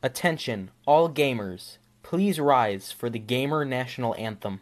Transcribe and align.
Attention, 0.00 0.70
all 0.86 1.10
gamers. 1.10 1.78
Please 2.04 2.38
rise 2.38 2.92
for 2.92 3.10
the 3.10 3.18
Gamer 3.18 3.64
National 3.64 4.14
Anthem. 4.14 4.60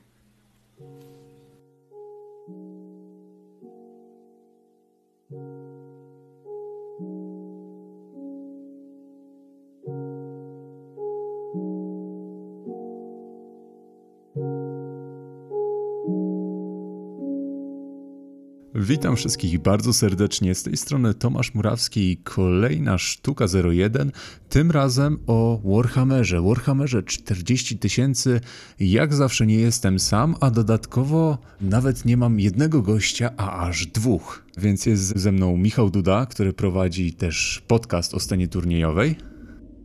Witam 18.89 19.17
wszystkich 19.17 19.59
bardzo 19.59 19.93
serdecznie. 19.93 20.55
Z 20.55 20.63
tej 20.63 20.77
strony 20.77 21.15
Tomasz 21.15 21.55
Murawski 21.55 22.11
i 22.11 22.17
kolejna 22.17 22.99
sztuka 22.99 23.45
01. 23.65 24.13
Tym 24.49 24.71
razem 24.71 25.19
o 25.27 25.61
Warhammerze. 25.65 26.43
Warhammerze 26.43 27.03
40 27.03 27.79
tysięcy. 27.79 28.41
Jak 28.81 29.15
zawsze 29.15 29.47
nie 29.47 29.55
jestem 29.55 29.99
sam, 29.99 30.35
a 30.41 30.51
dodatkowo 30.51 31.39
nawet 31.61 32.05
nie 32.05 32.17
mam 32.17 32.41
jednego 32.41 32.83
gościa, 32.83 33.31
a 33.37 33.69
aż 33.69 33.87
dwóch. 33.87 34.45
Więc 34.59 34.87
jest 34.87 35.19
ze 35.19 35.33
mną 35.33 35.57
Michał 35.57 35.91
Duda, 35.91 36.27
który 36.27 36.53
prowadzi 36.53 37.13
też 37.13 37.63
podcast 37.67 38.15
o 38.15 38.21
scenie 38.21 38.49
turniejowej. 38.49 39.17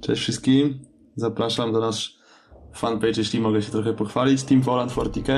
Cześć 0.01 0.21
wszystkim. 0.21 0.79
Zapraszam 1.15 1.73
do 1.73 1.79
nasz 1.79 2.17
fanpage, 2.73 3.17
jeśli 3.17 3.39
mogę 3.39 3.61
się 3.61 3.71
trochę 3.71 3.93
pochwalić. 3.93 4.43
Team 4.43 4.61
Volant 4.61 4.91
40k. 4.91 5.31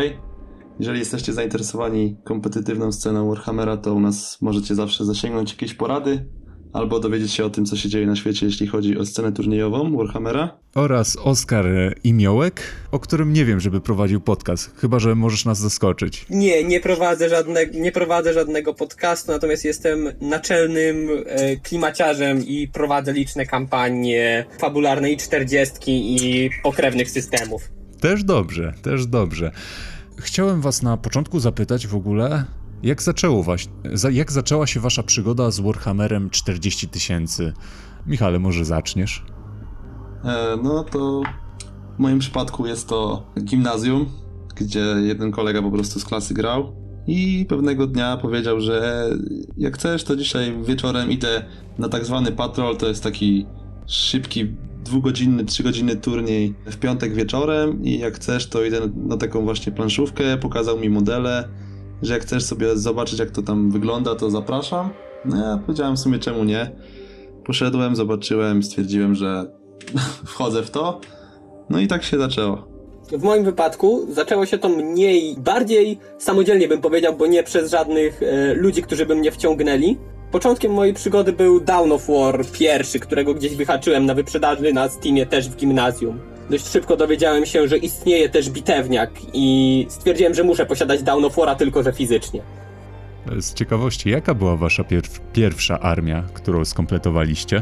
Jeżeli 0.80 1.00
jesteście 1.00 1.34
zainteresowani 1.34 2.18
kompetytywną 2.24 2.92
sceną 2.92 3.30
Warhammera, 3.30 3.78
to 3.78 3.94
u 3.94 4.00
nas 4.00 4.42
możecie 4.42 4.76
zawsze 4.76 5.06
zasięgnąć 5.06 5.52
jakieś 5.52 5.74
porady 5.74 6.26
albo 6.74 7.00
dowiedzieć 7.00 7.32
się 7.32 7.46
o 7.46 7.50
tym, 7.50 7.66
co 7.66 7.78
się 7.78 7.90
dzieje 7.90 8.08
na 8.08 8.16
świecie, 8.16 8.46
jeśli 8.46 8.68
chodzi 8.68 8.98
o 8.98 9.06
scenę 9.06 9.32
turniejową 9.32 9.98
Warhammera. 9.98 10.58
Oraz 10.76 11.18
Oskar 11.24 11.66
Imiołek, 12.04 12.62
o 12.92 13.00
którym 13.00 13.34
nie 13.34 13.46
wiem, 13.46 13.60
żeby 13.60 13.82
prowadził 13.82 14.22
podcast, 14.22 14.72
chyba 14.78 15.00
że 15.00 15.16
możesz 15.16 15.46
nas 15.46 15.60
zaskoczyć. 15.60 16.26
Nie, 16.30 16.64
nie 16.64 16.80
prowadzę, 16.80 17.30
żadne, 17.30 17.66
nie 17.66 17.92
prowadzę 17.92 18.34
żadnego 18.34 18.74
podcastu, 18.74 19.32
natomiast 19.32 19.66
jestem 19.66 20.10
naczelnym 20.22 21.10
e, 21.26 21.58
klimaciarzem 21.58 22.46
i 22.46 22.68
prowadzę 22.68 23.14
liczne 23.14 23.46
kampanie 23.46 24.46
fabularne 24.60 25.12
i 25.12 25.18
czterdziestki 25.18 26.16
i 26.16 26.50
pokrewnych 26.64 27.10
systemów. 27.10 27.70
Też 28.00 28.24
dobrze, 28.24 28.74
też 28.82 29.08
dobrze. 29.08 29.52
Chciałem 30.18 30.62
was 30.62 30.82
na 30.82 30.98
początku 30.98 31.40
zapytać 31.40 31.88
w 31.88 31.96
ogóle, 31.96 32.46
jak 32.84 33.02
zaczęło 33.02 33.44
was, 33.44 33.62
jak 34.12 34.32
zaczęła 34.32 34.68
się 34.68 34.80
wasza 34.80 35.04
przygoda 35.04 35.52
z 35.52 35.60
Warhammerem 35.60 36.30
40 36.30 36.88
tysięcy? 36.88 37.54
Michale, 38.08 38.40
może 38.40 38.66
zaczniesz? 38.66 39.26
E, 40.24 40.58
no 40.64 40.84
to 40.84 41.22
w 41.96 42.00
moim 42.00 42.20
przypadku 42.20 42.68
jest 42.68 42.88
to 42.88 43.32
gimnazjum, 43.44 44.06
gdzie 44.56 44.80
jeden 44.80 45.32
kolega 45.32 45.62
po 45.62 45.72
prostu 45.72 46.00
z 46.00 46.06
klasy 46.06 46.34
grał 46.34 46.76
i 47.08 47.46
pewnego 47.50 47.88
dnia 47.88 48.18
powiedział, 48.18 48.60
że 48.60 49.10
jak 49.58 49.76
chcesz, 49.76 50.04
to 50.04 50.16
dzisiaj 50.16 50.64
wieczorem 50.64 51.12
idę 51.12 51.46
na 51.78 51.90
tak 51.90 52.06
zwany 52.06 52.32
patrol, 52.32 52.78
to 52.78 52.88
jest 52.88 53.04
taki 53.04 53.46
szybki, 53.88 54.56
dwugodzinny, 54.84 55.46
trzygodzinny 55.46 55.96
turniej 55.96 56.54
w 56.66 56.78
piątek 56.78 57.14
wieczorem 57.14 57.84
i 57.84 58.00
jak 58.00 58.16
chcesz, 58.16 58.48
to 58.48 58.64
idę 58.64 58.80
na 58.96 59.18
taką 59.18 59.44
właśnie 59.44 59.72
planszówkę, 59.72 60.38
pokazał 60.38 60.80
mi 60.80 60.90
modele, 60.90 61.48
że 62.02 62.14
jak 62.14 62.22
chcesz 62.22 62.44
sobie 62.44 62.78
zobaczyć, 62.78 63.20
jak 63.20 63.32
to 63.32 63.42
tam 63.42 63.72
wygląda, 63.72 64.16
to 64.16 64.30
zapraszam. 64.30 64.90
No 65.26 65.46
ja 65.46 65.58
powiedziałem 65.66 65.96
w 65.96 66.00
sumie 66.00 66.20
czemu 66.20 66.44
nie. 66.44 66.72
Poszedłem, 67.46 67.96
zobaczyłem, 67.96 68.64
stwierdziłem, 68.64 69.16
że 69.16 69.46
wchodzę 70.26 70.64
w 70.64 70.72
to. 70.72 71.02
No 71.70 71.80
i 71.80 71.88
tak 71.88 72.04
się 72.04 72.18
zaczęło. 72.18 72.74
W 73.12 73.24
moim 73.24 73.44
wypadku 73.44 74.06
zaczęło 74.10 74.46
się 74.46 74.58
to 74.58 74.70
mniej, 74.70 75.36
bardziej 75.38 76.00
samodzielnie 76.18 76.68
bym 76.68 76.82
powiedział, 76.82 77.16
bo 77.18 77.28
nie 77.28 77.44
przez 77.44 77.72
żadnych 77.72 78.24
e, 78.24 78.54
ludzi, 78.54 78.82
którzy 78.82 79.06
by 79.06 79.16
mnie 79.16 79.32
wciągnęli. 79.32 79.98
Początkiem 80.34 80.72
mojej 80.74 80.94
przygody 80.94 81.34
był 81.34 81.60
Down 81.60 81.92
of 81.92 82.08
War 82.08 82.46
pierwszy, 82.60 83.00
którego 83.00 83.34
gdzieś 83.34 83.56
wyhaczyłem 83.56 84.06
na 84.06 84.14
wyprzedaży 84.14 84.74
na 84.74 84.90
Steamie 84.90 85.26
też 85.26 85.50
w 85.50 85.56
gimnazjum. 85.56 86.20
Dość 86.50 86.68
szybko 86.68 86.98
dowiedziałem 86.98 87.46
się, 87.46 87.68
że 87.68 87.78
istnieje 87.78 88.30
też 88.30 88.50
bitewniak 88.50 89.12
i 89.34 89.86
stwierdziłem, 89.90 90.34
że 90.34 90.44
muszę 90.44 90.66
posiadać 90.66 91.04
Down 91.04 91.26
of 91.26 91.36
War'a 91.36 91.56
tylko, 91.56 91.84
że 91.84 91.94
fizycznie. 91.94 92.42
Z 93.40 93.54
ciekawości, 93.54 94.10
jaka 94.10 94.34
była 94.34 94.56
wasza 94.58 94.84
pier- 94.84 95.20
pierwsza 95.34 95.80
armia, 95.80 96.24
którą 96.34 96.66
skompletowaliście? 96.66 97.62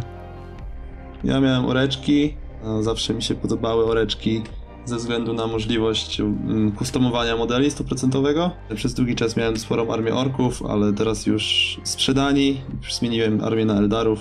Ja 1.24 1.40
miałem 1.40 1.66
oreczki, 1.66 2.36
zawsze 2.82 3.14
mi 3.14 3.24
się 3.24 3.36
podobały 3.36 3.86
oreczki 3.86 4.44
ze 4.86 4.98
względu 4.98 5.34
na 5.34 5.48
możliwość 5.48 6.20
mm, 6.20 6.72
kustomowania 6.72 7.38
modeli 7.38 7.72
100%. 7.72 8.50
Przez 8.76 8.94
długi 8.94 9.16
czas 9.16 9.38
miałem 9.38 9.58
sporą 9.58 9.94
armię 9.94 10.16
orków, 10.16 10.64
ale 10.70 10.94
teraz 10.94 11.26
już 11.26 11.78
sprzedani, 11.84 12.62
już 12.84 12.94
zmieniłem 12.94 13.44
armię 13.44 13.66
na 13.66 13.78
Eldarów, 13.78 14.20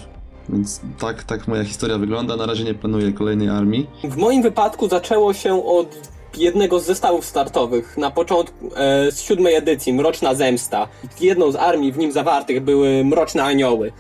więc 0.49 0.81
tak, 0.99 1.25
tak 1.25 1.49
moja 1.49 1.65
historia 1.65 1.99
wygląda. 1.99 2.37
Na 2.37 2.47
razie 2.47 2.65
nie 2.65 2.75
planuję 2.75 3.13
kolejnej 3.13 3.49
armii. 3.49 3.87
W 4.05 4.17
moim 4.17 4.43
wypadku 4.43 4.89
zaczęło 4.89 5.33
się 5.35 5.65
od 5.65 6.11
jednego 6.37 6.81
z 6.81 6.87
zestawów 6.87 7.25
startowych. 7.25 7.97
Na 7.97 8.11
początku 8.11 8.71
e, 8.77 9.13
z 9.13 9.23
siódmej 9.23 9.55
edycji, 9.55 9.93
Mroczna 9.93 10.35
Zemsta. 10.35 10.89
Jedną 11.21 11.53
z 11.53 11.57
armii 11.57 11.93
w 11.93 11.99
nim 11.99 12.13
zawartych 12.13 12.65
były 12.65 13.05
Mroczne 13.05 13.45
Anioły, 13.45 13.93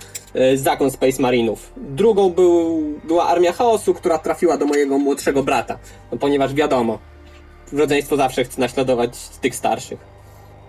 zakon 0.55 0.91
Space 0.91 1.23
Marinów. 1.23 1.73
Drugą 1.77 2.31
był, 2.31 2.83
była 3.05 3.29
Armia 3.29 3.53
Chaosu, 3.53 3.95
która 3.95 4.19
trafiła 4.19 4.57
do 4.57 4.67
mojego 4.67 4.99
młodszego 4.99 5.43
brata. 5.43 5.79
No, 6.13 6.19
ponieważ 6.19 6.55
wiadomo, 6.55 6.99
rodzeństwo 7.73 8.17
zawsze 8.17 8.45
chce 8.45 8.61
naśladować 8.61 9.19
tych 9.41 9.55
starszych. 9.55 10.11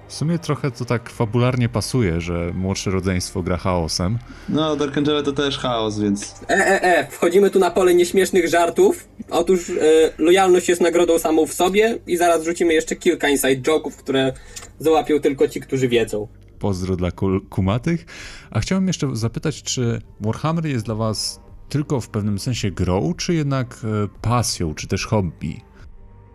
W 0.08 0.14
sumie 0.14 0.40
trochę 0.40 0.72
to 0.72 0.86
tak 0.86 1.10
fabularnie 1.10 1.70
pasuje, 1.70 2.22
że 2.22 2.52
młodsze 2.54 2.92
rodzeństwo 2.92 3.44
gra 3.44 3.58
chaosem. 3.58 4.18
No, 4.50 4.76
Dark 4.76 4.98
Angele 4.98 5.24
to 5.24 5.32
też 5.32 5.58
chaos, 5.58 6.00
więc 6.00 6.36
E, 6.50 6.54
e, 6.54 6.84
e, 6.84 7.08
wchodzimy 7.12 7.50
tu 7.50 7.60
na 7.60 7.72
pole 7.72 7.94
nieśmiesznych 7.94 8.48
żartów. 8.48 9.08
Otóż 9.30 9.70
e, 9.70 9.74
lojalność 10.18 10.70
jest 10.70 10.82
nagrodą 10.82 11.20
samą 11.20 11.46
w 11.46 11.54
sobie 11.54 12.00
i 12.08 12.18
zaraz 12.18 12.44
rzucimy 12.44 12.74
jeszcze 12.74 12.96
kilka 12.96 13.30
inside 13.30 13.72
joke'ów, 13.72 13.92
które 13.92 14.34
załapią 14.80 15.20
tylko 15.20 15.48
ci, 15.48 15.62
którzy 15.62 15.88
wiedzą. 15.88 16.28
Pozdro 16.62 16.96
dla 16.96 17.12
kumatych. 17.50 18.06
A 18.52 18.60
chciałem 18.60 18.88
jeszcze 18.88 19.16
zapytać, 19.16 19.64
czy 19.64 20.02
Warhammer 20.20 20.66
jest 20.66 20.86
dla 20.86 20.96
was 20.96 21.42
tylko 21.70 22.02
w 22.02 22.10
pewnym 22.10 22.40
sensie 22.40 22.72
grą, 22.72 23.14
czy 23.18 23.34
jednak 23.34 23.78
e, 23.84 24.08
pasją, 24.22 24.76
czy 24.76 24.88
też 24.88 25.06
hobby? 25.06 25.62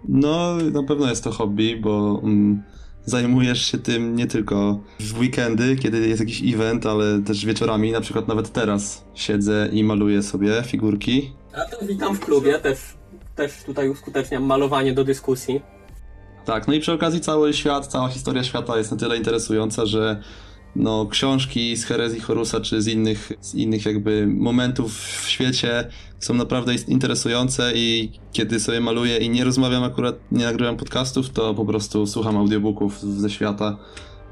No, 0.08 0.56
na 0.56 0.82
pewno 0.82 1.08
jest 1.10 1.24
to 1.24 1.30
hobby, 1.30 1.76
bo 1.76 2.20
mm, 2.22 2.62
zajmujesz 3.04 3.72
się 3.72 3.78
tym 3.78 4.16
nie 4.16 4.26
tylko 4.26 4.80
w 5.00 5.18
weekendy, 5.18 5.76
kiedy 5.76 6.08
jest 6.08 6.20
jakiś 6.20 6.54
event, 6.54 6.86
ale 6.86 7.22
też 7.22 7.46
wieczorami. 7.46 7.92
Na 7.92 8.00
przykład 8.00 8.28
nawet 8.28 8.52
teraz 8.52 9.04
siedzę 9.14 9.68
i 9.72 9.84
maluję 9.84 10.22
sobie 10.22 10.62
figurki. 10.62 11.32
A 11.52 11.70
to 11.70 11.86
witam 11.86 12.14
w 12.14 12.20
klubie, 12.20 12.58
też, 12.58 12.78
też 13.34 13.62
tutaj 13.66 13.88
uskuteczniam 13.88 14.42
malowanie 14.42 14.92
do 14.92 15.04
dyskusji. 15.04 15.60
Tak, 16.46 16.68
no 16.68 16.74
i 16.74 16.80
przy 16.80 16.92
okazji 16.92 17.20
cały 17.20 17.52
świat, 17.52 17.86
cała 17.86 18.08
historia 18.08 18.44
świata 18.44 18.78
jest 18.78 18.90
na 18.90 18.96
tyle 18.96 19.16
interesująca, 19.16 19.86
że 19.86 20.22
no, 20.76 21.06
książki 21.06 21.76
z 21.76 21.84
herezji 21.84 22.20
Horusa 22.20 22.60
czy 22.60 22.82
z 22.82 22.88
innych, 22.88 23.32
z 23.40 23.54
innych 23.54 23.86
jakby 23.86 24.26
momentów 24.26 24.98
w 24.98 25.28
świecie 25.28 25.88
są 26.18 26.34
naprawdę 26.34 26.74
interesujące 26.88 27.72
i 27.74 28.10
kiedy 28.32 28.60
sobie 28.60 28.80
maluję 28.80 29.16
i 29.18 29.30
nie 29.30 29.44
rozmawiam 29.44 29.84
akurat, 29.84 30.18
nie 30.32 30.44
nagrywam 30.44 30.76
podcastów, 30.76 31.30
to 31.30 31.54
po 31.54 31.64
prostu 31.64 32.06
słucham 32.06 32.36
audiobooków 32.36 33.00
ze 33.00 33.30
świata, 33.30 33.76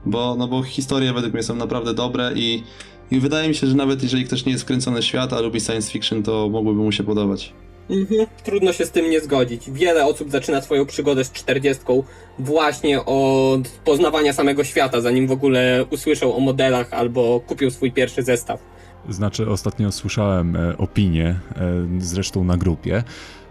bo, 0.06 0.36
no 0.38 0.48
bo 0.48 0.62
historie 0.62 1.12
według 1.12 1.34
mnie 1.34 1.42
są 1.42 1.56
naprawdę 1.56 1.94
dobre 1.94 2.32
i, 2.36 2.62
i 3.10 3.20
wydaje 3.20 3.48
mi 3.48 3.54
się, 3.54 3.66
że 3.66 3.74
nawet 3.74 4.02
jeżeli 4.02 4.24
ktoś 4.24 4.44
nie 4.44 4.52
jest 4.52 4.64
wkręcony 4.64 5.02
w 5.02 5.04
świat, 5.04 5.32
a 5.32 5.40
lubi 5.40 5.60
science 5.60 5.90
fiction, 5.90 6.22
to 6.22 6.48
mogłyby 6.48 6.80
mu 6.80 6.92
się 6.92 7.04
podobać. 7.04 7.52
Mhm. 7.90 8.26
Trudno 8.44 8.72
się 8.72 8.84
z 8.86 8.90
tym 8.90 9.10
nie 9.10 9.20
zgodzić. 9.20 9.70
Wiele 9.70 10.06
osób 10.06 10.30
zaczyna 10.30 10.62
swoją 10.62 10.86
przygodę 10.86 11.24
z 11.24 11.32
40 11.32 11.84
właśnie 12.38 13.04
od 13.04 13.68
poznawania 13.84 14.32
samego 14.32 14.64
świata, 14.64 15.00
zanim 15.00 15.26
w 15.26 15.32
ogóle 15.32 15.84
usłyszą 15.90 16.36
o 16.36 16.40
modelach 16.40 16.92
albo 16.92 17.40
kupią 17.40 17.70
swój 17.70 17.92
pierwszy 17.92 18.22
zestaw. 18.22 18.60
Znaczy, 19.08 19.50
ostatnio 19.50 19.92
słyszałem 19.92 20.56
e, 20.56 20.78
opinię, 20.78 21.26
e, 21.26 21.40
zresztą 21.98 22.44
na 22.44 22.56
grupie, 22.56 23.02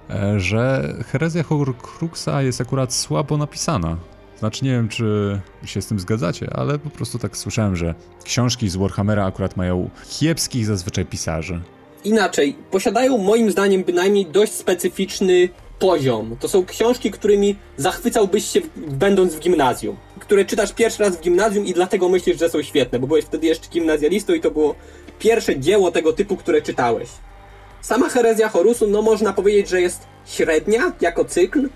e, 0.09 0.39
że 0.39 0.93
herezja 1.11 1.43
Horcruxa 1.43 2.41
jest 2.41 2.61
akurat 2.61 2.93
słabo 2.93 3.37
napisana. 3.37 3.97
Znaczy, 4.39 4.65
nie 4.65 4.71
wiem, 4.71 4.89
czy 4.89 5.39
się 5.65 5.81
z 5.81 5.87
tym 5.87 5.99
zgadzacie, 5.99 6.49
ale 6.53 6.79
po 6.79 6.89
prostu 6.89 7.19
tak 7.19 7.37
słyszałem, 7.37 7.75
że 7.75 7.95
książki 8.23 8.69
z 8.69 8.75
Warhammera 8.75 9.25
akurat 9.25 9.57
mają 9.57 9.89
kiepskich 10.09 10.65
zazwyczaj 10.65 11.05
pisarzy. 11.05 11.61
Inaczej, 12.03 12.55
posiadają 12.71 13.17
moim 13.17 13.51
zdaniem 13.51 13.83
bynajmniej 13.83 14.25
dość 14.25 14.51
specyficzny 14.53 15.49
poziom. 15.79 16.37
To 16.39 16.47
są 16.47 16.65
książki, 16.65 17.11
którymi 17.11 17.55
zachwycałbyś 17.77 18.45
się 18.45 18.61
będąc 18.75 19.35
w 19.35 19.39
gimnazjum. 19.39 19.97
Które 20.19 20.45
czytasz 20.45 20.73
pierwszy 20.73 21.03
raz 21.03 21.17
w 21.17 21.21
gimnazjum 21.21 21.65
i 21.65 21.73
dlatego 21.73 22.09
myślisz, 22.09 22.39
że 22.39 22.49
są 22.49 22.61
świetne, 22.61 22.99
bo 22.99 23.07
byłeś 23.07 23.25
wtedy 23.25 23.47
jeszcze 23.47 23.69
gimnazjalistą 23.69 24.33
i 24.33 24.41
to 24.41 24.51
było 24.51 24.75
pierwsze 25.19 25.59
dzieło 25.59 25.91
tego 25.91 26.13
typu, 26.13 26.37
które 26.37 26.61
czytałeś. 26.61 27.09
Sama 27.81 28.09
herezja 28.09 28.49
Horusu, 28.49 28.87
no 28.87 29.01
można 29.01 29.33
powiedzieć, 29.33 29.69
że 29.69 29.81
jest 29.81 30.07
średnia 30.25 30.91
jako 31.01 31.25
cykl. 31.25 31.69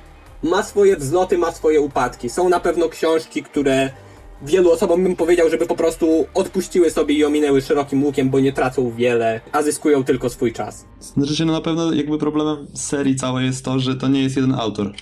Ma 0.44 0.64
swoje 0.64 0.98
wzloty, 0.98 1.38
ma 1.38 1.52
swoje 1.52 1.82
upadki. 1.82 2.30
Są 2.30 2.50
na 2.50 2.60
pewno 2.60 2.90
książki, 2.90 3.44
które 3.44 3.90
wielu 4.42 4.72
osobom 4.72 5.04
bym 5.04 5.16
powiedział, 5.16 5.50
żeby 5.50 5.66
po 5.66 5.76
prostu 5.76 6.26
odpuściły 6.34 6.90
sobie 6.90 7.16
i 7.16 7.26
ominęły 7.26 7.62
szerokim 7.62 8.04
łukiem, 8.04 8.30
bo 8.30 8.40
nie 8.40 8.54
tracą 8.54 8.92
wiele, 8.92 9.42
a 9.52 9.62
zyskują 9.62 10.04
tylko 10.04 10.30
swój 10.30 10.54
czas. 10.54 10.86
Znaczy 11.00 11.36
się, 11.36 11.46
no 11.46 11.54
na 11.54 11.62
pewno 11.62 11.94
jakby 11.94 12.18
problemem 12.18 12.68
serii 12.74 13.16
całej 13.16 13.46
jest 13.46 13.66
to, 13.66 13.80
że 13.80 13.96
to 13.96 14.08
nie 14.08 14.24
jest 14.24 14.36
jeden 14.36 14.56
autor. 14.56 14.94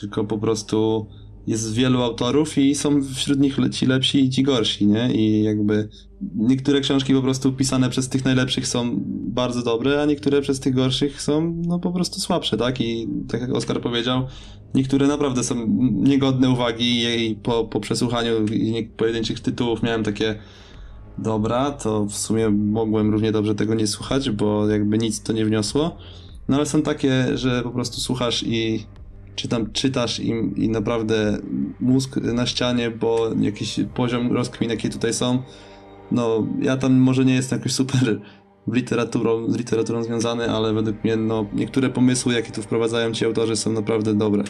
Tylko 0.00 0.24
po 0.24 0.38
prostu 0.38 1.06
jest 1.48 1.74
wielu 1.74 2.02
autorów 2.02 2.58
i 2.58 2.74
są 2.74 3.02
wśród 3.02 3.40
nich 3.40 3.56
ci 3.72 3.86
lepsi 3.86 4.24
i 4.24 4.30
ci 4.30 4.42
gorsi, 4.42 4.86
nie? 4.86 5.12
I 5.12 5.42
jakby 5.42 5.88
niektóre 6.34 6.80
książki 6.80 7.14
po 7.14 7.22
prostu 7.22 7.52
pisane 7.52 7.90
przez 7.90 8.08
tych 8.08 8.24
najlepszych 8.24 8.66
są 8.66 9.00
bardzo 9.28 9.62
dobre, 9.62 10.02
a 10.02 10.04
niektóre 10.04 10.40
przez 10.40 10.60
tych 10.60 10.74
gorszych 10.74 11.22
są 11.22 11.62
no 11.66 11.78
po 11.78 11.92
prostu 11.92 12.20
słabsze, 12.20 12.56
tak? 12.56 12.80
I 12.80 13.08
tak 13.28 13.40
jak 13.40 13.54
Oskar 13.54 13.80
powiedział, 13.80 14.26
niektóre 14.74 15.06
naprawdę 15.06 15.44
są 15.44 15.66
niegodne 15.92 16.50
uwagi 16.50 17.04
i 17.04 17.36
po, 17.36 17.64
po 17.64 17.80
przesłuchaniu 17.80 18.32
pojedynczych 18.96 19.40
tytułów 19.40 19.82
miałem 19.82 20.02
takie 20.02 20.38
dobra, 21.18 21.70
to 21.70 22.04
w 22.04 22.16
sumie 22.16 22.48
mogłem 22.50 23.10
równie 23.10 23.32
dobrze 23.32 23.54
tego 23.54 23.74
nie 23.74 23.86
słuchać, 23.86 24.30
bo 24.30 24.68
jakby 24.68 24.98
nic 24.98 25.22
to 25.22 25.32
nie 25.32 25.44
wniosło. 25.44 25.96
No 26.48 26.56
ale 26.56 26.66
są 26.66 26.82
takie, 26.82 27.38
że 27.38 27.62
po 27.62 27.70
prostu 27.70 28.00
słuchasz 28.00 28.42
i 28.42 28.86
czy 29.38 29.48
tam 29.48 29.72
czytasz 29.72 30.20
i, 30.20 30.28
i 30.56 30.68
naprawdę 30.68 31.38
mózg 31.80 32.16
na 32.16 32.46
ścianie, 32.46 32.90
bo 32.90 33.30
jakiś 33.40 33.80
poziom 33.94 34.32
rozkmin, 34.32 34.70
jakie 34.70 34.88
tutaj 34.88 35.14
są, 35.14 35.42
no 36.10 36.46
ja 36.60 36.76
tam 36.76 36.92
może 36.92 37.24
nie 37.24 37.34
jestem 37.34 37.58
jakoś 37.58 37.72
super 37.72 38.20
w 38.66 38.74
literaturą, 38.74 39.50
z 39.50 39.56
literaturą 39.56 40.02
związany, 40.02 40.50
ale 40.50 40.72
według 40.72 41.04
mnie 41.04 41.16
no, 41.16 41.46
niektóre 41.52 41.88
pomysły, 41.88 42.34
jakie 42.34 42.52
tu 42.52 42.62
wprowadzają 42.62 43.12
ci 43.12 43.24
autorzy 43.24 43.56
są 43.56 43.72
naprawdę 43.72 44.14
dobre. 44.14 44.44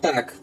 Tak. 0.00 0.38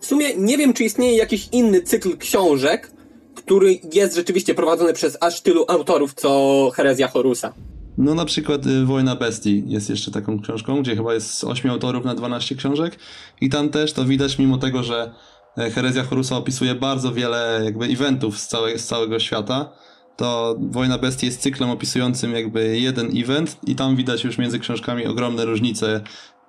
W 0.00 0.06
sumie 0.06 0.36
nie 0.36 0.58
wiem, 0.58 0.72
czy 0.72 0.84
istnieje 0.84 1.16
jakiś 1.16 1.48
inny 1.52 1.82
cykl 1.82 2.16
książek, 2.16 2.90
który 3.34 3.78
jest 3.92 4.16
rzeczywiście 4.16 4.54
prowadzony 4.54 4.92
przez 4.92 5.18
aż 5.20 5.40
tylu 5.40 5.64
autorów, 5.68 6.14
co 6.14 6.70
Herezja 6.74 7.08
Horusa. 7.08 7.52
No 7.98 8.14
na 8.14 8.24
przykład 8.24 8.66
y, 8.66 8.84
Wojna 8.84 9.16
Bestii 9.16 9.64
jest 9.66 9.90
jeszcze 9.90 10.10
taką 10.10 10.40
książką, 10.40 10.82
gdzie 10.82 10.96
chyba 10.96 11.14
jest 11.14 11.44
8 11.44 11.70
autorów 11.70 12.04
na 12.04 12.14
12 12.14 12.54
książek. 12.54 12.98
I 13.40 13.48
tam 13.48 13.68
też 13.68 13.92
to 13.92 14.04
widać 14.04 14.38
mimo 14.38 14.58
tego, 14.58 14.82
że 14.82 15.14
e, 15.58 15.70
Herezja 15.70 16.04
Horusa 16.04 16.36
opisuje 16.36 16.74
bardzo 16.74 17.12
wiele 17.12 17.60
jakby 17.64 17.86
eventów 17.86 18.38
z, 18.38 18.48
całe, 18.48 18.78
z 18.78 18.86
całego 18.86 19.18
świata, 19.18 19.72
to 20.16 20.56
Wojna 20.60 20.98
Bestii 20.98 21.26
jest 21.26 21.40
cyklem 21.40 21.70
opisującym 21.70 22.32
jakby 22.32 22.78
jeden 22.78 23.18
event 23.18 23.56
i 23.66 23.74
tam 23.74 23.96
widać 23.96 24.24
już 24.24 24.38
między 24.38 24.58
książkami 24.58 25.06
ogromne 25.06 25.44
różnice 25.44 26.00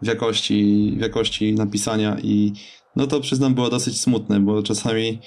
w 0.01 0.07
jakości, 0.07 0.93
w 0.97 1.01
jakości 1.01 1.53
napisania 1.53 2.17
i 2.23 2.53
no 2.95 3.07
to 3.07 3.21
przyznam 3.21 3.53
było 3.53 3.69
dosyć 3.69 4.01
smutne, 4.01 4.39
bo 4.39 4.63
czasami 4.63 5.19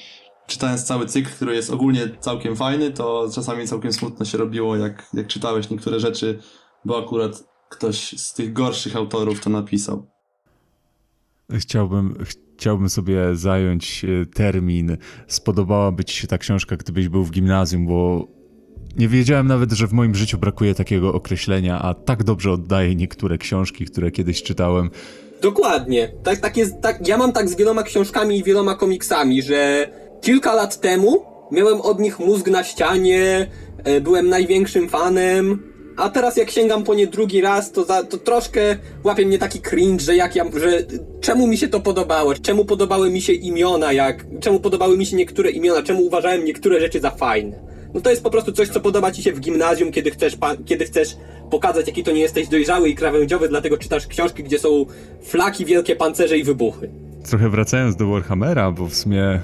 czytając 0.52 0.84
cały 0.84 1.06
cykl, 1.06 1.30
który 1.30 1.54
jest 1.54 1.70
ogólnie 1.70 2.08
całkiem 2.20 2.56
fajny, 2.56 2.90
to 2.90 3.28
czasami 3.34 3.66
całkiem 3.66 3.92
smutno 3.92 4.24
się 4.24 4.38
robiło, 4.38 4.76
jak, 4.76 5.08
jak 5.14 5.26
czytałeś 5.26 5.70
niektóre 5.70 6.00
rzeczy, 6.00 6.38
bo 6.84 7.04
akurat 7.04 7.44
ktoś 7.68 8.14
z 8.20 8.34
tych 8.34 8.52
gorszych 8.52 8.96
autorów 8.96 9.40
to 9.40 9.50
napisał. 9.50 10.06
Chciałbym, 11.58 12.14
chciałbym 12.56 12.88
sobie 12.88 13.36
zająć 13.36 14.04
e, 14.04 14.26
termin. 14.26 14.96
Spodobałaby 15.26 16.04
ci 16.04 16.16
się 16.16 16.26
ta 16.26 16.38
książka, 16.38 16.76
gdybyś 16.76 17.08
był 17.08 17.24
w 17.24 17.30
gimnazjum, 17.30 17.86
bo 17.86 18.28
nie 18.96 19.08
wiedziałem 19.08 19.46
nawet, 19.46 19.72
że 19.72 19.86
w 19.86 19.92
moim 19.92 20.14
życiu 20.14 20.38
brakuje 20.38 20.74
takiego 20.74 21.14
określenia, 21.14 21.78
a 21.78 21.94
tak 21.94 22.24
dobrze 22.24 22.52
oddaje 22.52 22.94
niektóre 22.94 23.38
książki, 23.38 23.84
które 23.84 24.10
kiedyś 24.10 24.42
czytałem. 24.42 24.90
Dokładnie. 25.42 26.12
Tak, 26.22 26.40
tak 26.40 26.56
jest, 26.56 26.80
tak, 26.80 27.08
ja 27.08 27.18
mam 27.18 27.32
tak 27.32 27.48
z 27.48 27.56
wieloma 27.56 27.82
książkami 27.82 28.38
i 28.38 28.44
wieloma 28.44 28.74
komiksami, 28.74 29.42
że 29.42 29.88
kilka 30.22 30.54
lat 30.54 30.80
temu 30.80 31.24
miałem 31.50 31.80
od 31.80 32.00
nich 32.00 32.18
mózg 32.18 32.48
na 32.48 32.64
ścianie, 32.64 33.46
e, 33.84 34.00
byłem 34.00 34.28
największym 34.28 34.88
fanem, 34.88 35.72
a 35.96 36.08
teraz 36.08 36.36
jak 36.36 36.50
sięgam 36.50 36.84
po 36.84 36.94
nie 36.94 37.06
drugi 37.06 37.40
raz, 37.40 37.72
to, 37.72 37.84
za, 37.84 38.04
to 38.04 38.18
troszkę 38.18 38.60
łapie 39.04 39.26
mnie 39.26 39.38
taki 39.38 39.60
cringe, 39.60 40.04
że 40.04 40.16
jak 40.16 40.36
ja, 40.36 40.44
że 40.60 40.82
czemu 41.20 41.46
mi 41.46 41.56
się 41.56 41.68
to 41.68 41.80
podobało, 41.80 42.34
czemu 42.34 42.64
podobały 42.64 43.10
mi 43.10 43.20
się 43.20 43.32
imiona, 43.32 43.92
jak, 43.92 44.26
czemu 44.40 44.60
podobały 44.60 44.98
mi 44.98 45.06
się 45.06 45.16
niektóre 45.16 45.50
imiona, 45.50 45.82
czemu 45.82 46.02
uważałem 46.02 46.44
niektóre 46.44 46.80
rzeczy 46.80 47.00
za 47.00 47.10
fajne. 47.10 47.72
No 47.94 48.00
to 48.00 48.10
jest 48.10 48.22
po 48.22 48.30
prostu 48.30 48.52
coś, 48.52 48.68
co 48.68 48.80
podoba 48.80 49.12
ci 49.12 49.22
się 49.22 49.32
w 49.32 49.40
gimnazjum, 49.40 49.92
kiedy 49.92 50.10
chcesz, 50.10 50.36
kiedy 50.66 50.84
chcesz 50.84 51.16
pokazać, 51.50 51.86
jaki 51.86 52.04
to 52.04 52.12
nie 52.12 52.20
jesteś 52.20 52.48
dojrzały 52.48 52.88
i 52.88 52.94
krawędziowy, 52.94 53.48
dlatego 53.48 53.78
czytasz 53.78 54.06
książki, 54.06 54.44
gdzie 54.44 54.58
są 54.58 54.86
flaki, 55.22 55.64
wielkie 55.64 55.96
pancerze 55.96 56.38
i 56.38 56.44
wybuchy. 56.44 56.90
Trochę 57.28 57.48
wracając 57.48 57.96
do 57.96 58.06
Warhammera, 58.06 58.70
bo 58.70 58.86
w 58.86 58.94
sumie 58.94 59.40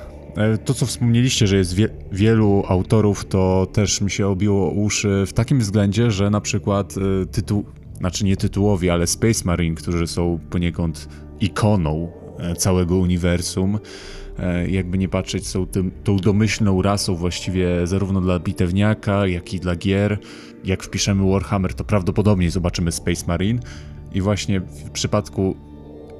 to, 0.65 0.75
co 0.75 0.87
wspomnieliście, 0.87 1.47
że 1.47 1.57
jest 1.57 1.75
wie 1.75 1.89
wielu 2.13 2.63
autorów, 2.69 3.25
to 3.25 3.67
też 3.73 4.01
mi 4.01 4.11
się 4.11 4.27
obiło 4.27 4.71
uszy 4.71 5.25
w 5.27 5.33
takim 5.33 5.59
względzie, 5.59 6.11
że 6.11 6.31
na 6.31 6.41
przykład 6.41 6.95
e, 6.97 7.27
tytuł, 7.27 7.65
znaczy 7.97 8.25
nie 8.25 8.37
tytułowi, 8.37 8.91
ale 8.91 9.07
Space 9.07 9.45
Marine, 9.45 9.77
którzy 9.77 10.07
są 10.07 10.39
poniekąd 10.51 11.09
ikoną 11.41 12.13
e, 12.39 12.57
całego 12.57 12.97
uniwersum, 12.97 13.79
jakby 14.69 14.99
nie 14.99 15.09
patrzeć, 15.09 15.47
są 15.47 15.67
tym, 15.67 15.91
tą 16.05 16.17
domyślną 16.17 16.83
rasą 16.83 17.15
właściwie 17.15 17.87
zarówno 17.87 18.21
dla 18.21 18.39
bitewniaka, 18.39 19.27
jak 19.27 19.55
i 19.55 19.61
dla 19.61 19.77
gier. 19.77 20.19
Jak 20.65 20.83
wpiszemy 20.83 21.31
Warhammer, 21.31 21.75
to 21.75 21.85
prawdopodobnie 21.85 22.51
zobaczymy 22.51 22.93
Space 22.93 23.27
Marine. 23.27 23.61
I 24.13 24.21
właśnie 24.21 24.61
w 24.61 24.91
przypadku 24.91 25.57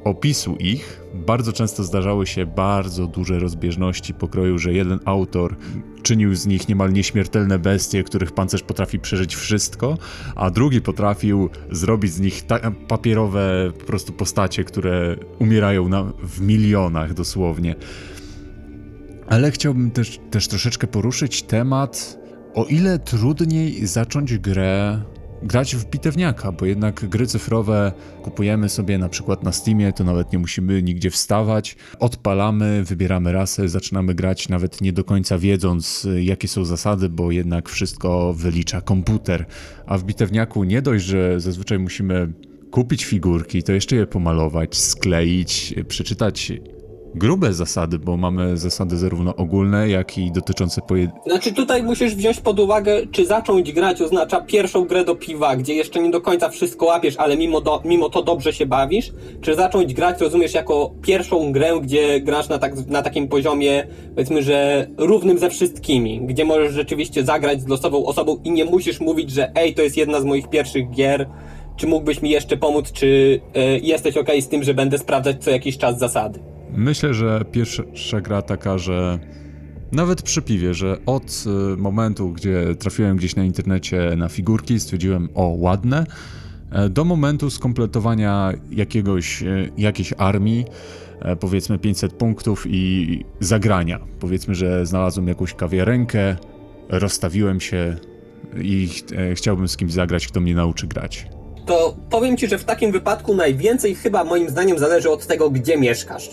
opisu 0.05 0.57
ich 0.57 1.03
bardzo 1.15 1.53
często 1.53 1.85
zdarzały 1.85 2.27
się 2.27 2.47
bardzo 2.47 3.07
duże 3.07 3.39
rozbieżności 3.39 4.15
pokroju, 4.15 4.59
że 4.59 4.73
jeden 4.73 5.01
autor 5.05 5.57
czynił 6.03 6.35
z 6.35 6.47
nich 6.47 6.69
niemal 6.69 6.93
nieśmiertelne 6.93 7.59
bestie, 7.59 8.05
których 8.05 8.33
pancerz 8.33 8.63
potrafi 8.63 8.99
przeżyć 8.99 9.37
wszystko, 9.37 9.99
a 10.37 10.51
drugi 10.51 10.81
potrafił 10.81 11.51
zrobić 11.71 12.13
z 12.13 12.21
nich 12.21 12.43
papierowe 12.89 13.73
po 13.79 13.85
prostu 13.85 14.13
postacie, 14.13 14.65
które 14.65 15.17
umierają 15.39 15.89
na, 15.89 16.13
w 16.23 16.41
milionach 16.41 17.15
dosłownie. 17.15 17.75
Ale 19.29 19.51
chciałbym 19.51 19.91
też, 19.91 20.21
też 20.31 20.49
troszeczkę 20.49 20.87
poruszyć 20.87 21.43
temat, 21.43 22.19
o 22.55 22.65
ile 22.65 22.99
trudniej 22.99 23.87
zacząć 23.87 24.39
grę 24.39 25.03
grać 25.43 25.77
w 25.77 25.91
bitewniaka, 25.91 26.53
bo 26.53 26.67
jednak 26.67 27.09
gry 27.09 27.27
cyfrowe 27.27 27.93
kupujemy 28.23 28.69
sobie 28.69 28.99
na 28.99 29.09
przykład 29.09 29.43
na 29.43 29.53
Steamie, 29.53 29.93
to 29.93 30.05
nawet 30.05 30.33
nie 30.33 30.39
musimy 30.39 30.83
nigdzie 30.83 31.11
wstawać, 31.11 31.77
odpalamy, 31.99 32.85
wybieramy 32.85 33.33
rasę, 33.33 33.69
zaczynamy 33.69 34.15
grać 34.15 34.49
nawet 34.49 34.81
nie 34.81 34.93
do 34.93 35.05
końca 35.05 35.39
wiedząc 35.39 36.07
jakie 36.21 36.49
są 36.49 36.65
zasady, 36.65 37.09
bo 37.09 37.31
jednak 37.31 37.69
wszystko 37.69 38.35
wylicza 38.35 38.81
komputer. 38.81 39.47
A 39.87 39.99
w 39.99 40.05
bitewniaku 40.05 40.65
nie 40.65 40.83
dość, 40.83 41.05
że 41.05 41.41
zazwyczaj 41.41 41.79
musimy 41.79 42.33
kupić 42.71 43.05
figurki, 43.05 43.63
to 43.63 43.73
jeszcze 43.73 43.97
je 43.97 44.07
pomalować, 44.07 44.77
skleić, 44.77 45.75
przeczytać 45.89 46.53
grube 47.15 47.53
zasady, 47.53 47.99
bo 47.99 48.17
mamy 48.17 48.57
zasady 48.57 48.97
zarówno 48.97 49.37
ogólne, 49.37 49.89
jak 49.89 50.19
i 50.19 50.33
dotyczące 50.33 50.81
pojedynczych. 50.81 51.23
Znaczy 51.27 51.53
tutaj 51.53 51.83
musisz 51.83 52.15
wziąć 52.15 52.41
pod 52.41 52.61
uwagę, 52.61 53.07
czy 53.13 53.27
zacząć 53.27 53.73
grać 53.73 54.03
oznacza 54.03 54.41
pierwszą 54.41 54.85
grę 54.85 55.05
do 55.05 55.15
piwa, 55.15 55.57
gdzie 55.57 55.75
jeszcze 55.75 56.01
nie 56.01 56.11
do 56.11 56.21
końca 56.21 56.49
wszystko 56.49 56.87
łapiesz, 56.87 57.17
ale 57.17 57.37
mimo, 57.37 57.61
do, 57.61 57.83
mimo 57.85 58.09
to 58.09 58.23
dobrze 58.23 58.53
się 58.53 58.67
bawisz, 58.67 59.13
czy 59.41 59.55
zacząć 59.55 59.95
grać 59.95 60.21
rozumiesz 60.21 60.55
jako 60.55 60.91
pierwszą 61.03 61.53
grę, 61.53 61.81
gdzie 61.83 62.21
grasz 62.21 62.49
na, 62.49 62.59
tak, 62.59 62.87
na 62.87 63.03
takim 63.03 63.29
poziomie, 63.29 63.87
powiedzmy, 64.15 64.43
że 64.43 64.87
równym 64.99 65.39
ze 65.39 65.51
wszystkimi, 65.51 66.21
gdzie 66.21 66.45
możesz 66.45 66.73
rzeczywiście 66.73 67.25
zagrać 67.25 67.63
z 67.63 67.69
losową 67.69 68.07
osobą 68.07 68.37
i 68.45 68.51
nie 68.51 68.65
musisz 68.65 69.01
mówić, 69.01 69.31
że 69.31 69.53
ej, 69.55 69.75
to 69.75 69.83
jest 69.83 69.97
jedna 69.97 70.21
z 70.21 70.25
moich 70.25 70.49
pierwszych 70.49 70.91
gier, 70.91 71.29
czy 71.77 71.87
mógłbyś 71.87 72.23
mi 72.23 72.31
jeszcze 72.31 72.57
pomóc, 72.57 72.93
czy 72.93 73.41
y, 73.57 73.81
jesteś 73.83 74.17
ok 74.17 74.29
z 74.41 74.49
tym, 74.49 74.63
że 74.63 74.75
będę 74.75 74.99
sprawdzać 74.99 75.45
co 75.45 75.51
jakiś 75.51 75.79
czas 75.79 75.99
zasady. 75.99 76.41
Myślę, 76.77 77.15
że 77.15 77.45
pierwsza 77.53 78.21
gra 78.21 78.43
taka, 78.43 78.79
że 78.79 79.19
nawet 79.93 80.23
przy 80.23 80.43
piwie, 80.43 80.75
że 80.75 80.99
od 81.07 81.45
y, 81.47 81.77
momentu, 81.77 82.33
gdzie 82.33 82.75
trafiłem 82.79 83.17
gdzieś 83.17 83.37
na 83.37 83.45
internecie 83.45 84.15
na 84.17 84.29
figurki, 84.29 84.81
stwierdziłem, 84.81 85.29
o, 85.35 85.47
ładne, 85.47 86.07
e, 86.73 86.89
do 86.89 87.05
momentu 87.05 87.51
skompletowania 87.51 88.53
jakiegoś, 88.71 89.43
e, 89.43 89.69
jakiejś 89.79 90.15
armii, 90.19 90.65
e, 91.21 91.37
powiedzmy 91.37 91.79
500 91.79 92.13
punktów 92.13 92.65
i 92.69 93.25
zagrania. 93.41 93.99
Powiedzmy, 94.21 94.55
że 94.55 94.87
znalazłem 94.87 95.29
jakąś 95.29 95.55
kawiarenkę, 95.55 96.37
rozstawiłem 96.89 97.61
się 97.61 97.97
i 98.63 98.89
chciałbym 99.35 99.69
z 99.69 99.77
kimś 99.77 99.93
zagrać, 99.93 100.29
kto 100.29 100.41
mnie 100.41 100.55
nauczy 100.55 100.87
grać. 100.87 101.27
To 101.67 101.97
powiem 102.11 102.37
ci, 102.37 102.49
że 102.49 102.59
w 102.59 102.65
takim 102.65 102.93
wypadku 102.93 103.35
najwięcej 103.35 103.95
chyba 103.95 104.25
moim 104.25 104.49
zdaniem 104.49 104.79
zależy 104.79 105.11
od 105.11 105.27
tego, 105.27 105.51
gdzie 105.51 105.79
mieszkasz. 105.79 106.31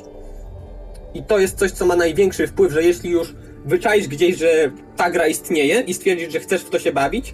I 1.16 1.24
to 1.24 1.40
jest 1.40 1.60
coś, 1.60 1.72
co 1.72 1.86
ma 1.86 1.96
największy 1.96 2.48
wpływ, 2.48 2.74
że 2.74 2.84
jeśli 2.84 3.10
już 3.10 3.34
wyczaisz 3.66 4.08
gdzieś, 4.08 4.38
że 4.38 4.72
ta 4.96 5.12
gra 5.12 5.28
istnieje 5.28 5.82
i 5.82 5.94
stwierdzisz, 5.94 6.34
że 6.34 6.40
chcesz 6.40 6.62
w 6.62 6.70
to 6.70 6.80
się 6.80 6.92
bawić, 6.92 7.34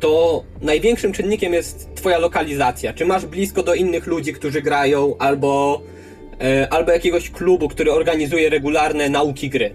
to 0.00 0.44
największym 0.62 1.12
czynnikiem 1.12 1.52
jest 1.52 1.88
twoja 1.94 2.18
lokalizacja. 2.18 2.92
Czy 2.92 3.06
masz 3.06 3.26
blisko 3.26 3.62
do 3.62 3.74
innych 3.74 4.06
ludzi, 4.06 4.32
którzy 4.32 4.62
grają, 4.62 5.16
albo, 5.18 5.82
e, 6.40 6.72
albo 6.72 6.92
jakiegoś 6.92 7.30
klubu, 7.30 7.68
który 7.68 7.92
organizuje 7.92 8.50
regularne 8.50 9.08
nauki 9.08 9.50
gry. 9.50 9.74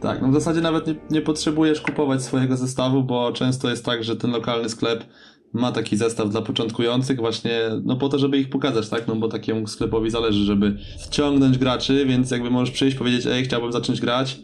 Tak, 0.00 0.22
no 0.22 0.28
w 0.28 0.34
zasadzie 0.34 0.60
nawet 0.60 0.86
nie, 0.86 0.94
nie 1.10 1.22
potrzebujesz 1.22 1.80
kupować 1.80 2.22
swojego 2.22 2.56
zestawu, 2.56 3.02
bo 3.02 3.32
często 3.32 3.70
jest 3.70 3.84
tak, 3.84 4.04
że 4.04 4.16
ten 4.16 4.30
lokalny 4.30 4.68
sklep 4.68 5.04
ma 5.52 5.72
taki 5.72 5.96
zestaw 5.96 6.30
dla 6.30 6.42
początkujących 6.42 7.18
właśnie, 7.18 7.60
no 7.84 7.96
po 7.96 8.08
to, 8.08 8.18
żeby 8.18 8.38
ich 8.38 8.50
pokazać, 8.50 8.88
tak? 8.88 9.08
No 9.08 9.16
bo 9.16 9.28
takiemu 9.28 9.66
sklepowi 9.66 10.10
zależy, 10.10 10.44
żeby 10.44 10.76
wciągnąć 10.98 11.58
graczy, 11.58 12.06
więc 12.06 12.30
jakby 12.30 12.50
możesz 12.50 12.70
przyjść, 12.70 12.96
powiedzieć, 12.96 13.26
ej, 13.26 13.44
chciałbym 13.44 13.72
zacząć 13.72 14.00
grać, 14.00 14.40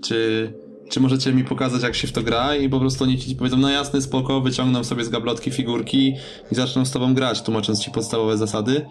czy, 0.00 0.52
czy 0.90 1.00
możecie 1.00 1.32
mi 1.32 1.44
pokazać, 1.44 1.82
jak 1.82 1.94
się 1.94 2.08
w 2.08 2.12
to 2.12 2.22
gra 2.22 2.56
i 2.56 2.68
po 2.68 2.80
prostu 2.80 3.04
oni 3.04 3.18
ci 3.18 3.36
powiedzą, 3.36 3.56
no 3.56 3.70
jasny, 3.70 4.02
spoko, 4.02 4.40
wyciągną 4.40 4.84
sobie 4.84 5.04
z 5.04 5.08
gablotki 5.08 5.50
figurki 5.50 6.14
i 6.52 6.54
zaczną 6.54 6.84
z 6.84 6.90
tobą 6.90 7.14
grać, 7.14 7.42
tłumacząc 7.42 7.80
ci 7.80 7.90
podstawowe 7.90 8.36
zasady. 8.36 8.86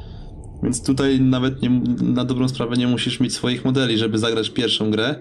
Więc 0.64 0.84
tutaj 0.84 1.22
nawet 1.22 1.62
nie, 1.62 1.70
na 2.02 2.26
dobrą 2.26 2.48
sprawę 2.48 2.76
nie 2.76 2.88
musisz 2.88 3.20
mieć 3.20 3.34
swoich 3.34 3.66
modeli, 3.66 3.98
żeby 3.98 4.18
zagrać 4.18 4.50
pierwszą 4.50 4.92
grę. 4.92 5.16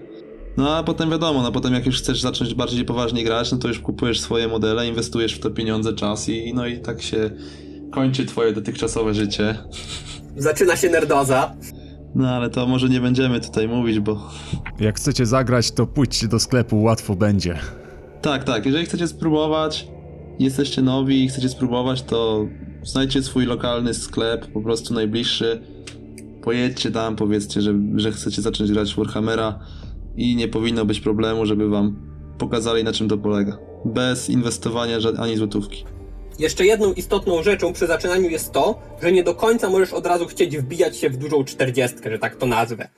No 0.57 0.75
a 0.75 0.83
potem 0.83 1.09
wiadomo, 1.09 1.41
no 1.41 1.51
potem 1.51 1.73
jak 1.73 1.85
już 1.85 1.97
chcesz 1.97 2.21
zacząć 2.21 2.53
bardziej 2.53 2.85
poważnie 2.85 3.23
grać, 3.23 3.51
no 3.51 3.57
to 3.57 3.67
już 3.67 3.79
kupujesz 3.79 4.19
swoje 4.21 4.47
modele, 4.47 4.87
inwestujesz 4.87 5.33
w 5.33 5.39
to 5.39 5.51
pieniądze, 5.51 5.93
czas 5.93 6.29
i 6.29 6.53
no 6.53 6.67
i 6.67 6.79
tak 6.79 7.01
się 7.01 7.29
kończy 7.91 8.25
twoje 8.25 8.53
dotychczasowe 8.53 9.13
życie. 9.13 9.57
Zaczyna 10.37 10.75
się 10.75 10.89
nerdoza. 10.89 11.55
No 12.15 12.29
ale 12.29 12.49
to 12.49 12.67
może 12.67 12.89
nie 12.89 13.01
będziemy 13.01 13.41
tutaj 13.41 13.67
mówić, 13.67 13.99
bo 13.99 14.29
Jak 14.79 14.95
chcecie 14.97 15.25
zagrać, 15.25 15.71
to 15.71 15.87
pójdźcie 15.87 16.27
do 16.27 16.39
sklepu, 16.39 16.81
łatwo 16.81 17.15
będzie. 17.15 17.59
tak, 18.21 18.43
tak, 18.43 18.65
jeżeli 18.65 18.85
chcecie 18.85 19.07
spróbować, 19.07 19.87
jesteście 20.39 20.81
nowi 20.81 21.23
i 21.23 21.27
chcecie 21.27 21.49
spróbować, 21.49 22.01
to 22.01 22.45
znajdźcie 22.83 23.23
swój 23.23 23.45
lokalny 23.45 23.93
sklep, 23.93 24.47
po 24.47 24.61
prostu 24.61 24.93
najbliższy. 24.93 25.61
Pojedźcie 26.43 26.91
tam, 26.91 27.15
powiedzcie, 27.15 27.61
że, 27.61 27.73
że 27.95 28.11
chcecie 28.11 28.41
zacząć 28.41 28.71
grać 28.71 28.93
w 28.93 28.97
Warhammera 28.97 29.59
i 30.17 30.35
nie 30.35 30.47
powinno 30.47 30.85
być 30.85 30.99
problemu, 30.99 31.45
żeby 31.45 31.69
wam 31.69 31.95
pokazali 32.37 32.83
na 32.83 32.93
czym 32.93 33.09
to 33.09 33.17
polega. 33.17 33.57
Bez 33.85 34.29
inwestowania 34.29 34.97
ani 35.19 35.37
złotówki. 35.37 35.85
Jeszcze 36.39 36.65
jedną 36.65 36.93
istotną 36.93 37.43
rzeczą 37.43 37.73
przy 37.73 37.87
zaczynaniu 37.87 38.29
jest 38.29 38.51
to, 38.51 38.79
że 39.01 39.11
nie 39.11 39.23
do 39.23 39.35
końca 39.35 39.69
możesz 39.69 39.93
od 39.93 40.07
razu 40.07 40.25
chcieć 40.25 40.57
wbijać 40.57 40.97
się 40.97 41.09
w 41.09 41.17
dużą 41.17 41.43
czterdziestkę, 41.43 42.11
że 42.11 42.19
tak 42.19 42.35
to 42.35 42.45
nazwę. 42.45 42.89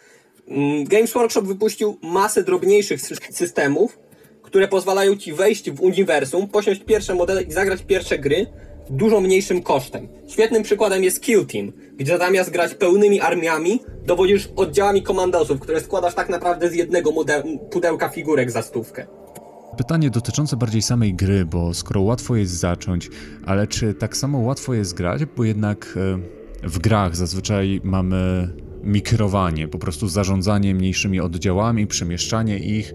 Mm, 0.47 0.83
Games 0.85 1.13
Workshop 1.13 1.41
wypuścił 1.41 1.97
masę 2.01 2.43
drobniejszych 2.43 3.01
sy- 3.01 3.33
systemów, 3.33 3.99
które 4.41 4.67
pozwalają 4.67 5.15
ci 5.15 5.33
wejść 5.33 5.71
w 5.71 5.81
uniwersum, 5.81 6.47
posiąść 6.47 6.81
pierwsze 6.83 7.15
modele 7.15 7.41
i 7.43 7.51
zagrać 7.51 7.81
pierwsze 7.81 8.19
gry 8.19 8.45
dużo 8.89 9.22
mniejszym 9.22 9.62
kosztem. 9.62 10.08
Świetnym 10.27 10.63
przykładem 10.63 11.03
jest 11.03 11.22
Kill 11.22 11.46
Team, 11.46 11.72
gdzie 11.98 12.17
zamiast 12.17 12.50
grać 12.50 12.74
pełnymi 12.74 13.22
armiami, 13.22 13.79
dowodzisz 14.05 14.50
oddziałami 14.55 15.03
komandosów, 15.03 15.60
które 15.60 15.81
składasz 15.81 16.15
tak 16.15 16.29
naprawdę 16.29 16.69
z 16.69 16.75
jednego 16.75 17.12
pudełka 17.72 18.10
figurek 18.10 18.51
za 18.51 18.62
stówkę. 18.62 19.08
Pytanie 19.77 20.10
dotyczące 20.10 20.58
bardziej 20.58 20.81
samej 20.81 21.13
gry, 21.13 21.46
bo 21.46 21.74
skoro 21.74 22.01
łatwo 22.01 22.36
jest 22.36 22.53
zacząć, 22.53 23.10
ale 23.46 23.67
czy 23.67 23.93
tak 23.93 24.17
samo 24.17 24.39
łatwo 24.39 24.74
jest 24.74 24.93
grać, 24.93 25.25
bo 25.25 25.43
jednak 25.43 25.98
e, 26.63 26.67
w 26.67 26.79
grach 26.79 27.15
zazwyczaj 27.15 27.81
mamy 27.84 28.50
mikrowanie, 28.84 29.67
po 29.67 29.77
prostu 29.77 30.08
zarządzanie 30.08 30.75
mniejszymi 30.75 31.19
oddziałami, 31.19 31.88
przemieszczanie 31.88 32.60
ich, 32.60 32.93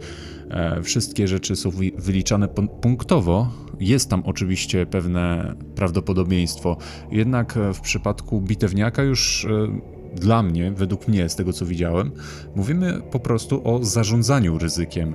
wszystkie 0.83 1.29
rzeczy 1.29 1.57
są 1.57 1.71
wyliczane 1.99 2.49
punktowo. 2.81 3.49
Jest 3.81 4.11
tam 4.11 4.23
oczywiście 4.27 4.87
pewne 4.87 5.55
prawdopodobieństwo, 5.75 6.77
jednak 7.11 7.57
e, 7.57 7.75
w 7.75 7.81
przypadku 7.81 8.41
bitewniaka 8.41 9.03
już 9.03 9.45
e, 9.45 9.81
dla 10.15 10.43
mnie, 10.43 10.73
według 10.73 11.09
mnie, 11.09 11.29
z 11.29 11.37
tego 11.37 11.53
co 11.53 11.67
widziałem, 11.67 12.13
mówimy 12.57 13.01
po 13.11 13.21
prostu 13.21 13.69
o 13.69 13.85
zarządzaniu 13.85 14.59
ryzykiem 14.59 15.15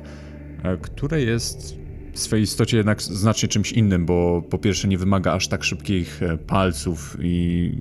e, 0.63 0.77
które 0.77 1.21
jest 1.21 1.79
w 2.13 2.19
swej 2.19 2.41
istocie 2.41 2.77
jednak 2.77 3.01
znacznie 3.01 3.49
czymś 3.49 3.71
innym, 3.71 4.05
bo 4.05 4.41
po 4.49 4.57
pierwsze 4.57 4.87
nie 4.87 4.97
wymaga 4.97 5.33
aż 5.33 5.47
tak 5.47 5.63
szybkich 5.63 6.23
e, 6.23 6.37
palców 6.37 7.17
i 7.21 7.71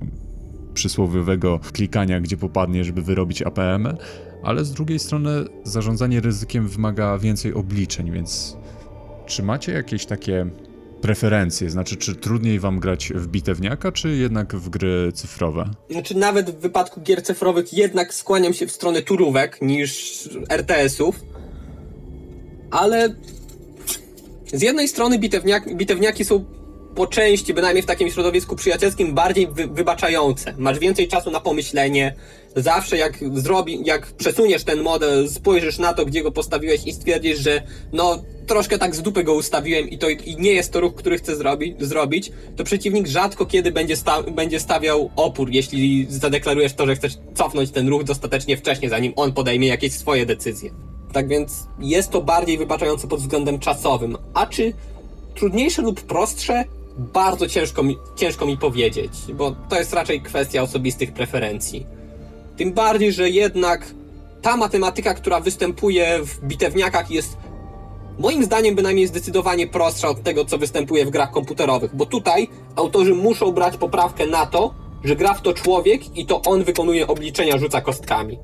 przysłowiowego 0.73 1.59
klikania, 1.73 2.21
gdzie 2.21 2.37
popadnie, 2.37 2.83
żeby 2.83 3.01
wyrobić 3.01 3.41
APM, 3.41 3.87
ale 4.43 4.65
z 4.65 4.71
drugiej 4.71 4.99
strony 4.99 5.45
zarządzanie 5.63 6.21
ryzykiem 6.21 6.67
wymaga 6.67 7.17
więcej 7.17 7.53
obliczeń, 7.53 8.11
więc 8.11 8.57
czy 9.25 9.43
macie 9.43 9.71
jakieś 9.71 10.05
takie 10.05 10.49
preferencje? 11.01 11.69
Znaczy, 11.69 11.97
czy 11.97 12.15
trudniej 12.15 12.59
wam 12.59 12.79
grać 12.79 13.11
w 13.15 13.27
bitewniaka, 13.27 13.91
czy 13.91 14.09
jednak 14.09 14.55
w 14.55 14.69
gry 14.69 15.11
cyfrowe? 15.13 15.69
Znaczy 15.89 16.17
nawet 16.17 16.49
w 16.49 16.59
wypadku 16.59 17.01
gier 17.01 17.23
cyfrowych 17.23 17.73
jednak 17.73 18.13
skłaniam 18.13 18.53
się 18.53 18.67
w 18.67 18.71
stronę 18.71 19.01
turówek 19.01 19.61
niż 19.61 20.23
RTS-ów. 20.49 21.15
Ale 22.71 23.15
z 24.53 24.61
jednej 24.61 24.87
strony 24.87 25.19
bitewniak, 25.19 25.75
bitewniaki 25.75 26.25
są 26.25 26.45
po 26.95 27.07
części, 27.07 27.53
bynajmniej 27.53 27.83
w 27.83 27.85
takim 27.85 28.09
środowisku 28.09 28.55
przyjacielskim, 28.55 29.13
bardziej 29.13 29.47
wy, 29.47 29.67
wybaczające. 29.67 30.53
Masz 30.57 30.79
więcej 30.79 31.07
czasu 31.07 31.31
na 31.31 31.39
pomyślenie. 31.39 32.15
Zawsze 32.55 32.97
jak 32.97 33.19
zrobi, 33.33 33.85
jak 33.85 34.05
przesuniesz 34.05 34.63
ten 34.63 34.81
model, 34.81 35.29
spojrzysz 35.29 35.77
na 35.77 35.93
to, 35.93 36.05
gdzie 36.05 36.23
go 36.23 36.31
postawiłeś 36.31 36.87
i 36.87 36.93
stwierdzisz, 36.93 37.39
że 37.39 37.61
no 37.93 38.23
troszkę 38.47 38.77
tak 38.77 38.95
z 38.95 39.01
dupy 39.01 39.23
go 39.23 39.33
ustawiłem 39.33 39.89
i 39.89 39.97
to 39.97 40.09
i 40.09 40.35
nie 40.39 40.51
jest 40.51 40.73
to 40.73 40.79
ruch, 40.79 40.95
który 40.95 41.17
chcę 41.17 41.35
zrobi, 41.35 41.75
zrobić, 41.79 42.31
to 42.55 42.63
przeciwnik 42.63 43.07
rzadko 43.07 43.45
kiedy 43.45 43.71
będzie, 43.71 43.95
sta, 43.95 44.23
będzie 44.23 44.59
stawiał 44.59 45.09
opór, 45.15 45.49
jeśli 45.51 46.07
zadeklarujesz 46.09 46.73
to, 46.73 46.85
że 46.85 46.95
chcesz 46.95 47.13
cofnąć 47.35 47.71
ten 47.71 47.87
ruch 47.87 48.03
dostatecznie 48.03 48.57
wcześnie, 48.57 48.89
zanim 48.89 49.13
on 49.15 49.33
podejmie 49.33 49.67
jakieś 49.67 49.93
swoje 49.93 50.25
decyzje. 50.25 50.71
Tak 51.13 51.27
więc 51.27 51.67
jest 51.79 52.09
to 52.09 52.21
bardziej 52.21 52.57
wybaczające 52.57 53.07
pod 53.07 53.19
względem 53.19 53.59
czasowym. 53.59 54.17
A 54.33 54.45
czy 54.45 54.73
trudniejsze 55.35 55.81
lub 55.81 56.01
prostsze? 56.01 56.63
Bardzo 56.97 57.47
ciężko 57.47 57.83
mi, 57.83 57.97
ciężko 58.15 58.45
mi 58.45 58.57
powiedzieć, 58.57 59.11
bo 59.33 59.55
to 59.69 59.79
jest 59.79 59.93
raczej 59.93 60.21
kwestia 60.21 60.61
osobistych 60.61 61.13
preferencji. 61.13 61.98
Tym 62.59 62.73
bardziej, 62.73 63.13
że 63.13 63.29
jednak 63.29 63.85
ta 64.41 64.57
matematyka, 64.57 65.13
która 65.13 65.39
występuje 65.39 66.19
w 66.25 66.45
bitewniakach 66.45 67.11
jest 67.11 67.37
moim 68.19 68.43
zdaniem 68.43 68.75
bynajmniej 68.75 69.07
zdecydowanie 69.07 69.67
prostsza 69.67 70.09
od 70.09 70.23
tego, 70.23 70.45
co 70.45 70.57
występuje 70.57 71.05
w 71.05 71.09
grach 71.09 71.31
komputerowych, 71.31 71.95
bo 71.95 72.05
tutaj 72.05 72.47
autorzy 72.75 73.15
muszą 73.15 73.51
brać 73.51 73.77
poprawkę 73.77 74.27
na 74.27 74.45
to, 74.45 74.73
że 75.03 75.15
gra 75.15 75.33
w 75.33 75.41
to 75.41 75.53
człowiek 75.53 76.17
i 76.17 76.25
to 76.25 76.41
on 76.41 76.63
wykonuje 76.63 77.07
obliczenia, 77.07 77.57
rzuca 77.57 77.81
kostkami. 77.81 78.39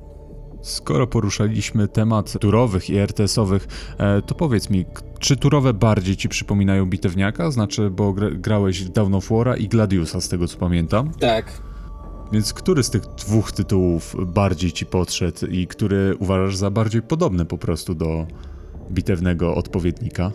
Skoro 0.61 1.07
poruszaliśmy 1.07 1.87
temat 1.87 2.39
turowych 2.39 2.89
i 2.89 2.97
RTS-owych, 2.97 3.67
e, 3.97 4.21
to 4.21 4.35
powiedz 4.35 4.69
mi, 4.69 4.85
czy 5.19 5.37
turowe 5.37 5.73
bardziej 5.73 6.17
ci 6.17 6.29
przypominają 6.29 6.85
bitewniaka? 6.85 7.51
Znaczy, 7.51 7.89
bo 7.89 8.13
gra- 8.13 8.31
grałeś 8.31 8.83
w 8.83 8.89
Dawn 8.89 9.15
of 9.15 9.29
War'a 9.31 9.61
i 9.61 9.67
Gladiusa, 9.67 10.21
z 10.21 10.29
tego 10.29 10.47
co 10.47 10.57
pamiętam. 10.57 11.11
Tak. 11.19 11.45
Więc 12.31 12.53
który 12.53 12.83
z 12.83 12.89
tych 12.89 13.01
dwóch 13.01 13.51
tytułów 13.51 14.15
bardziej 14.19 14.71
ci 14.71 14.85
podszedł 14.85 15.45
i 15.45 15.67
który 15.67 16.15
uważasz 16.19 16.55
za 16.55 16.71
bardziej 16.71 17.01
podobny 17.01 17.45
po 17.45 17.57
prostu 17.57 17.95
do 17.95 18.25
bitewnego 18.91 19.55
odpowiednika? 19.55 20.31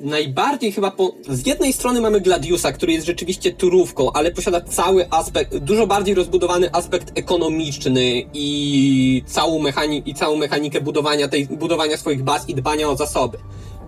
Najbardziej 0.00 0.72
chyba 0.72 0.90
po... 0.90 1.12
Z 1.28 1.46
jednej 1.46 1.72
strony 1.72 2.00
mamy 2.00 2.20
Gladiusa, 2.20 2.72
który 2.72 2.92
jest 2.92 3.06
rzeczywiście 3.06 3.52
turówką, 3.52 4.12
ale 4.12 4.30
posiada 4.30 4.60
cały 4.60 5.10
aspekt, 5.10 5.56
dużo 5.56 5.86
bardziej 5.86 6.14
rozbudowany 6.14 6.72
aspekt 6.72 7.18
ekonomiczny 7.18 8.22
i 8.34 9.22
całą, 9.26 9.58
mechani... 9.58 10.02
i 10.06 10.14
całą 10.14 10.36
mechanikę 10.36 10.80
budowania, 10.80 11.28
tej... 11.28 11.46
budowania 11.46 11.96
swoich 11.96 12.22
baz 12.22 12.48
i 12.48 12.54
dbania 12.54 12.88
o 12.88 12.96
zasoby. 12.96 13.38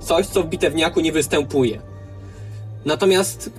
Coś, 0.00 0.26
co 0.26 0.42
w 0.42 0.46
bitewniaku 0.46 1.00
nie 1.00 1.12
występuje. 1.12 1.80
Natomiast 2.84 3.50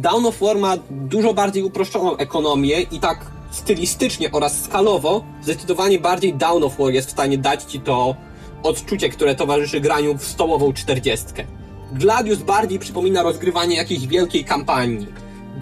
Dawn 0.00 0.26
of 0.26 0.40
War 0.40 0.58
ma 0.58 0.76
dużo 0.90 1.34
bardziej 1.34 1.62
uproszczoną 1.62 2.16
ekonomię 2.16 2.80
i 2.80 3.00
tak 3.00 3.26
stylistycznie 3.50 4.32
oraz 4.32 4.64
skalowo 4.64 5.24
zdecydowanie 5.42 5.98
bardziej 5.98 6.34
Dawn 6.34 6.64
of 6.64 6.78
War 6.78 6.92
jest 6.92 7.08
w 7.08 7.10
stanie 7.10 7.38
dać 7.38 7.64
ci 7.64 7.80
to 7.80 8.16
odczucie, 8.62 9.08
które 9.08 9.34
towarzyszy 9.34 9.80
graniu 9.80 10.18
w 10.18 10.24
stołową 10.24 10.72
czterdziestkę. 10.72 11.44
Gladius 11.92 12.38
bardziej 12.38 12.78
przypomina 12.78 13.22
rozgrywanie 13.22 13.76
jakiejś 13.76 14.06
wielkiej 14.06 14.44
kampanii, 14.44 15.06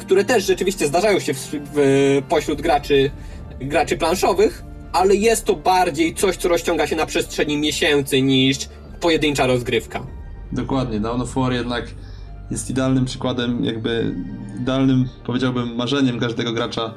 które 0.00 0.24
też 0.24 0.44
rzeczywiście 0.44 0.86
zdarzają 0.86 1.18
się 1.18 1.34
w, 1.34 1.50
w, 1.74 2.22
pośród 2.28 2.62
graczy, 2.62 3.10
graczy 3.60 3.96
planszowych, 3.96 4.64
ale 4.92 5.14
jest 5.14 5.44
to 5.44 5.54
bardziej 5.54 6.14
coś, 6.14 6.36
co 6.36 6.48
rozciąga 6.48 6.86
się 6.86 6.96
na 6.96 7.06
przestrzeni 7.06 7.56
miesięcy 7.56 8.22
niż 8.22 8.58
pojedyncza 9.00 9.46
rozgrywka. 9.46 10.06
Dokładnie, 10.52 11.00
Dawn 11.00 11.22
of 11.22 11.34
War 11.34 11.52
jednak 11.52 11.84
jest 12.50 12.70
idealnym 12.70 13.04
przykładem, 13.04 13.64
jakby 13.64 14.14
idealnym, 14.60 15.08
powiedziałbym, 15.24 15.74
marzeniem 15.74 16.20
każdego 16.20 16.52
gracza 16.52 16.94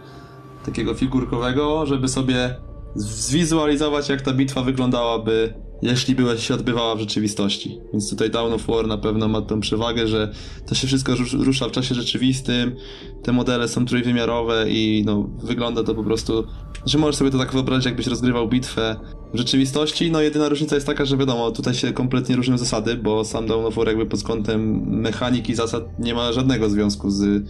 takiego 0.66 0.94
figurkowego, 0.94 1.86
żeby 1.86 2.08
sobie 2.08 2.56
zwizualizować, 2.96 4.10
jak 4.10 4.22
ta 4.22 4.34
bitwa 4.34 4.62
wyglądałaby 4.62 5.54
jeśli 5.82 6.16
by 6.16 6.38
się 6.38 6.54
odbywała 6.54 6.96
w 6.96 7.00
rzeczywistości. 7.00 7.80
Więc 7.92 8.10
tutaj 8.10 8.30
Dawn 8.30 8.54
of 8.54 8.68
War 8.68 8.88
na 8.88 8.98
pewno 8.98 9.28
ma 9.28 9.42
tą 9.42 9.60
przewagę, 9.60 10.08
że 10.08 10.32
to 10.68 10.76
się 10.76 10.88
wszystko 10.88 11.16
rusz- 11.16 11.34
rusza 11.34 11.68
w 11.68 11.72
czasie 11.72 11.96
rzeczywistym, 11.96 12.76
te 13.24 13.32
modele 13.32 13.68
są 13.68 13.86
trójwymiarowe 13.86 14.66
i 14.70 15.04
no, 15.06 15.30
wygląda 15.44 15.84
to 15.84 15.96
po 15.96 16.04
prostu, 16.04 16.44
że 16.86 16.98
możesz 16.98 17.16
sobie 17.16 17.32
to 17.32 17.38
tak 17.38 17.52
wyobrazić, 17.52 17.86
jakbyś 17.86 18.08
rozgrywał 18.08 18.48
bitwę 18.48 18.96
w 19.34 19.38
rzeczywistości. 19.38 20.12
No 20.12 20.22
jedyna 20.22 20.50
różnica 20.50 20.76
jest 20.76 20.88
taka, 20.88 21.06
że 21.06 21.18
wiadomo, 21.18 21.52
tutaj 21.52 21.74
się 21.74 21.94
kompletnie 21.94 22.36
różnią 22.36 22.58
zasady, 22.58 22.96
bo 22.96 23.26
sam 23.26 23.48
Dawn 23.48 23.66
of 23.66 23.76
War 23.76 23.88
jakby 23.88 24.06
pod 24.06 24.24
kątem 24.24 24.90
mechaniki 25.02 25.56
zasad 25.56 26.00
nie 26.00 26.14
ma 26.14 26.34
żadnego 26.34 26.70
związku 26.70 27.10
z, 27.12 27.48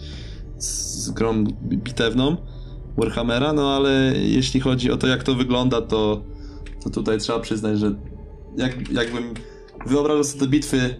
z 0.57 1.09
grą 1.09 1.43
bitewną 1.63 2.37
Warhammera, 2.97 3.53
no 3.53 3.75
ale 3.75 4.13
jeśli 4.15 4.59
chodzi 4.59 4.91
o 4.91 4.97
to, 4.97 5.07
jak 5.07 5.23
to 5.23 5.35
wygląda, 5.35 5.81
to, 5.81 6.21
to 6.83 6.89
tutaj 6.89 7.17
trzeba 7.17 7.39
przyznać, 7.39 7.79
że 7.79 7.95
jak, 8.57 8.91
jakbym 8.91 9.33
wyobrażał 9.85 10.23
sobie 10.23 10.39
te 10.39 10.47
bitwy 10.47 10.95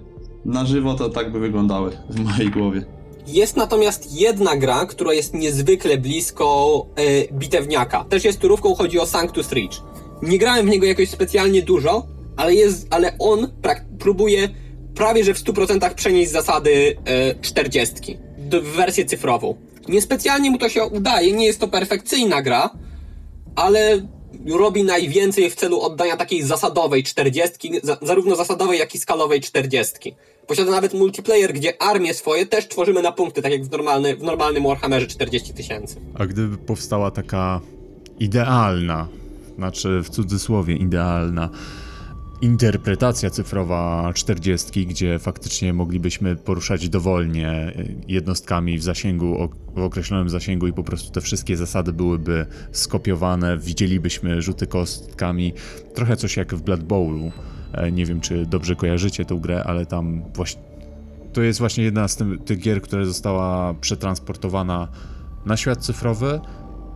na 0.46 0.66
żywo, 0.66 0.94
to 0.94 1.10
tak 1.10 1.32
by 1.32 1.40
wyglądały 1.40 1.92
w 2.10 2.20
mojej 2.20 2.52
głowie. 2.52 2.86
Jest 3.28 3.58
natomiast 3.58 4.20
jedna 4.20 4.58
gra, 4.58 4.86
która 4.86 5.14
jest 5.14 5.34
niezwykle 5.34 5.98
blisko 5.98 6.86
e, 6.96 7.34
bitewniaka. 7.34 8.04
Też 8.04 8.24
jest 8.24 8.40
turówką, 8.40 8.76
chodzi 8.76 9.00
o 9.00 9.06
Sanctus 9.06 9.52
Reach. 9.52 9.89
Nie 10.22 10.38
grałem 10.38 10.66
w 10.66 10.70
niego 10.70 10.86
jakoś 10.86 11.10
specjalnie 11.10 11.62
dużo, 11.62 12.08
ale 12.38 12.54
jest, 12.54 12.88
ale 12.90 13.18
on 13.20 13.52
próbuje 14.00 14.50
prawie 14.96 15.24
że 15.24 15.34
w 15.34 15.44
100% 15.44 15.94
przenieść 15.94 16.32
zasady 16.32 16.98
e, 17.06 17.36
40 17.42 18.18
do, 18.38 18.62
w 18.62 18.66
wersję 18.66 19.06
cyfrową. 19.06 19.56
Niespecjalnie 19.88 20.52
mu 20.52 20.58
to 20.58 20.70
się 20.70 20.84
udaje, 20.84 21.32
nie 21.32 21.46
jest 21.46 21.60
to 21.60 21.68
perfekcyjna 21.68 22.42
gra, 22.42 22.70
ale 23.56 24.08
robi 24.46 24.84
najwięcej 24.84 25.50
w 25.50 25.56
celu 25.56 25.82
oddania 25.82 26.18
takiej 26.18 26.44
zasadowej 26.44 27.04
40, 27.04 27.72
za, 27.84 27.98
zarówno 28.02 28.36
zasadowej, 28.36 28.80
jak 28.80 28.96
i 28.96 28.98
skalowej 28.98 29.42
40. 29.42 30.16
Posiada 30.48 30.72
nawet 30.72 30.94
multiplayer, 30.94 31.54
gdzie 31.54 31.82
armię 31.82 32.14
swoje 32.14 32.46
też 32.46 32.68
tworzymy 32.68 33.02
na 33.02 33.12
punkty, 33.12 33.42
tak 33.42 33.52
jak 33.52 33.64
w, 33.66 33.72
normalny, 33.72 34.16
w 34.16 34.24
normalnym 34.24 34.64
Warhammerze 34.64 35.08
40 35.08 35.54
tysięcy. 35.54 35.96
A 36.14 36.26
gdyby 36.26 36.58
powstała 36.58 37.12
taka 37.12 37.62
idealna, 38.20 39.08
znaczy 39.60 40.02
w 40.04 40.10
cudzysłowie 40.10 40.76
idealna, 40.76 41.50
interpretacja 42.42 43.30
cyfrowa 43.30 44.12
40, 44.14 44.88
gdzie 44.88 45.20
faktycznie 45.20 45.74
moglibyśmy 45.74 46.36
poruszać 46.36 46.90
dowolnie 46.90 47.74
jednostkami 48.08 48.78
w 48.78 48.84
zasięgu, 48.84 49.50
w 49.76 49.80
określonym 49.80 50.30
zasięgu 50.30 50.68
i 50.68 50.74
po 50.74 50.84
prostu 50.84 51.12
te 51.12 51.22
wszystkie 51.22 51.58
zasady 51.58 51.94
byłyby 51.94 52.46
skopiowane, 52.72 53.58
widzielibyśmy 53.58 54.42
rzuty 54.42 54.68
kostkami, 54.68 55.54
trochę 55.96 56.18
coś 56.18 56.38
jak 56.38 56.56
w 56.56 56.62
Blood 56.62 56.84
Bowlu. 56.84 57.32
E, 57.74 57.92
Nie 57.92 58.06
wiem, 58.06 58.22
czy 58.22 58.46
dobrze 58.46 58.76
kojarzycie 58.76 59.26
tę 59.26 59.40
grę, 59.42 59.64
ale 59.64 59.86
tam 59.86 60.24
właśnie 60.34 60.62
to 61.34 61.42
jest 61.42 61.60
właśnie 61.60 61.84
jedna 61.84 62.08
z 62.08 62.18
tych 62.46 62.60
gier, 62.60 62.82
która 62.82 63.06
została 63.06 63.74
przetransportowana 63.74 64.88
na 65.46 65.58
świat 65.58 65.80
cyfrowy. 65.80 66.40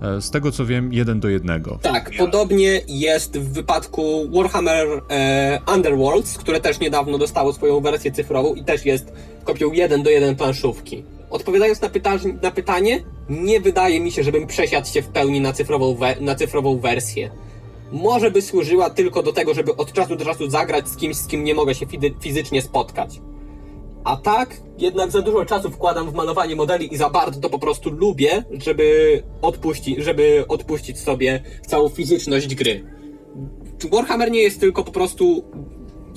E, 0.04 0.22
Z 0.22 0.32
tego 0.32 0.52
co 0.52 0.66
wiem, 0.66 0.94
jeden 0.94 1.20
do 1.20 1.30
jednego. 1.30 1.80
Tak, 1.82 2.12
podobnie 2.18 2.82
jest 2.88 3.38
w 3.38 3.54
wypadku 3.54 4.30
Warhammer 4.32 4.88
e, 5.10 5.60
Underworlds, 5.76 6.38
które 6.38 6.62
też 6.62 6.80
niedawno 6.80 7.18
dostało 7.18 7.54
swoją 7.54 7.80
wersję 7.80 8.12
cyfrową 8.12 8.54
i 8.56 8.64
też 8.64 8.86
jest 8.86 9.14
kopią 9.44 9.72
1 9.72 10.04
do 10.04 10.10
1 10.10 10.36
planszówki. 10.36 11.04
Odpowiadając 11.30 11.82
na, 11.82 11.90
pyta- 11.90 12.42
na 12.44 12.52
pytanie, 12.52 13.04
nie 13.30 13.60
wydaje 13.62 14.00
mi 14.00 14.12
się, 14.12 14.24
żebym 14.24 14.48
przesiadł 14.48 14.88
się 14.88 15.02
w 15.02 15.08
pełni 15.08 15.42
na 15.42 15.54
cyfrową, 15.54 15.98
na 16.20 16.36
cyfrową 16.36 16.80
wersję. 16.80 17.30
Może 17.92 18.32
by 18.32 18.42
służyła 18.42 18.90
tylko 18.90 19.24
do 19.24 19.34
tego, 19.34 19.54
żeby 19.54 19.76
od 19.76 19.94
czasu 19.94 20.16
do 20.16 20.26
czasu 20.26 20.50
zagrać 20.50 20.88
z 20.90 20.96
kimś, 20.98 21.16
z 21.16 21.28
kim 21.28 21.44
nie 21.44 21.56
mogę 21.56 21.76
się 21.76 21.86
fizy- 21.86 22.14
fizycznie 22.22 22.62
spotkać. 22.62 23.20
A 24.04 24.18
tak, 24.18 24.58
jednak 24.78 25.12
za 25.12 25.22
dużo 25.22 25.46
czasu 25.46 25.72
wkładam 25.72 26.12
w 26.12 26.14
malowanie 26.14 26.56
modeli 26.56 26.94
i 26.94 26.98
za 26.98 27.10
bardzo 27.10 27.40
to 27.40 27.50
po 27.50 27.60
prostu 27.60 27.90
lubię, 27.90 28.44
żeby 28.52 29.24
odpuścić, 29.42 30.04
żeby 30.04 30.46
odpuścić 30.48 31.00
sobie 31.00 31.44
całą 31.68 31.90
fizyczność 31.90 32.56
gry. 32.56 32.84
Warhammer 33.92 34.32
nie 34.32 34.42
jest 34.42 34.60
tylko 34.60 34.84
po 34.84 34.92
prostu 34.92 35.44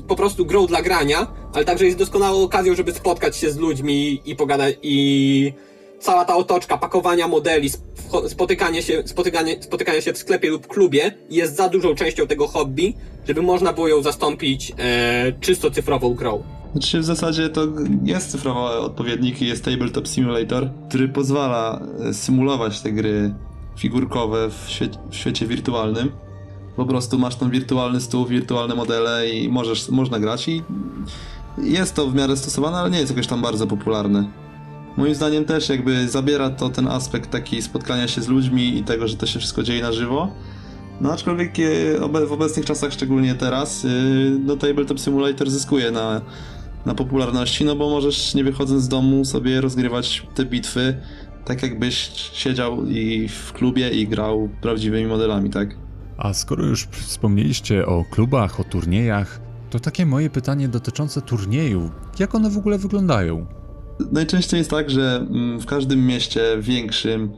po 0.09 0.17
prostu 0.17 0.47
grą 0.47 0.67
dla 0.67 0.83
grania, 0.83 1.27
ale 1.53 1.65
także 1.65 1.85
jest 1.85 1.99
doskonałą 1.99 2.43
okazją, 2.43 2.75
żeby 2.75 2.93
spotkać 2.93 3.37
się 3.37 3.51
z 3.51 3.57
ludźmi 3.57 4.23
i 4.25 4.37
pogadać 4.37 4.77
i 4.83 5.53
cała 6.01 6.25
ta 6.25 6.37
otoczka 6.37 6.79
pakowania 6.79 7.29
modeli, 7.29 7.67
sp- 7.77 8.29
spotykanie 8.29 8.83
się, 8.83 9.03
spotykanie, 9.07 9.63
spotykanie 9.63 10.03
się 10.03 10.13
w 10.13 10.19
sklepie 10.19 10.51
lub 10.51 10.67
klubie 10.67 11.15
jest 11.31 11.57
za 11.57 11.69
dużą 11.69 11.95
częścią 11.95 12.27
tego 12.27 12.47
hobby, 12.47 12.95
żeby 13.29 13.43
można 13.43 13.73
było 13.73 13.89
ją 13.89 14.03
zastąpić 14.03 14.73
e, 14.79 15.33
czysto 15.41 15.71
cyfrową 15.71 16.15
grą. 16.15 16.43
Znaczy 16.77 17.01
w 17.01 17.05
zasadzie 17.05 17.49
to 17.49 17.67
jest 18.05 18.31
cyfrowy 18.31 18.79
odpowiednik 18.79 19.41
jest 19.41 19.65
Tabletop 19.65 20.09
Simulator, 20.09 20.71
który 20.89 21.09
pozwala 21.09 21.81
e, 22.01 22.15
symulować 22.15 22.81
te 22.81 22.93
gry 22.93 23.35
figurkowe 23.77 24.51
w, 24.51 24.71
świe 24.71 24.89
w 25.11 25.15
świecie 25.15 25.47
wirtualnym. 25.47 26.11
Po 26.77 26.87
prostu 26.87 27.19
masz 27.19 27.37
tam 27.37 27.51
wirtualny 27.51 28.01
stół, 28.01 28.27
wirtualne 28.27 28.75
modele 28.75 29.29
i 29.29 29.49
możesz, 29.49 29.89
można 29.89 30.19
grać 30.19 30.49
i 30.49 30.63
jest 31.59 31.95
to 31.95 32.07
w 32.07 32.15
miarę 32.15 32.37
stosowane, 32.37 32.77
ale 32.77 32.91
nie 32.91 32.99
jest 32.99 33.11
jakoś 33.11 33.27
tam 33.27 33.43
bardzo 33.43 33.67
popularne. 33.67 34.31
Moim 34.97 35.15
zdaniem 35.15 35.45
też 35.45 35.69
jakby 35.69 36.09
zabiera 36.09 36.51
to 36.51 36.69
ten 36.69 36.89
aspekt 36.89 37.31
taki 37.31 37.63
spotkania 37.63 38.09
się 38.09 38.23
z 38.23 38.29
ludźmi 38.29 38.79
i 38.79 38.85
tego, 38.85 39.09
że 39.09 39.17
to 39.17 39.27
się 39.27 39.39
wszystko 39.39 39.63
dzieje 39.63 39.83
na 39.83 39.93
żywo. 39.93 40.29
No 41.01 41.13
aczkolwiek 41.13 41.53
e, 41.59 42.27
w 42.27 42.33
obecnych 42.33 42.67
czasach, 42.67 42.93
szczególnie 42.93 43.35
teraz, 43.35 43.85
e, 43.85 43.89
no 44.45 44.57
Tabletop 44.57 45.01
Simulator 45.01 45.51
zyskuje 45.51 45.91
na, 45.91 46.21
na 46.87 46.95
popularności, 46.95 47.65
no 47.65 47.77
bo 47.77 47.91
możesz 47.91 48.35
nie 48.35 48.45
wychodząc 48.45 48.83
z 48.83 48.89
domu 48.89 49.25
sobie 49.25 49.61
rozgrywać 49.61 50.27
te 50.35 50.45
bitwy 50.45 50.97
tak 51.45 51.63
jakbyś 51.63 52.11
siedział 52.33 52.87
i 52.87 53.29
w 53.29 53.53
klubie 53.53 53.91
i 53.91 54.09
grał 54.09 54.49
prawdziwymi 54.61 55.07
modelami, 55.07 55.51
tak? 55.51 55.77
A 56.19 56.35
skoro 56.35 56.65
już 56.65 56.85
wspomnieliście 56.85 57.87
o 57.87 58.05
klubach, 58.11 58.61
o 58.61 58.65
turniejach, 58.65 59.41
to 59.71 59.81
takie 59.81 60.07
moje 60.07 60.31
pytanie 60.31 60.69
dotyczące 60.69 61.23
turniejów. 61.23 61.91
Jak 62.19 62.35
one 62.35 62.51
w 62.51 62.59
ogóle 62.59 62.79
wyglądają? 62.79 63.47
Najczęściej 64.13 64.59
jest 64.59 64.71
tak, 64.71 64.91
że 64.91 65.27
mm, 65.31 65.61
w 65.61 65.67
każdym 65.67 66.07
mieście 66.07 66.43
większym, 66.61 67.33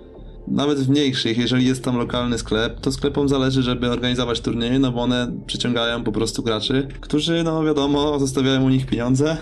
nawet 0.51 0.79
w 0.79 0.89
mniejszych, 0.89 1.39
jeżeli 1.39 1.67
jest 1.67 1.85
tam 1.85 1.97
lokalny 1.97 2.39
sklep, 2.39 2.81
to 2.81 2.93
sklepom 2.93 3.29
zależy, 3.29 3.63
żeby 3.63 3.91
organizować 3.91 4.41
turnieje, 4.41 4.79
no 4.79 4.93
bo 4.93 5.03
one 5.03 5.33
przyciągają 5.47 6.05
po 6.05 6.13
prostu 6.13 6.43
graczy, 6.43 6.89
którzy, 7.01 7.43
no 7.43 7.65
wiadomo, 7.65 8.19
zostawiają 8.19 8.65
u 8.65 8.69
nich 8.69 8.87
pieniądze. 8.87 9.37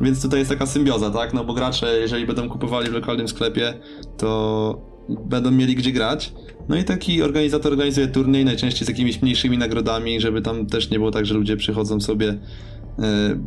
Więc 0.00 0.22
tutaj 0.22 0.38
jest 0.38 0.50
taka 0.50 0.66
symbioza, 0.66 1.10
tak? 1.10 1.34
No 1.34 1.44
bo 1.44 1.54
gracze, 1.54 1.98
jeżeli 2.00 2.26
będą 2.26 2.48
kupowali 2.48 2.90
w 2.90 2.92
lokalnym 2.92 3.28
sklepie, 3.28 3.74
to 4.16 4.94
będą 5.08 5.50
mieli 5.50 5.74
gdzie 5.74 5.92
grać. 5.92 6.32
No 6.68 6.76
i 6.76 6.84
taki 6.84 7.22
organizator 7.22 7.72
organizuje 7.72 8.06
turniej, 8.06 8.44
najczęściej 8.44 8.86
z 8.86 8.88
jakimiś 8.88 9.22
mniejszymi 9.22 9.58
nagrodami, 9.58 10.20
żeby 10.20 10.42
tam 10.42 10.66
też 10.66 10.90
nie 10.90 10.98
było 10.98 11.10
tak, 11.10 11.26
że 11.26 11.34
ludzie 11.34 11.56
przychodzą 11.56 12.00
sobie 12.00 12.28
e, 12.28 12.38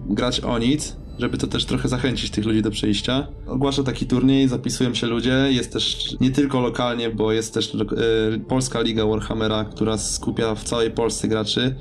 grać 0.10 0.40
o 0.40 0.60
nic, 0.60 0.96
żeby 1.20 1.38
to 1.38 1.48
też 1.48 1.66
trochę 1.66 1.90
zachęcić 1.90 2.32
tych 2.32 2.46
ludzi 2.46 2.62
do 2.62 2.72
przyjścia. 2.72 3.28
Ogłasza 3.48 3.84
taki 3.84 4.06
turniej, 4.06 4.48
zapisują 4.48 4.94
się 4.94 5.08
ludzie, 5.08 5.48
jest 5.50 5.74
też 5.74 6.16
nie 6.20 6.32
tylko 6.32 6.62
lokalnie, 6.62 7.10
bo 7.10 7.32
jest 7.32 7.54
też 7.54 7.76
e, 7.76 8.40
Polska 8.40 8.82
Liga 8.82 9.06
Warhammera, 9.06 9.66
która 9.66 9.98
skupia 9.98 10.56
w 10.56 10.64
całej 10.64 10.92
Polsce 10.92 11.28
graczy 11.28 11.76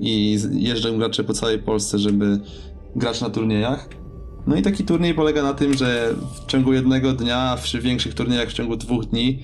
i 0.00 0.38
jeżdżą 0.52 0.98
gracze 0.98 1.24
po 1.24 1.32
całej 1.32 1.58
Polsce, 1.58 1.98
żeby 1.98 2.40
grać 2.96 3.20
na 3.20 3.30
turniejach. 3.30 3.88
No 4.46 4.56
i 4.56 4.62
taki 4.62 4.84
turniej 4.84 5.14
polega 5.14 5.42
na 5.42 5.54
tym, 5.54 5.74
że 5.74 6.14
w 6.34 6.50
ciągu 6.50 6.72
jednego 6.72 7.12
dnia, 7.12 7.56
przy 7.62 7.80
większych 7.80 8.14
turniejach 8.14 8.48
w 8.48 8.52
ciągu 8.52 8.76
dwóch 8.76 9.04
dni 9.04 9.38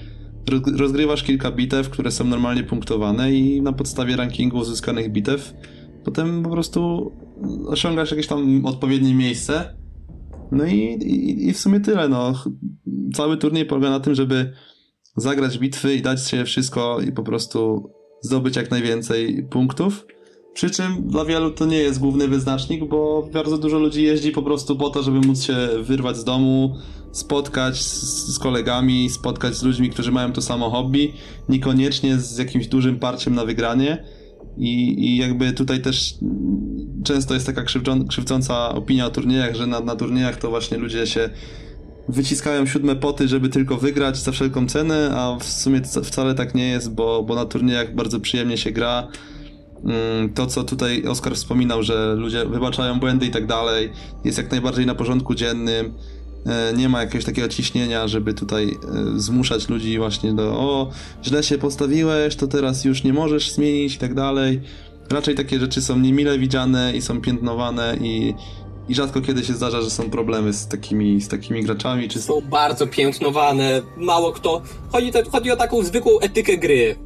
roz- 0.50 0.76
rozgrywasz 0.76 1.22
kilka 1.22 1.50
bitew, 1.50 1.90
które 1.90 2.10
są 2.10 2.24
normalnie 2.24 2.62
punktowane 2.62 3.32
i 3.32 3.62
na 3.62 3.72
podstawie 3.72 4.16
rankingu 4.16 4.58
uzyskanych 4.58 5.12
bitew 5.12 5.54
potem 6.04 6.42
po 6.42 6.50
prostu 6.50 7.12
osiągasz 7.66 8.10
jakieś 8.10 8.26
tam 8.26 8.66
odpowiednie 8.66 9.14
miejsce. 9.14 9.76
No 10.52 10.64
i, 10.64 10.78
i, 10.80 11.48
i 11.48 11.52
w 11.52 11.58
sumie 11.58 11.80
tyle. 11.80 12.08
No. 12.08 12.44
Cały 13.14 13.36
turniej 13.36 13.66
polega 13.66 13.90
na 13.90 14.00
tym, 14.00 14.14
żeby 14.14 14.52
zagrać 15.16 15.58
bitwy 15.58 15.94
i 15.94 16.02
dać 16.02 16.28
się 16.28 16.44
wszystko 16.44 17.00
i 17.00 17.12
po 17.12 17.22
prostu 17.22 17.90
zdobyć 18.22 18.56
jak 18.56 18.70
najwięcej 18.70 19.46
punktów. 19.50 20.06
Przy 20.54 20.70
czym 20.70 21.08
dla 21.08 21.24
wielu 21.24 21.50
to 21.50 21.66
nie 21.66 21.76
jest 21.76 22.00
główny 22.00 22.28
wyznacznik, 22.28 22.88
bo 22.88 23.28
bardzo 23.32 23.58
dużo 23.58 23.78
ludzi 23.78 24.02
jeździ 24.02 24.32
po 24.32 24.42
prostu 24.42 24.76
po 24.76 24.90
to, 24.90 25.02
żeby 25.02 25.20
móc 25.20 25.42
się 25.42 25.56
wyrwać 25.82 26.16
z 26.16 26.24
domu, 26.24 26.74
spotkać 27.12 27.82
z, 27.82 28.34
z 28.34 28.38
kolegami, 28.38 29.10
spotkać 29.10 29.54
z 29.54 29.62
ludźmi, 29.62 29.90
którzy 29.90 30.12
mają 30.12 30.32
to 30.32 30.42
samo 30.42 30.70
hobby, 30.70 31.12
niekoniecznie 31.48 32.18
z 32.18 32.38
jakimś 32.38 32.66
dużym 32.66 32.98
parciem 32.98 33.34
na 33.34 33.44
wygranie. 33.44 34.04
I, 34.58 35.04
I 35.06 35.16
jakby 35.16 35.52
tutaj 35.52 35.80
też 35.82 36.14
często 37.04 37.34
jest 37.34 37.46
taka 37.46 37.62
krzywdzą, 37.62 38.06
krzywdząca 38.06 38.74
opinia 38.74 39.06
o 39.06 39.10
turniejach, 39.10 39.54
że 39.54 39.66
na, 39.66 39.80
na 39.80 39.96
turniejach 39.96 40.36
to 40.36 40.50
właśnie 40.50 40.78
ludzie 40.78 41.06
się 41.06 41.30
wyciskają 42.08 42.66
siódme 42.66 42.96
poty, 42.96 43.28
żeby 43.28 43.48
tylko 43.48 43.76
wygrać 43.76 44.16
za 44.16 44.32
wszelką 44.32 44.66
cenę, 44.66 45.10
a 45.16 45.38
w 45.38 45.44
sumie 45.44 45.80
wcale 46.04 46.34
tak 46.34 46.54
nie 46.54 46.68
jest, 46.68 46.94
bo, 46.94 47.22
bo 47.22 47.34
na 47.34 47.44
turniejach 47.44 47.94
bardzo 47.94 48.20
przyjemnie 48.20 48.56
się 48.56 48.70
gra. 48.70 49.08
mm, 49.84 50.34
to, 50.34 50.46
co 50.46 50.64
tutaj 50.64 51.04
Oskar 51.04 51.34
wspominał, 51.34 51.82
że 51.82 52.14
ludzie 52.14 52.44
wybaczają 52.46 53.00
błędy 53.00 53.26
i 53.26 53.30
tak 53.30 53.46
dalej, 53.46 53.92
jest 54.24 54.38
jak 54.38 54.50
najbardziej 54.50 54.86
na 54.86 54.94
porządku 54.94 55.34
dziennym. 55.34 55.92
E, 56.46 56.72
Nie 56.76 56.88
ma 56.88 57.00
jakiegoś 57.00 57.24
takiego 57.24 57.48
ciśnienia, 57.48 58.08
żeby 58.08 58.34
tutaj 58.34 58.68
e, 58.68 58.76
zmuszać 59.20 59.68
ludzi 59.68 59.98
właśnie 59.98 60.32
do 60.32 60.42
o, 60.60 60.90
źle 61.24 61.42
się 61.42 61.58
postawiłeś, 61.58 62.36
to 62.36 62.46
teraz 62.46 62.84
już 62.84 63.04
nie 63.04 63.12
możesz 63.12 63.50
zmienić 63.52 63.94
i 63.94 63.98
tak 63.98 64.14
dalej. 64.14 64.60
Raczej 65.10 65.34
takie 65.34 65.58
rzeczy 65.60 65.82
są 65.82 65.98
niemile 65.98 66.38
widziane 66.38 66.92
i 66.96 67.02
są 67.02 67.20
piętnowane 67.20 67.96
i, 68.00 68.34
i 68.88 68.94
rzadko 68.94 69.20
kiedy 69.20 69.44
się 69.44 69.52
zdarza, 69.54 69.82
że 69.82 69.90
są 69.90 70.10
problemy 70.10 70.52
z 70.52 70.68
takimi, 70.68 71.20
z 71.20 71.28
takimi 71.28 71.62
graczami, 71.64 72.08
czy 72.08 72.20
Są 72.22 72.40
bardzo 72.40 72.86
piętnowane, 72.86 73.82
mało 73.96 74.32
kto. 74.32 74.62
Chodzi, 74.92 75.12
chodzi 75.32 75.50
o 75.50 75.56
taką 75.56 75.82
zwykłą 75.82 76.18
etykę 76.20 76.56
gry. 76.58 76.96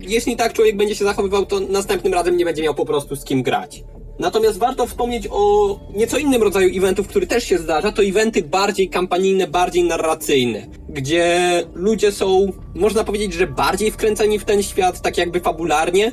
Jeśli 0.00 0.36
tak 0.36 0.52
człowiek 0.52 0.76
będzie 0.76 0.94
się 0.94 1.04
zachowywał, 1.04 1.46
to 1.46 1.60
następnym 1.60 2.14
razem 2.14 2.36
nie 2.36 2.44
będzie 2.44 2.62
miał 2.62 2.74
po 2.74 2.86
prostu 2.86 3.16
z 3.16 3.24
kim 3.24 3.42
grać. 3.42 3.84
Natomiast 4.20 4.58
warto 4.58 4.86
wspomnieć 4.86 5.28
o 5.30 5.78
nieco 5.94 6.18
innym 6.18 6.42
rodzaju 6.42 6.78
eventów, 6.78 7.08
który 7.08 7.26
też 7.26 7.44
się 7.44 7.58
zdarza. 7.58 7.92
To 7.92 8.02
eventy 8.02 8.42
bardziej 8.42 8.88
kampanijne, 8.88 9.46
bardziej 9.46 9.84
narracyjne, 9.84 10.66
gdzie 10.88 11.40
ludzie 11.74 12.12
są, 12.12 12.52
można 12.74 13.04
powiedzieć, 13.04 13.32
że 13.32 13.46
bardziej 13.46 13.90
wkręceni 13.90 14.38
w 14.38 14.44
ten 14.44 14.62
świat, 14.62 15.00
tak 15.00 15.18
jakby 15.18 15.40
fabularnie. 15.40 16.12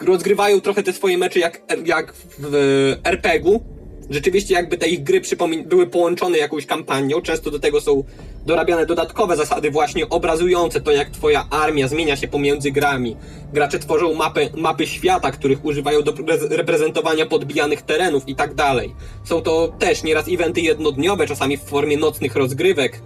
Rozgrywają 0.00 0.60
trochę 0.60 0.82
te 0.82 0.92
swoje 0.92 1.18
mecze 1.18 1.40
jak, 1.40 1.62
jak 1.84 2.14
w 2.38 2.96
RPG-u, 3.04 3.60
rzeczywiście 4.12 4.54
jakby 4.54 4.78
te 4.78 4.88
ich 4.88 5.02
gry 5.02 5.20
były 5.66 5.86
połączone 5.86 6.38
jakąś 6.38 6.66
kampanią. 6.66 7.20
Często 7.20 7.50
do 7.50 7.58
tego 7.58 7.80
są 7.80 8.04
dorabiane 8.46 8.86
dodatkowe 8.86 9.36
zasady 9.36 9.70
właśnie 9.70 10.08
obrazujące 10.08 10.80
to, 10.80 10.92
jak 10.92 11.10
twoja 11.10 11.46
armia 11.50 11.88
zmienia 11.88 12.16
się 12.16 12.28
pomiędzy 12.28 12.70
grami. 12.70 13.16
Gracze 13.52 13.78
tworzą 13.78 14.14
mapy, 14.14 14.50
mapy 14.56 14.86
świata, 14.86 15.30
których 15.30 15.64
używają 15.64 16.02
do 16.02 16.12
pre- 16.12 16.50
reprezentowania 16.50 17.26
podbijanych 17.26 17.82
terenów 17.82 18.28
i 18.28 18.34
tak 18.34 18.54
dalej. 18.54 18.94
Są 19.24 19.42
to 19.42 19.72
też 19.78 20.02
nieraz 20.02 20.28
eventy 20.28 20.60
jednodniowe, 20.60 21.26
czasami 21.26 21.56
w 21.56 21.62
formie 21.62 21.96
nocnych 21.96 22.36
rozgrywek 22.36 23.00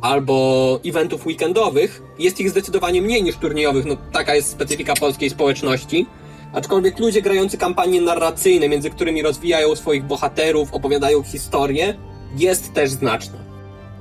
albo 0.00 0.80
eventów 0.84 1.26
weekendowych. 1.26 2.02
Jest 2.18 2.40
ich 2.40 2.50
zdecydowanie 2.50 3.02
mniej 3.02 3.22
niż 3.22 3.36
turniejowych, 3.36 3.84
no 3.84 3.96
taka 4.12 4.34
jest 4.34 4.50
specyfika 4.50 4.94
polskiej 4.94 5.30
społeczności. 5.30 6.06
Aczkolwiek 6.52 6.98
ludzie 6.98 7.22
grający 7.22 7.58
kampanie 7.58 8.00
narracyjne, 8.00 8.68
między 8.68 8.90
którymi 8.90 9.22
rozwijają 9.22 9.76
swoich 9.76 10.04
bohaterów, 10.04 10.74
opowiadają 10.74 11.22
historię, 11.22 11.94
jest 12.36 12.72
też 12.72 12.90
znaczna. 12.90 13.38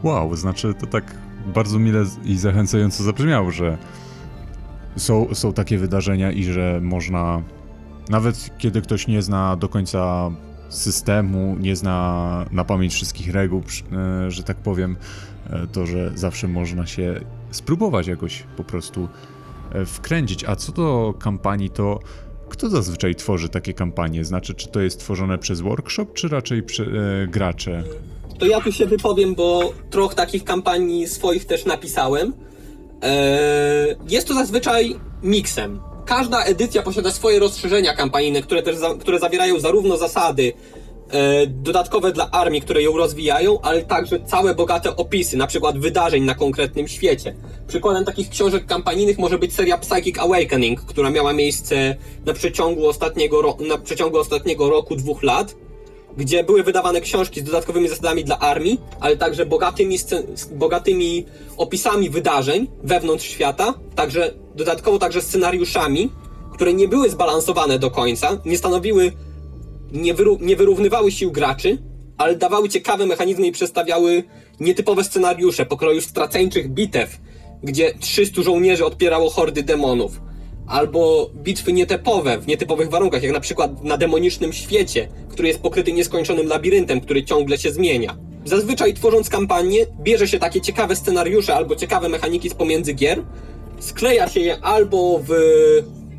Wow, 0.03 0.36
znaczy 0.36 0.73
to 0.73 0.88
tak 0.88 1.03
bardzo 1.45 1.79
mile 1.79 2.05
i 2.25 2.38
zachęcająco 2.38 3.03
zabrzmiało, 3.03 3.51
że 3.51 3.77
są, 4.95 5.27
są 5.33 5.53
takie 5.53 5.77
wydarzenia 5.77 6.31
i 6.31 6.43
że 6.43 6.79
można, 6.83 7.41
nawet 8.10 8.49
kiedy 8.57 8.81
ktoś 8.81 9.07
nie 9.07 9.21
zna 9.21 9.55
do 9.55 9.69
końca 9.69 10.31
systemu, 10.69 11.55
nie 11.60 11.75
zna 11.75 12.45
na 12.51 12.63
pamięć 12.63 12.93
wszystkich 12.93 13.33
reguł, 13.33 13.63
e, 13.91 14.31
że 14.31 14.43
tak 14.43 14.57
powiem, 14.57 14.97
e, 15.49 15.67
to 15.67 15.86
że 15.86 16.12
zawsze 16.15 16.47
można 16.47 16.86
się 16.86 17.19
spróbować 17.51 18.07
jakoś 18.07 18.43
po 18.57 18.63
prostu 18.63 19.07
e, 19.71 19.86
wkręcić. 19.86 20.43
A 20.43 20.55
co 20.55 20.71
do 20.71 21.13
kampanii, 21.19 21.69
to 21.69 21.99
kto 22.49 22.69
zazwyczaj 22.69 23.15
tworzy 23.15 23.49
takie 23.49 23.73
kampanie? 23.73 24.25
Znaczy, 24.25 24.53
czy 24.53 24.67
to 24.67 24.79
jest 24.79 24.99
tworzone 24.99 25.38
przez 25.38 25.62
workshop, 25.62 26.05
czy 26.13 26.27
raczej 26.27 26.63
przy, 26.63 26.83
e, 26.83 27.27
gracze? 27.27 27.83
To 28.39 28.45
ja 28.45 28.62
tu 28.62 28.71
się 28.71 28.86
wypowiem, 28.86 29.36
bo 29.36 29.73
trochę 29.89 30.15
takich 30.15 30.43
kampanii 30.43 31.07
swoich 31.07 31.45
też 31.45 31.65
napisałem. 31.65 32.33
Eee, 33.01 33.95
jest 34.10 34.27
to 34.27 34.33
zazwyczaj 34.33 34.95
miksem. 35.23 35.79
Każda 36.05 36.43
edycja 36.43 36.81
posiada 36.81 37.12
swoje 37.12 37.39
rozszerzenia 37.39 37.95
kampanijne, 37.95 38.41
które 38.41 38.63
też 38.63 38.75
za, 38.75 38.95
które 38.95 39.19
zawierają 39.19 39.60
zarówno 39.60 39.97
zasady 39.97 40.53
e, 40.53 40.76
dodatkowe 41.48 42.12
dla 42.12 42.32
armii, 42.32 42.62
które 42.62 42.82
ją 42.84 42.98
rozwijają, 42.98 43.62
ale 43.62 43.84
także 43.84 44.20
całe 44.20 44.56
bogate 44.56 44.96
opisy, 44.96 45.38
na 45.38 45.48
przykład 45.48 45.80
wydarzeń 45.80 46.24
na 46.24 46.36
konkretnym 46.36 46.88
świecie. 46.88 47.36
Przykładem 47.67 48.06
takich 48.06 48.30
książek 48.30 48.65
kampanijnych 48.65 49.17
może 49.17 49.38
być 49.38 49.54
seria 49.54 49.78
Psychic 49.78 50.20
Awakening, 50.20 50.82
która 50.82 51.10
miała 51.10 51.34
miejsce 51.34 51.96
na 52.26 52.34
przeciągu 52.34 52.88
ostatniego, 52.88 53.58
na 53.67 53.78
przeciągu 53.78 54.17
ostatniego 54.17 54.70
roku, 54.70 54.96
dwóch 54.96 55.24
lat 55.24 55.56
gdzie 56.17 56.43
były 56.43 56.63
wydawane 56.63 57.02
książki 57.02 57.41
z 57.41 57.43
dodatkowymi 57.43 57.88
zasadami 57.88 58.24
dla 58.24 58.39
armii, 58.39 58.82
ale 59.00 59.17
także 59.17 59.46
bogatymi, 59.46 59.98
bogatymi 60.52 61.26
opisami 61.58 62.10
wydarzeń 62.10 62.67
wewnątrz 62.84 63.26
świata, 63.26 63.74
także 63.96 64.34
dodatkowo 64.56 65.00
także 65.00 65.22
scenariuszami, 65.22 66.12
które 66.54 66.74
nie 66.74 66.88
były 66.88 67.10
zbalansowane 67.10 67.80
do 67.80 67.91
końca, 67.91 68.38
nie 68.46 68.58
stanowiły, 68.58 69.12
nie, 69.91 70.15
wyru- 70.15 70.41
nie 70.41 70.56
wyrównywały 70.56 71.12
sił 71.12 71.32
graczy, 71.32 71.78
ale 72.17 72.36
dawały 72.36 72.69
ciekawe 72.69 73.06
mechanizmy 73.06 73.47
i 73.47 73.52
przedstawiały 73.52 74.23
nietypowe 74.60 75.04
scenariusze 75.04 75.65
pokroju 75.65 76.02
straceńczych 76.02 76.69
bitew, 76.69 77.17
gdzie 77.63 77.93
300 78.00 78.41
żołnierzy 78.41 78.86
odpierało 78.86 79.30
hordy 79.30 79.63
demonów 79.63 80.21
albo 80.67 81.30
bitwy 81.36 81.73
nietypowe, 81.73 82.38
w 82.38 82.47
nietypowych 82.47 82.89
warunkach, 82.89 83.23
jak 83.23 83.34
na 83.34 83.39
przykład 83.39 83.84
na 83.84 83.97
demonicznym 83.97 84.54
świecie, 84.54 85.08
który 85.30 85.47
jest 85.47 85.60
pokryty 85.60 85.93
nieskończonym 85.93 86.47
labiryntem, 86.47 87.02
który 87.02 87.23
ciągle 87.23 87.58
się 87.58 87.71
zmienia. 87.71 88.17
Zazwyczaj 88.45 88.93
tworząc 88.93 89.30
kampanię, 89.30 89.86
bierze 90.02 90.28
się 90.28 90.39
takie 90.39 90.62
ciekawe 90.62 90.95
scenariusze 90.95 91.56
albo 91.56 91.76
ciekawe 91.76 92.10
mechaniki 92.10 92.50
z 92.50 92.54
pomiędzy 92.54 92.93
gier, 92.93 93.23
skleja 93.80 94.30
się 94.30 94.39
je 94.39 94.60
albo 94.60 95.21
w 95.28 95.32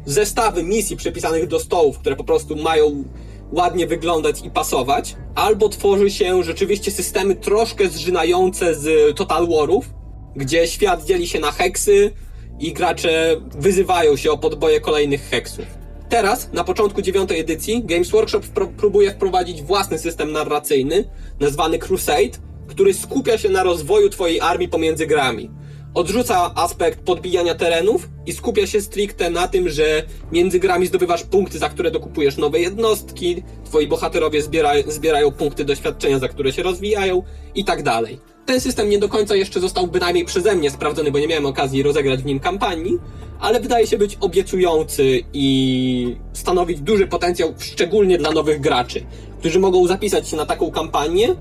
zestawy 0.06 0.62
misji 0.62 0.96
przypisanych 0.96 1.46
do 1.46 1.60
stołów, 1.60 1.98
które 1.98 2.16
po 2.16 2.24
prostu 2.24 2.56
mają 2.56 3.04
ładnie 3.52 3.86
wyglądać 3.86 4.42
i 4.44 4.50
pasować, 4.50 5.16
albo 5.34 5.68
tworzy 5.68 6.10
się 6.10 6.42
rzeczywiście 6.42 6.90
systemy 6.90 7.34
troszkę 7.34 7.88
zżynające 7.88 8.74
z 8.74 9.16
Total 9.16 9.48
Warów, 9.48 9.90
gdzie 10.36 10.66
świat 10.66 11.04
dzieli 11.04 11.26
się 11.26 11.40
na 11.40 11.52
heksy 11.52 12.12
i 12.58 12.72
gracze 12.72 13.40
wyzywają 13.54 14.16
się 14.16 14.30
o 14.30 14.38
podboje 14.38 14.80
kolejnych 14.80 15.22
heksów. 15.30 15.64
Teraz, 16.08 16.52
na 16.52 16.64
początku 16.64 17.02
dziewiątej 17.02 17.40
edycji, 17.40 17.82
Games 17.84 18.10
Workshop 18.10 18.40
próbuje 18.76 19.10
wprowadzić 19.10 19.62
własny 19.62 19.98
system 19.98 20.32
narracyjny, 20.32 21.04
nazwany 21.40 21.78
Crusade, 21.78 22.38
który 22.66 22.94
skupia 22.94 23.38
się 23.38 23.48
na 23.48 23.62
rozwoju 23.62 24.10
twojej 24.10 24.40
armii 24.40 24.68
pomiędzy 24.68 25.06
grami. 25.06 25.50
Odrzuca 25.94 26.54
aspekt 26.54 27.00
podbijania 27.00 27.54
terenów 27.54 28.08
i 28.26 28.32
skupia 28.32 28.66
się 28.66 28.80
stricte 28.80 29.30
na 29.30 29.48
tym, 29.48 29.68
że 29.68 30.02
między 30.32 30.58
grami 30.58 30.86
zdobywasz 30.86 31.22
punkty, 31.22 31.58
za 31.58 31.68
które 31.68 31.90
dokupujesz 31.90 32.36
nowe 32.36 32.60
jednostki, 32.60 33.42
twoi 33.64 33.86
bohaterowie 33.86 34.42
zbiera, 34.42 34.72
zbierają 34.86 35.32
punkty 35.32 35.64
doświadczenia, 35.64 36.18
za 36.18 36.28
które 36.28 36.52
się 36.52 36.62
rozwijają 36.62 37.22
i 37.54 37.64
tak 37.64 37.82
dalej. 37.82 38.18
Ten 38.46 38.60
system 38.60 38.90
nie 38.90 38.98
do 38.98 39.08
końca 39.08 39.36
jeszcze 39.36 39.60
został 39.60 39.86
bynajmniej 39.86 40.24
przeze 40.24 40.56
mnie 40.56 40.70
sprawdzony, 40.70 41.10
bo 41.10 41.18
nie 41.18 41.28
miałem 41.28 41.46
okazji 41.46 41.82
rozegrać 41.82 42.22
w 42.22 42.26
nim 42.26 42.40
kampanii, 42.40 42.98
ale 43.40 43.60
wydaje 43.60 43.86
się 43.86 43.98
być 43.98 44.16
obiecujący 44.20 45.20
i 45.32 46.16
stanowić 46.32 46.80
duży 46.80 47.06
potencjał, 47.06 47.54
szczególnie 47.58 48.18
dla 48.18 48.30
nowych 48.30 48.60
graczy, 48.60 49.06
którzy 49.38 49.58
mogą 49.60 49.86
zapisać 49.86 50.28
się 50.28 50.36
na 50.36 50.46
taką 50.46 50.70
kampanię 50.70 51.36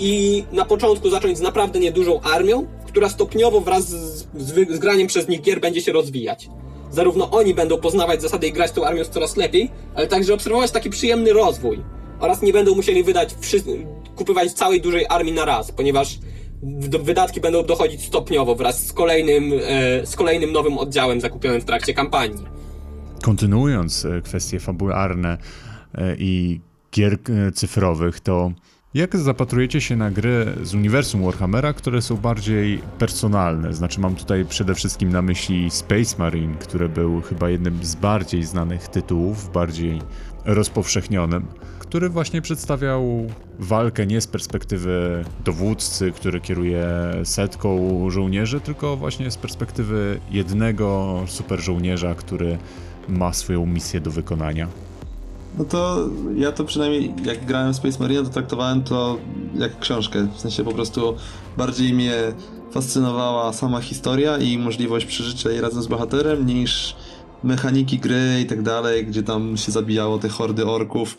i 0.00 0.44
na 0.52 0.64
początku 0.64 1.10
zacząć 1.10 1.38
z 1.38 1.40
naprawdę 1.40 1.80
niedużą 1.80 2.20
armią, 2.20 2.66
która 2.92 3.08
stopniowo 3.08 3.60
wraz 3.60 3.88
z, 3.88 4.26
z, 4.34 4.70
z 4.70 4.78
graniem 4.78 5.06
przez 5.06 5.28
nich 5.28 5.40
gier 5.40 5.60
będzie 5.60 5.82
się 5.82 5.92
rozwijać. 5.92 6.48
Zarówno 6.90 7.30
oni 7.30 7.54
będą 7.54 7.78
poznawać 7.78 8.22
zasady 8.22 8.46
i 8.46 8.52
grać 8.52 8.72
tą 8.72 8.84
armią 8.84 9.04
coraz 9.04 9.36
lepiej, 9.36 9.70
ale 9.94 10.06
także 10.06 10.34
obserwować 10.34 10.70
taki 10.70 10.90
przyjemny 10.90 11.32
rozwój. 11.32 11.82
Oraz 12.20 12.42
nie 12.42 12.52
będą 12.52 12.74
musieli 12.74 13.04
wydać 13.04 13.34
kupywać 14.16 14.52
całej 14.52 14.80
dużej 14.80 15.06
armii 15.08 15.32
na 15.32 15.44
raz, 15.44 15.72
ponieważ 15.72 16.18
wydatki 17.02 17.40
będą 17.40 17.62
dochodzić 17.64 18.06
stopniowo 18.06 18.54
wraz 18.54 18.86
z 18.86 18.92
kolejnym, 18.92 19.52
e, 19.52 20.06
z 20.06 20.16
kolejnym 20.16 20.52
nowym 20.52 20.78
oddziałem 20.78 21.20
zakupionym 21.20 21.60
w 21.60 21.64
trakcie 21.64 21.94
kampanii. 21.94 22.44
Kontynuując 23.22 24.04
e, 24.04 24.22
kwestie 24.22 24.60
fabularne 24.60 25.38
e, 25.94 26.16
i 26.18 26.60
gier 26.92 27.12
e, 27.12 27.52
cyfrowych, 27.52 28.20
to 28.20 28.52
jak 28.94 29.16
zapatrujecie 29.16 29.80
się 29.80 29.96
na 29.96 30.10
gry 30.10 30.46
z 30.62 30.74
uniwersum 30.74 31.24
Warhammera, 31.24 31.72
które 31.72 32.02
są 32.02 32.16
bardziej 32.16 32.82
personalne? 32.98 33.74
Znaczy 33.74 34.00
mam 34.00 34.14
tutaj 34.14 34.44
przede 34.44 34.74
wszystkim 34.74 35.12
na 35.12 35.22
myśli 35.22 35.70
Space 35.70 36.16
Marine, 36.18 36.54
który 36.54 36.88
był 36.88 37.20
chyba 37.20 37.50
jednym 37.50 37.84
z 37.84 37.94
bardziej 37.94 38.42
znanych 38.44 38.88
tytułów, 38.88 39.52
bardziej 39.52 40.02
rozpowszechnionym, 40.44 41.46
który 41.78 42.08
właśnie 42.08 42.42
przedstawiał 42.42 43.26
walkę 43.58 44.06
nie 44.06 44.20
z 44.20 44.26
perspektywy 44.26 45.24
dowódcy, 45.44 46.12
który 46.12 46.40
kieruje 46.40 46.86
setką 47.24 48.10
żołnierzy, 48.10 48.60
tylko 48.60 48.96
właśnie 48.96 49.30
z 49.30 49.36
perspektywy 49.36 50.20
jednego 50.30 51.18
super 51.26 51.60
żołnierza, 51.60 52.14
który 52.14 52.58
ma 53.08 53.32
swoją 53.32 53.66
misję 53.66 54.00
do 54.00 54.10
wykonania. 54.10 54.68
No 55.58 55.64
to 55.64 56.08
ja 56.36 56.52
to 56.52 56.64
przynajmniej 56.64 57.14
jak 57.24 57.44
grałem 57.44 57.72
w 57.72 57.76
Space 57.76 57.98
Marine, 57.98 58.24
to 58.24 58.30
traktowałem 58.30 58.82
to 58.82 59.18
jak 59.54 59.78
książkę. 59.78 60.28
W 60.36 60.40
sensie 60.40 60.64
po 60.64 60.72
prostu 60.72 61.14
bardziej 61.56 61.94
mnie 61.94 62.14
fascynowała 62.72 63.52
sama 63.52 63.80
historia 63.80 64.38
i 64.38 64.58
możliwość 64.58 65.06
przeżycia 65.06 65.50
jej 65.50 65.60
razem 65.60 65.82
z 65.82 65.86
bohaterem 65.86 66.46
niż 66.46 66.96
mechaniki 67.44 67.98
gry 67.98 68.40
i 68.42 68.46
tak 68.46 68.62
dalej, 68.62 69.06
gdzie 69.06 69.22
tam 69.22 69.56
się 69.56 69.72
zabijało 69.72 70.18
te 70.18 70.28
hordy 70.28 70.66
orków. 70.66 71.16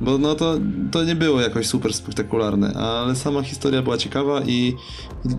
Bo 0.00 0.18
no 0.18 0.34
to, 0.34 0.54
to 0.90 1.04
nie 1.04 1.14
było 1.14 1.40
jakoś 1.40 1.66
super 1.66 1.94
spektakularne, 1.94 2.72
ale 2.72 3.16
sama 3.16 3.42
historia 3.42 3.82
była 3.82 3.98
ciekawa 3.98 4.40
i, 4.40 4.76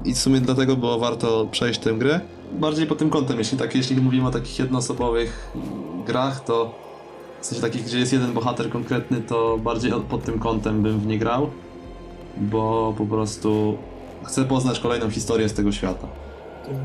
i 0.05 0.13
w 0.13 0.17
sumie 0.17 0.41
dlatego 0.41 0.75
było 0.75 0.99
warto 0.99 1.47
przejść 1.51 1.79
tę 1.79 1.93
grę. 1.93 2.19
Bardziej 2.59 2.87
pod 2.87 2.97
tym 2.97 3.09
kątem, 3.09 3.37
jeśli 3.37 3.57
tak, 3.57 3.75
jeśli 3.75 4.01
mówimy 4.01 4.27
o 4.27 4.31
takich 4.31 4.59
jednoosobowych 4.59 5.51
grach, 6.07 6.43
to 6.43 6.75
w 7.41 7.45
sensie 7.45 7.61
takich, 7.61 7.83
gdzie 7.85 7.99
jest 7.99 8.13
jeden 8.13 8.33
bohater 8.33 8.69
konkretny, 8.69 9.21
to 9.21 9.57
bardziej 9.57 9.93
od- 9.93 10.03
pod 10.03 10.23
tym 10.23 10.39
kątem 10.39 10.81
bym 10.83 10.99
w 10.99 11.05
nie 11.07 11.17
grał, 11.17 11.49
bo 12.37 12.93
po 12.97 13.05
prostu 13.05 13.77
chcę 14.23 14.45
poznać 14.45 14.79
kolejną 14.79 15.09
historię 15.09 15.49
z 15.49 15.53
tego 15.53 15.71
świata. 15.71 16.07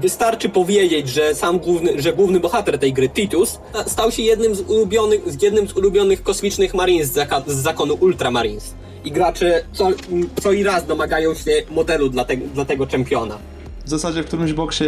Wystarczy 0.00 0.48
powiedzieć, 0.48 1.08
że 1.08 1.34
sam 1.34 1.58
główny, 1.58 2.02
że 2.02 2.12
główny 2.12 2.40
bohater 2.40 2.78
tej 2.78 2.92
gry, 2.92 3.08
Titus, 3.08 3.58
stał 3.86 4.10
się 4.12 4.22
jednym 4.22 4.54
z 4.54 4.60
ulubionych, 4.60 5.20
jednym 5.42 5.68
z 5.68 5.76
ulubionych 5.76 6.22
kosmicznych 6.22 6.74
marines 6.74 7.08
z, 7.08 7.12
zaka, 7.12 7.42
z 7.46 7.52
zakonu 7.54 7.94
Ultramarines. 8.00 8.74
I 9.04 9.10
gracze 9.12 9.62
co, 9.72 9.88
co 10.42 10.52
i 10.52 10.62
raz 10.62 10.86
domagają 10.86 11.34
się 11.34 11.50
modelu 11.70 12.08
dla, 12.08 12.24
te, 12.24 12.36
dla 12.36 12.64
tego 12.64 12.86
czempiona. 12.86 13.38
W 13.86 13.88
zasadzie 13.88 14.22
w 14.22 14.26
którymś 14.26 14.52
boksie 14.52 14.84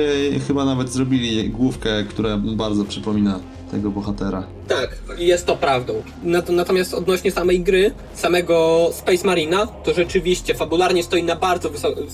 chyba 0.48 0.64
nawet 0.64 0.92
zrobili 0.92 1.50
główkę, 1.50 2.04
która 2.08 2.36
bardzo 2.36 2.84
przypomina 2.84 3.40
tego 3.70 3.90
bohatera. 3.90 4.46
Tak, 4.68 4.98
jest 5.18 5.46
to 5.46 5.56
prawdą. 5.56 6.02
Nat- 6.24 6.52
Natomiast 6.52 6.94
odnośnie 6.94 7.32
samej 7.32 7.60
gry, 7.60 7.90
samego 8.14 8.88
Space 8.92 9.26
Marina, 9.26 9.66
to 9.66 9.94
rzeczywiście 9.94 10.54
fabularnie 10.54 11.02
stoi 11.02 11.22
na 11.22 11.36
bardzo 11.36 11.70
wysokim. 11.70 12.06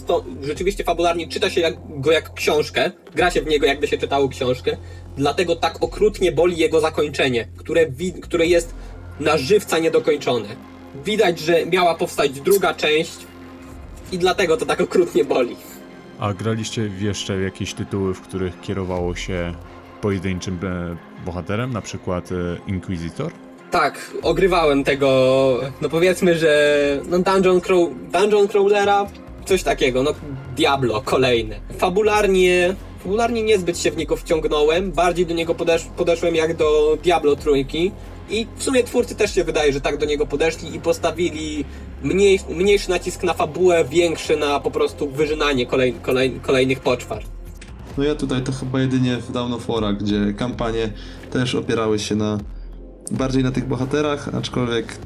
Rzeczywiście 0.42 0.84
fabularnie 0.84 1.28
czyta 1.28 1.50
się 1.50 1.72
go 1.88 2.12
jak 2.12 2.34
książkę, 2.34 2.90
gra 3.14 3.30
się 3.30 3.42
w 3.42 3.46
niego 3.46 3.66
jakby 3.66 3.86
się 3.88 3.98
czytało 3.98 4.28
książkę, 4.28 4.76
dlatego 5.16 5.56
tak 5.56 5.82
okrutnie 5.82 6.32
boli 6.32 6.56
jego 6.58 6.80
zakończenie, 6.80 7.48
które, 7.56 7.86
które 8.22 8.46
jest 8.46 8.74
na 9.20 9.38
żywca 9.38 9.78
niedokończone. 9.78 10.48
Widać, 11.04 11.38
że 11.38 11.66
miała 11.66 11.94
powstać 11.94 12.40
druga 12.40 12.74
część 12.74 13.16
i 14.12 14.18
dlatego 14.18 14.56
to 14.56 14.66
tak 14.66 14.80
okrutnie 14.80 15.24
boli. 15.24 15.56
A 16.18 16.34
graliście 16.34 16.88
w 16.88 17.02
jeszcze 17.02 17.40
jakieś 17.40 17.74
tytuły, 17.74 18.14
w 18.14 18.20
których 18.20 18.60
kierowało 18.60 19.14
się 19.14 19.54
pojedynczym 20.00 20.58
e, 20.62 20.96
bohaterem, 21.24 21.72
na 21.72 21.80
przykład 21.80 22.32
e, 22.32 22.34
Inquisitor? 22.66 23.32
Tak, 23.70 24.10
ogrywałem 24.22 24.84
tego, 24.84 25.08
no 25.82 25.88
powiedzmy, 25.88 26.38
że 26.38 27.00
no 27.08 27.18
Dungeon, 27.18 27.60
Crow, 27.60 27.88
Dungeon 28.12 28.48
Crawlera, 28.48 29.06
coś 29.44 29.62
takiego, 29.62 30.02
no 30.02 30.12
Diablo, 30.56 31.02
kolejne. 31.04 31.60
Fabularnie, 31.78 32.74
fabularnie 32.98 33.42
niezbyt 33.42 33.78
się 33.78 33.90
w 33.90 33.96
niego 33.96 34.16
wciągnąłem, 34.16 34.92
bardziej 34.92 35.26
do 35.26 35.34
niego 35.34 35.54
podesz, 35.54 35.86
podeszłem 35.96 36.34
jak 36.34 36.56
do 36.56 36.98
Diablo 37.02 37.36
trójki 37.36 37.92
i 38.30 38.46
w 38.56 38.62
sumie 38.62 38.84
twórcy 38.84 39.14
też 39.14 39.34
się 39.34 39.44
wydaje, 39.44 39.72
że 39.72 39.80
tak 39.80 39.96
do 39.96 40.06
niego 40.06 40.26
podeszli 40.26 40.76
i 40.76 40.80
postawili 40.80 41.64
mniej, 42.02 42.40
mniejszy 42.48 42.90
nacisk 42.90 43.22
na 43.22 43.34
fabułę, 43.34 43.84
większy 43.84 44.36
na 44.36 44.60
po 44.60 44.70
prostu 44.70 45.10
wyżynanie 45.10 45.66
kolej, 45.66 45.92
kolej, 45.92 46.40
kolejnych 46.42 46.80
poczwar. 46.80 47.22
No 47.98 48.04
ja 48.04 48.14
tutaj 48.14 48.42
to 48.42 48.52
chyba 48.52 48.80
jedynie 48.80 49.16
w 49.16 49.32
Dawn 49.32 49.52
of 49.52 49.66
War'a, 49.68 49.96
gdzie 49.96 50.34
kampanie 50.38 50.92
też 51.30 51.54
opierały 51.54 51.98
się 51.98 52.14
na 52.14 52.38
bardziej 53.10 53.42
na 53.42 53.50
tych 53.50 53.68
bohaterach, 53.68 54.34
aczkolwiek 54.34 54.98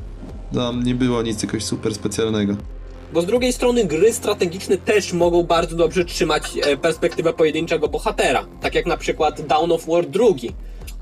tam 0.55 0.83
nie 0.83 0.95
było 0.95 1.23
nic 1.23 1.43
jakoś 1.43 1.65
super 1.65 1.95
specjalnego. 1.95 2.57
Bo 3.13 3.23
z 3.23 3.27
drugiej 3.27 3.53
strony 3.53 3.85
gry 3.85 4.13
strategiczne 4.13 4.77
też 4.77 5.13
mogą 5.13 5.43
bardzo 5.43 5.77
dobrze 5.77 6.05
trzymać 6.05 6.43
e, 6.63 6.77
perspektywę 6.77 7.33
pojedynczego 7.33 7.89
bohatera. 7.89 8.47
Tak 8.61 8.75
jak 8.75 8.87
na 8.87 8.97
przykład 8.97 9.47
Dawn 9.47 9.73
of 9.73 9.87
War 9.87 10.05
II 10.21 10.53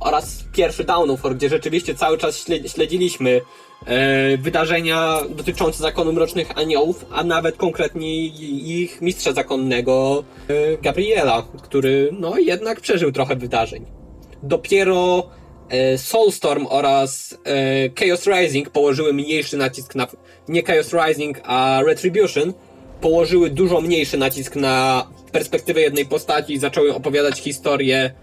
oraz 0.01 0.45
pierwszy 0.53 0.85
War, 1.23 1.37
gdzie 1.37 1.49
rzeczywiście 1.49 1.95
cały 1.95 2.19
czas 2.19 2.45
śle- 2.45 2.69
śledziliśmy 2.69 3.41
e, 3.87 4.37
wydarzenia 4.37 5.23
dotyczące 5.31 5.79
zakonu 5.79 6.13
Mrocznych 6.13 6.59
Aniołów, 6.59 7.07
a 7.13 7.25
nawet 7.25 7.57
konkretnie 7.57 8.27
ich 8.27 9.03
mistrza 9.03 9.33
zakonnego 9.33 10.25
e, 10.49 10.79
Gabriela, 10.79 11.43
który 11.63 12.11
no 12.13 12.39
jednak 12.39 12.81
przeżył 12.81 13.13
trochę 13.13 13.37
wydarzeń. 13.37 13.85
Dopiero 14.43 15.29
e, 15.69 15.99
Soulstorm 15.99 16.67
oraz 16.71 17.39
e, 17.45 18.07
Chaos 18.07 18.27
Rising 18.27 18.71
położyły 18.71 19.13
mniejszy 19.13 19.57
nacisk 19.57 19.95
na. 19.95 20.07
Nie 20.49 20.63
Chaos 20.63 20.93
Rising, 20.93 21.41
a 21.45 21.81
Retribution 21.87 22.53
położyły 23.01 23.51
dużo 23.51 23.81
mniejszy 23.81 24.19
nacisk 24.19 24.57
na 24.57 25.07
perspektywę 25.33 25.81
jednej 25.81 26.07
postaci 26.07 26.53
i 26.53 26.59
zaczęły 26.59 26.95
opowiadać 26.95 27.41
historię 27.41 28.15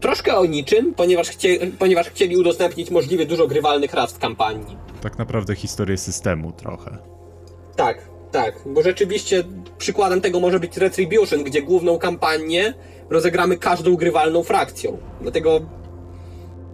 troszkę 0.00 0.36
o 0.36 0.46
niczym, 0.46 0.94
ponieważ, 0.94 1.28
chcie, 1.28 1.58
ponieważ 1.78 2.10
chcieli 2.10 2.36
udostępnić 2.36 2.90
możliwie 2.90 3.26
dużo 3.26 3.46
grywalnych 3.46 3.94
raz 3.94 4.12
w 4.12 4.18
kampanii. 4.18 4.76
Tak 5.00 5.18
naprawdę 5.18 5.54
historię 5.54 5.96
systemu 5.98 6.52
trochę. 6.52 6.98
Tak, 7.76 7.98
tak, 8.32 8.54
bo 8.66 8.82
rzeczywiście 8.82 9.44
przykładem 9.78 10.20
tego 10.20 10.40
może 10.40 10.60
być 10.60 10.76
Retribution, 10.76 11.44
gdzie 11.44 11.62
główną 11.62 11.98
kampanię 11.98 12.74
rozegramy 13.10 13.56
każdą 13.58 13.96
grywalną 13.96 14.42
frakcją. 14.42 14.98
Dlatego 15.22 15.60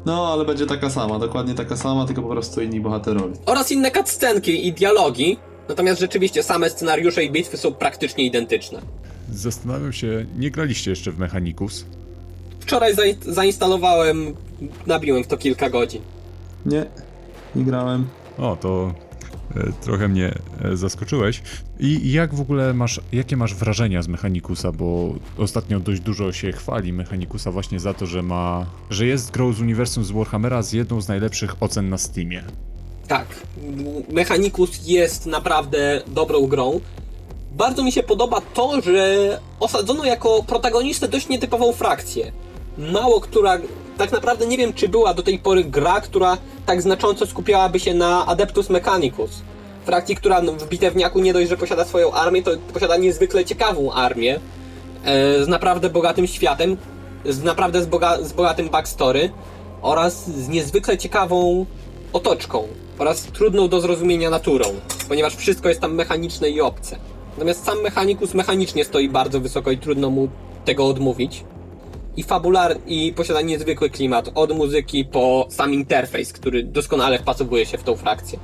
No, 0.06 0.32
ale 0.32 0.44
będzie 0.44 0.66
taka 0.66 0.90
sama, 0.90 1.18
dokładnie 1.18 1.54
taka 1.54 1.76
sama, 1.76 2.06
tylko 2.06 2.22
po 2.22 2.28
prostu 2.28 2.60
inni 2.62 2.80
bohaterowie. 2.80 3.34
oraz 3.46 3.72
inne 3.72 3.90
cutscenki 3.90 4.66
i 4.66 4.72
dialogi. 4.72 5.36
Natomiast 5.68 6.00
rzeczywiście 6.00 6.42
same 6.42 6.70
scenariusze 6.70 7.24
i 7.24 7.30
bitwy 7.30 7.56
są 7.56 7.74
praktycznie 7.74 8.24
identyczne. 8.24 8.82
Zastanawiam 9.32 9.92
się, 9.92 10.26
nie 10.38 10.50
graliście 10.50 10.90
jeszcze 10.90 11.12
w 11.12 11.18
Mechanicus? 11.18 11.84
Wczoraj 12.66 12.94
zain- 12.94 13.32
zainstalowałem, 13.32 14.34
nabiłem 14.86 15.24
w 15.24 15.26
to 15.26 15.36
kilka 15.36 15.70
godzin. 15.70 16.02
Nie, 16.66 16.86
nie 17.56 17.64
grałem. 17.64 18.06
O, 18.38 18.56
to 18.56 18.94
e, 19.56 19.72
trochę 19.84 20.08
mnie 20.08 20.34
e, 20.64 20.76
zaskoczyłeś. 20.76 21.42
I 21.80 22.12
jak 22.12 22.34
w 22.34 22.40
ogóle 22.40 22.74
masz, 22.74 23.00
jakie 23.12 23.36
masz 23.36 23.54
wrażenia 23.54 24.02
z 24.02 24.08
Mechanicusa, 24.08 24.72
bo 24.72 25.14
ostatnio 25.38 25.80
dość 25.80 26.00
dużo 26.00 26.32
się 26.32 26.52
chwali 26.52 26.92
Mechanicusa 26.92 27.50
właśnie 27.52 27.80
za 27.80 27.94
to, 27.94 28.06
że 28.06 28.22
ma, 28.22 28.66
że 28.90 29.06
jest 29.06 29.30
grą 29.30 29.52
z 29.52 29.60
uniwersum 29.60 30.04
z 30.04 30.10
Warhammera 30.10 30.62
z 30.62 30.72
jedną 30.72 31.00
z 31.00 31.08
najlepszych 31.08 31.54
ocen 31.60 31.88
na 31.88 31.98
Steamie. 31.98 32.42
Tak, 33.08 33.26
Mechanicus 34.12 34.86
jest 34.86 35.26
naprawdę 35.26 36.02
dobrą 36.06 36.46
grą. 36.46 36.80
Bardzo 37.52 37.84
mi 37.84 37.92
się 37.92 38.02
podoba 38.02 38.40
to, 38.54 38.80
że 38.80 39.38
osadzono 39.60 40.04
jako 40.04 40.42
protagonistę 40.42 41.08
dość 41.08 41.28
nietypową 41.28 41.72
frakcję. 41.72 42.32
Mało 42.78 43.20
która, 43.20 43.58
tak 43.98 44.12
naprawdę 44.12 44.46
nie 44.46 44.56
wiem, 44.56 44.72
czy 44.72 44.88
była 44.88 45.14
do 45.14 45.22
tej 45.22 45.38
pory 45.38 45.64
gra, 45.64 46.00
która 46.00 46.38
tak 46.66 46.82
znacząco 46.82 47.26
skupiałaby 47.26 47.80
się 47.80 47.94
na 47.94 48.26
Adeptus 48.26 48.70
Mechanicus. 48.70 49.30
Frakcji, 49.84 50.16
która 50.16 50.40
w 50.40 50.68
bitewniaku 50.68 51.18
nie 51.18 51.32
dość, 51.32 51.48
że 51.48 51.56
posiada 51.56 51.84
swoją 51.84 52.12
armię, 52.12 52.42
to 52.42 52.50
posiada 52.72 52.96
niezwykle 52.96 53.44
ciekawą 53.44 53.92
armię 53.92 54.40
e, 55.04 55.44
z 55.44 55.48
naprawdę 55.48 55.90
bogatym 55.90 56.26
światem, 56.26 56.76
z 57.24 57.42
naprawdę 57.42 57.82
z, 57.82 57.86
boga, 57.86 58.18
z 58.22 58.32
bogatym 58.32 58.68
backstory 58.68 59.30
oraz 59.82 60.30
z 60.30 60.48
niezwykle 60.48 60.98
ciekawą 60.98 61.66
otoczką 62.12 62.68
oraz 62.98 63.22
trudną 63.22 63.68
do 63.68 63.80
zrozumienia 63.80 64.30
naturą, 64.30 64.64
ponieważ 65.08 65.36
wszystko 65.36 65.68
jest 65.68 65.80
tam 65.80 65.94
mechaniczne 65.94 66.50
i 66.50 66.60
obce. 66.60 66.96
Natomiast 67.32 67.64
sam 67.64 67.80
mechanikus 67.82 68.34
mechanicznie 68.34 68.84
stoi 68.84 69.08
bardzo 69.08 69.40
wysoko 69.40 69.70
i 69.70 69.78
trudno 69.78 70.10
mu 70.10 70.28
tego 70.64 70.86
odmówić. 70.86 71.44
I 72.16 72.22
fabular 72.22 72.76
i 72.86 73.12
posiada 73.16 73.40
niezwykły 73.40 73.90
klimat, 73.90 74.30
od 74.34 74.56
muzyki 74.56 75.04
po 75.04 75.46
sam 75.50 75.74
interfejs, 75.74 76.32
który 76.32 76.62
doskonale 76.62 77.18
wpasowuje 77.18 77.66
się 77.66 77.78
w 77.78 77.82
tą 77.82 77.96
frakcję. 77.96 78.38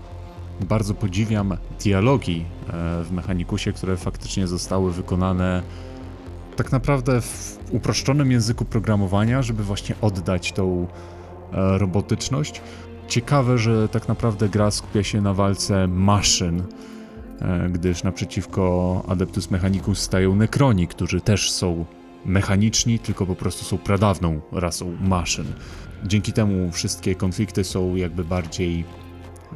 Bardzo 0.60 0.94
podziwiam 0.94 1.56
dialogi 1.84 2.44
e, 2.68 3.04
w 3.04 3.12
Mechanicusie, 3.12 3.72
które 3.72 3.96
faktycznie 3.96 4.46
zostały 4.46 4.92
wykonane 4.92 5.62
tak 6.56 6.72
naprawdę 6.72 7.20
w 7.20 7.58
uproszczonym 7.70 8.32
języku 8.32 8.64
programowania, 8.64 9.42
żeby 9.42 9.64
właśnie 9.64 9.94
oddać 10.00 10.52
tą 10.52 10.86
e, 11.52 11.78
robotyczność. 11.78 12.60
Ciekawe, 13.08 13.58
że 13.58 13.88
tak 13.88 14.08
naprawdę 14.08 14.48
gra 14.48 14.70
skupia 14.70 15.02
się 15.02 15.20
na 15.20 15.34
walce 15.34 15.88
maszyn, 15.88 16.62
e, 17.40 17.68
gdyż 17.70 18.02
naprzeciwko 18.02 19.02
Adeptus 19.08 19.50
Mechanicus 19.50 19.98
stają 19.98 20.34
Necroni, 20.34 20.88
którzy 20.88 21.20
też 21.20 21.50
są 21.50 21.84
mechaniczni, 22.24 22.98
tylko 22.98 23.26
po 23.26 23.34
prostu 23.34 23.64
są 23.64 23.78
pradawną 23.78 24.40
rasą 24.52 24.96
maszyn. 25.00 25.46
Dzięki 26.04 26.32
temu 26.32 26.70
wszystkie 26.70 27.14
konflikty 27.14 27.64
są 27.64 27.96
jakby 27.96 28.24
bardziej 28.24 28.84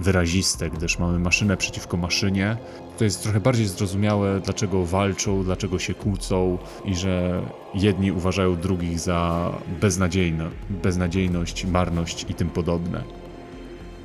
wyraziste, 0.00 0.70
gdyż 0.70 0.98
mamy 0.98 1.18
maszynę 1.18 1.56
przeciwko 1.56 1.96
maszynie. 1.96 2.56
To 2.98 3.04
jest 3.04 3.22
trochę 3.22 3.40
bardziej 3.40 3.66
zrozumiałe, 3.66 4.40
dlaczego 4.40 4.86
walczą, 4.86 5.44
dlaczego 5.44 5.78
się 5.78 5.94
kłócą 5.94 6.58
i 6.84 6.94
że 6.94 7.42
jedni 7.74 8.12
uważają 8.12 8.56
drugich 8.56 9.00
za 9.00 9.52
beznadziejno, 9.80 10.44
beznadziejność, 10.70 11.64
marność 11.64 12.26
i 12.28 12.34
tym 12.34 12.50
podobne. 12.50 13.02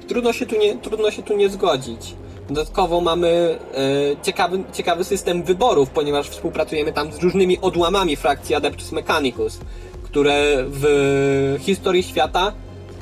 Trudno 0.08 0.34
się 0.34 0.45
tu 0.45 0.58
nie, 0.58 0.78
trudno 0.78 1.12
się 1.12 1.24
tu 1.24 1.38
nie 1.38 1.50
zgodzić. 1.50 2.15
Dodatkowo 2.51 3.01
mamy 3.01 3.59
e, 3.73 4.23
ciekawy, 4.23 4.63
ciekawy 4.73 5.03
system 5.03 5.43
wyborów, 5.43 5.89
ponieważ 5.89 6.29
współpracujemy 6.29 6.93
tam 6.93 7.13
z 7.13 7.17
różnymi 7.19 7.59
odłamami 7.61 8.15
frakcji 8.15 8.55
Adeptus 8.55 8.91
Mechanicus, 8.91 9.59
które 10.03 10.65
w 10.67 11.57
historii 11.59 12.03
świata 12.03 12.53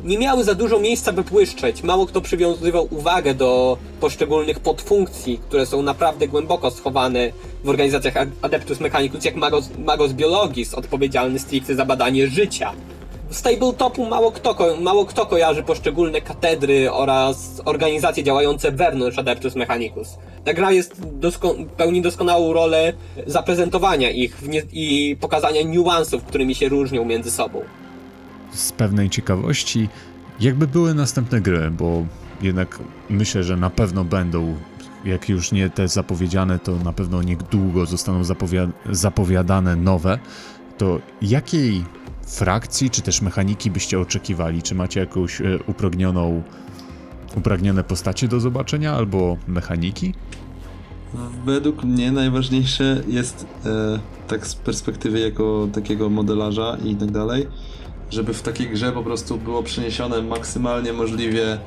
nie 0.04 0.18
miały 0.18 0.44
za 0.44 0.56
dużo 0.56 0.80
miejsca 0.80 1.14
by 1.14 1.24
błyszczeć. 1.24 1.84
Mało 1.84 2.06
kto 2.06 2.22
przywiązywał 2.22 2.88
uwagę 2.92 3.34
do 3.34 3.78
poszczególnych 4.00 4.60
podfunkcji, 4.60 5.38
które 5.48 5.66
są 5.66 5.82
naprawdę 5.82 6.28
głęboko 6.28 6.72
schowane 6.72 7.32
w 7.64 7.70
organizacjach 7.70 8.18
Ad- 8.18 8.30
Adeptus 8.42 8.80
Mechanicus, 8.80 9.26
jak 9.26 9.36
Magos, 9.36 9.70
Magos 9.86 10.14
Biologis, 10.14 10.74
odpowiedzialny 10.74 11.40
stricte 11.40 11.76
za 11.76 11.86
badanie 11.86 12.28
życia. 12.28 12.72
Z 13.30 13.42
tabletopu 13.42 14.06
mało 14.06 14.32
kto, 14.32 14.56
mało 14.82 15.06
kto 15.06 15.26
kojarzy 15.26 15.64
poszczególne 15.64 16.22
katedry 16.22 16.92
oraz 16.92 17.62
organizacje 17.66 18.24
działające 18.24 18.72
wewnątrz 18.72 19.18
Adeptus 19.20 19.56
Mechanicus. 19.56 20.08
Ta 20.46 20.54
gra 20.54 20.72
jest 20.72 21.02
dosko- 21.20 21.66
pełni 21.78 22.02
doskonałą 22.02 22.54
rolę 22.54 22.94
zaprezentowania 23.28 24.10
ich 24.12 24.38
i 24.74 25.18
pokazania 25.22 25.62
niuansów, 25.62 26.24
którymi 26.24 26.56
się 26.56 26.70
różnią 26.70 27.06
między 27.06 27.32
sobą. 27.32 27.62
z 28.54 28.72
pewnej 28.72 29.10
ciekawości, 29.10 29.90
jakby 30.40 30.68
były 30.68 30.94
następne 30.94 31.42
gry, 31.42 31.72
bo 31.72 32.06
jednak 32.42 32.80
myślę, 33.10 33.44
że 33.44 33.58
na 33.58 33.70
pewno 33.70 34.04
będą, 34.04 34.56
jak 35.06 35.30
już 35.30 35.52
nie 35.52 35.70
te 35.70 35.88
zapowiedziane, 35.88 36.60
to 36.60 36.72
na 36.72 36.94
pewno 36.94 37.24
niedługo 37.24 37.86
zostaną 37.86 38.22
zapowiad- 38.24 38.72
zapowiadane 38.92 39.76
nowe, 39.76 40.20
to 40.78 41.00
jakiej 41.22 41.84
frakcji 42.30 42.90
czy 42.90 43.02
też 43.02 43.22
mechaniki 43.22 43.72
byście 43.72 44.00
oczekiwali? 44.00 44.62
Czy 44.62 44.76
macie 44.76 45.00
jakąś 45.00 45.42
e, 45.42 45.60
upragnioną, 45.68 46.44
upragnione 47.36 47.84
postacie 47.84 48.28
do 48.28 48.40
zobaczenia 48.40 48.94
albo 48.94 49.38
mechaniki? 49.48 50.14
Według 51.46 51.84
mnie 51.84 52.12
najważniejsze 52.12 53.04
jest, 53.08 53.46
e, 53.66 54.00
tak 54.28 54.48
z 54.48 54.56
perspektywy 54.56 55.20
jako 55.20 55.68
takiego 55.74 56.10
modelarza 56.10 56.78
i 56.86 56.96
tak 56.96 57.12
dalej, 57.12 57.48
żeby 58.10 58.34
w 58.34 58.42
takiej 58.42 58.70
grze 58.70 58.92
po 58.92 59.04
prostu 59.04 59.38
było 59.38 59.64
przeniesione 59.64 60.22
maksymalnie 60.22 60.94
możliwie 60.94 61.58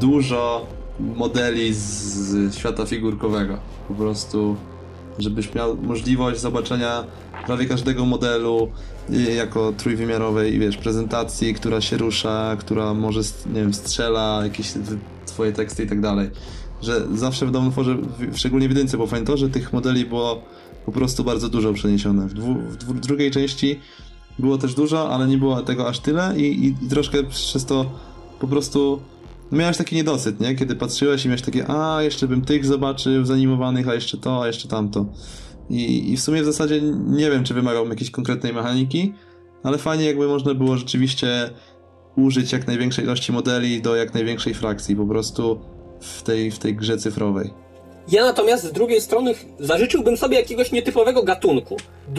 dużo 0.00 0.66
modeli 1.00 1.74
z, 1.74 2.54
świata 2.56 2.86
figurkowego. 2.86 3.58
Po 3.88 3.94
prostu, 3.94 4.56
żebyś 5.18 5.54
miał 5.54 5.76
możliwość 5.76 6.40
zobaczenia 6.40 7.04
prawie 7.46 7.66
każdego 7.66 8.04
modelu 8.04 8.68
jako 9.36 9.72
trójwymiarowej, 9.72 10.58
wiesz, 10.58 10.76
prezentacji, 10.76 11.54
która 11.54 11.80
się 11.80 11.96
rusza, 11.96 12.56
która 12.60 12.94
może, 12.94 13.20
nie 13.46 13.60
wiem, 13.60 13.74
strzela, 13.74 14.40
jakieś 14.44 14.72
twoje 15.26 15.52
teksty 15.52 15.82
i 15.84 15.86
tak 15.86 16.00
dalej. 16.00 16.30
Że 16.82 17.06
zawsze 17.14 17.46
w 17.46 17.50
w- 17.94 18.36
szczególnie 18.38 18.68
w 18.68 18.70
jedynce, 18.70 18.96
było 18.96 19.06
fajnie 19.08 19.26
że 19.36 19.48
tych 19.48 19.72
modeli 19.72 20.04
było 20.06 20.42
po 20.86 20.92
prostu 20.92 21.24
bardzo 21.24 21.48
dużo 21.48 21.72
przeniesione. 21.72 22.26
W, 22.26 22.34
dwu, 22.34 22.54
w 22.54 22.76
dwu, 22.76 22.94
drugiej 22.94 23.30
części 23.30 23.80
było 24.38 24.58
też 24.58 24.74
dużo, 24.74 25.10
ale 25.10 25.26
nie 25.28 25.38
było 25.38 25.62
tego 25.62 25.88
aż 25.88 25.98
tyle 26.00 26.34
i, 26.36 26.42
i, 26.42 26.68
i 26.86 26.88
troszkę 26.88 27.24
przez 27.24 27.64
to 27.64 27.90
po 28.40 28.48
prostu 28.48 29.00
miałeś 29.52 29.76
taki 29.76 29.96
niedosyt, 29.96 30.40
nie? 30.40 30.54
Kiedy 30.54 30.76
patrzyłeś 30.76 31.24
i 31.24 31.28
miałeś 31.28 31.42
takie, 31.42 31.70
a 31.70 32.02
jeszcze 32.02 32.28
bym 32.28 32.42
tych 32.42 32.66
zobaczył 32.66 33.24
zanimowanych, 33.24 33.88
a 33.88 33.94
jeszcze 33.94 34.16
to, 34.18 34.42
a 34.42 34.46
jeszcze 34.46 34.68
tamto. 34.68 35.06
I, 35.70 36.12
I 36.12 36.16
w 36.16 36.20
sumie 36.20 36.42
w 36.42 36.44
zasadzie 36.44 36.80
nie 37.06 37.30
wiem, 37.30 37.44
czy 37.44 37.54
wymagał 37.54 37.88
jakiejś 37.88 38.10
konkretnej 38.10 38.52
mechaniki, 38.52 39.12
ale 39.62 39.78
fajnie 39.78 40.04
jakby 40.04 40.28
można 40.28 40.54
było 40.54 40.76
rzeczywiście 40.76 41.50
użyć 42.16 42.52
jak 42.52 42.66
największej 42.66 43.04
ilości 43.04 43.32
modeli 43.32 43.82
do 43.82 43.96
jak 43.96 44.14
największej 44.14 44.54
frakcji 44.54 44.96
po 44.96 45.06
prostu 45.06 45.60
w 46.00 46.22
tej, 46.22 46.50
w 46.50 46.58
tej 46.58 46.74
grze 46.74 46.98
cyfrowej. 46.98 47.50
Ja 48.12 48.24
natomiast 48.24 48.64
z 48.64 48.72
drugiej 48.72 49.00
strony 49.00 49.34
zażyczyłbym 49.58 50.16
sobie 50.16 50.36
jakiegoś 50.36 50.72
nietypowego 50.72 51.22
gatunku. 51.22 51.76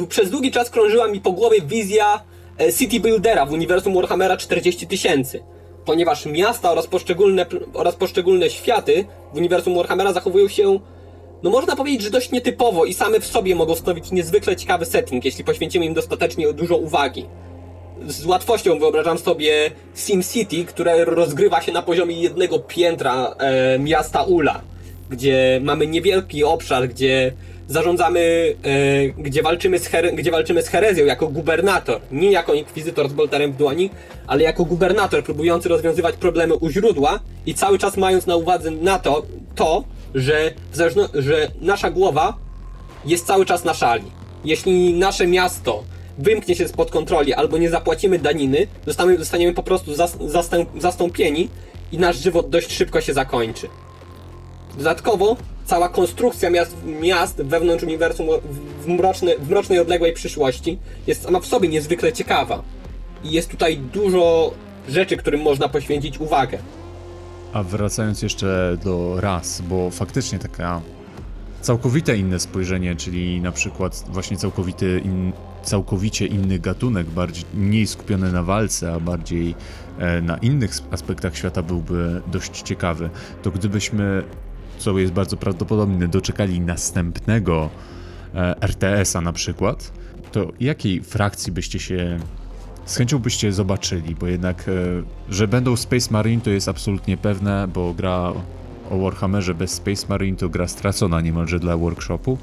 Przez 0.09 0.29
długi 0.29 0.51
czas 0.51 0.69
krążyła 0.69 1.07
mi 1.07 1.21
po 1.21 1.31
głowie 1.31 1.61
wizja 1.61 2.23
e, 2.59 2.73
City 2.73 2.99
Buildera 2.99 3.45
w 3.45 3.51
uniwersum 3.51 3.93
Warhammera 3.93 4.37
40 4.37 4.87
tysięcy. 4.87 5.43
Ponieważ 5.85 6.25
miasta 6.25 6.71
oraz 6.71 6.87
poszczególne, 6.87 7.45
oraz 7.73 7.95
poszczególne 7.95 8.49
światy 8.49 9.05
w 9.33 9.37
uniwersum 9.37 9.75
Warhammera 9.75 10.13
zachowują 10.13 10.47
się, 10.47 10.79
no 11.43 11.49
można 11.49 11.75
powiedzieć, 11.75 12.01
że 12.01 12.09
dość 12.09 12.31
nietypowo 12.31 12.85
i 12.85 12.93
same 12.93 13.19
w 13.19 13.25
sobie 13.25 13.55
mogą 13.55 13.75
stanowić 13.75 14.11
niezwykle 14.11 14.55
ciekawy 14.55 14.85
setting, 14.85 15.25
jeśli 15.25 15.43
poświęcimy 15.43 15.85
im 15.85 15.93
dostatecznie 15.93 16.53
dużo 16.53 16.77
uwagi. 16.77 17.25
Z 18.07 18.25
łatwością 18.25 18.79
wyobrażam 18.79 19.17
sobie 19.17 19.71
SimCity, 19.95 20.65
które 20.65 21.05
rozgrywa 21.05 21.61
się 21.61 21.71
na 21.71 21.81
poziomie 21.81 22.21
jednego 22.21 22.59
piętra 22.59 23.35
e, 23.39 23.79
miasta 23.79 24.23
Ula, 24.23 24.61
gdzie 25.09 25.59
mamy 25.63 25.87
niewielki 25.87 26.43
obszar, 26.43 26.89
gdzie 26.89 27.33
zarządzamy, 27.67 28.55
e, 28.63 29.09
gdzie, 29.09 29.43
walczymy 29.43 29.79
z 29.79 29.87
here, 29.87 30.11
gdzie 30.11 30.31
walczymy 30.31 30.61
z 30.61 30.67
herezją 30.67 31.05
jako 31.05 31.27
gubernator, 31.27 32.01
nie 32.11 32.31
jako 32.31 32.53
inkwizytor 32.53 33.09
z 33.09 33.13
bolterem 33.13 33.51
w 33.51 33.57
dłoni, 33.57 33.89
ale 34.27 34.43
jako 34.43 34.65
gubernator 34.65 35.23
próbujący 35.23 35.69
rozwiązywać 35.69 36.15
problemy 36.15 36.55
u 36.55 36.69
źródła 36.69 37.19
i 37.45 37.53
cały 37.53 37.79
czas 37.79 37.97
mając 37.97 38.27
na 38.27 38.35
uwadze 38.35 38.71
na 38.71 38.99
to, 38.99 39.25
to 39.55 39.83
że, 40.15 40.53
że 41.13 41.51
nasza 41.61 41.91
głowa 41.91 42.37
jest 43.05 43.25
cały 43.25 43.45
czas 43.45 43.63
na 43.63 43.73
szali. 43.73 44.11
Jeśli 44.45 44.93
nasze 44.93 45.27
miasto 45.27 45.83
wymknie 46.17 46.55
się 46.55 46.67
spod 46.67 46.91
kontroli 46.91 47.33
albo 47.33 47.57
nie 47.57 47.69
zapłacimy 47.69 48.19
daniny, 48.19 48.67
zostaniemy, 48.85 49.17
zostaniemy 49.17 49.53
po 49.53 49.63
prostu 49.63 49.95
zas, 49.95 50.17
zastęp, 50.25 50.69
zastąpieni 50.77 51.49
i 51.91 51.97
nasz 51.97 52.17
żywot 52.17 52.49
dość 52.49 52.71
szybko 52.71 53.01
się 53.01 53.13
zakończy. 53.13 53.67
Dodatkowo 54.77 55.37
cała 55.65 55.89
konstrukcja 55.89 56.49
miast, 56.49 56.75
miast 56.85 57.41
wewnątrz 57.41 57.83
uniwersum 57.83 58.27
w, 58.43 58.85
w 59.43 59.49
mrocznej 59.49 59.79
odległej 59.79 60.13
przyszłości 60.13 60.77
jest 61.07 61.23
sama 61.23 61.39
w 61.39 61.45
sobie 61.45 61.69
niezwykle 61.69 62.13
ciekawa. 62.13 62.63
I 63.23 63.31
jest 63.31 63.49
tutaj 63.49 63.77
dużo 63.77 64.53
rzeczy, 64.89 65.17
którym 65.17 65.41
można 65.41 65.69
poświęcić 65.69 66.19
uwagę. 66.19 66.57
A 67.53 67.63
wracając 67.63 68.21
jeszcze 68.21 68.77
do 68.83 69.21
ras, 69.21 69.61
bo 69.61 69.89
faktycznie 69.89 70.39
taka 70.39 70.81
całkowite 71.61 72.17
inne 72.17 72.39
spojrzenie, 72.39 72.95
czyli 72.95 73.41
na 73.41 73.51
przykład 73.51 74.05
właśnie 74.09 74.37
całkowity 74.37 75.01
in, 75.05 75.33
całkowicie 75.63 76.25
inny 76.25 76.59
gatunek, 76.59 77.07
bardziej 77.07 77.45
mniej 77.53 77.87
skupiony 77.87 78.31
na 78.31 78.43
walce, 78.43 78.93
a 78.93 78.99
bardziej 78.99 79.55
e, 79.97 80.21
na 80.21 80.37
innych 80.37 80.71
aspektach 80.91 81.37
świata 81.37 81.61
byłby 81.61 82.21
dość 82.27 82.61
ciekawy. 82.61 83.09
To 83.43 83.51
gdybyśmy, 83.51 84.23
co 84.77 84.99
jest 84.99 85.13
bardzo 85.13 85.37
prawdopodobne, 85.37 86.07
doczekali 86.07 86.59
następnego 86.59 87.69
e, 88.35 88.61
RTS-a 88.61 89.21
na 89.21 89.33
przykład, 89.33 89.91
to 90.31 90.51
jakiej 90.59 91.01
frakcji 91.03 91.51
byście 91.51 91.79
się 91.79 92.19
z 92.89 92.95
chęcią 92.95 93.19
byście 93.19 93.51
zobaczyli, 93.51 94.15
bo 94.15 94.27
jednak, 94.27 94.65
e, 94.69 94.73
że 95.29 95.47
będą 95.47 95.75
Space 95.75 96.07
Marine 96.11 96.41
to 96.41 96.49
jest 96.49 96.67
absolutnie 96.67 97.17
pewne, 97.17 97.67
bo 97.67 97.93
gra 97.93 98.33
o 98.91 98.97
Warhammerze 98.97 99.53
bez 99.53 99.71
Space 99.71 100.05
Marine 100.09 100.37
to 100.37 100.49
gra 100.49 100.67
stracona 100.67 101.21
niemalże 101.21 101.59
dla 101.59 101.77
workshopu. 101.77 102.37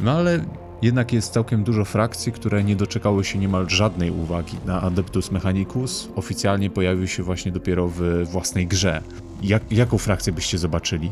No 0.00 0.12
ale 0.12 0.44
jednak 0.82 1.12
jest 1.12 1.32
całkiem 1.32 1.64
dużo 1.64 1.84
frakcji, 1.84 2.32
które 2.32 2.64
nie 2.64 2.76
doczekały 2.76 3.24
się 3.24 3.38
niemal 3.38 3.68
żadnej 3.68 4.10
uwagi 4.10 4.56
na 4.64 4.82
Adeptus 4.82 5.30
Mechanicus. 5.30 6.08
Oficjalnie 6.16 6.70
pojawił 6.70 7.06
się 7.06 7.22
właśnie 7.22 7.52
dopiero 7.52 7.88
w 7.88 8.24
własnej 8.24 8.66
grze. 8.66 9.02
Jak, 9.42 9.72
jaką 9.72 9.98
frakcję 9.98 10.32
byście 10.32 10.58
zobaczyli? 10.58 11.10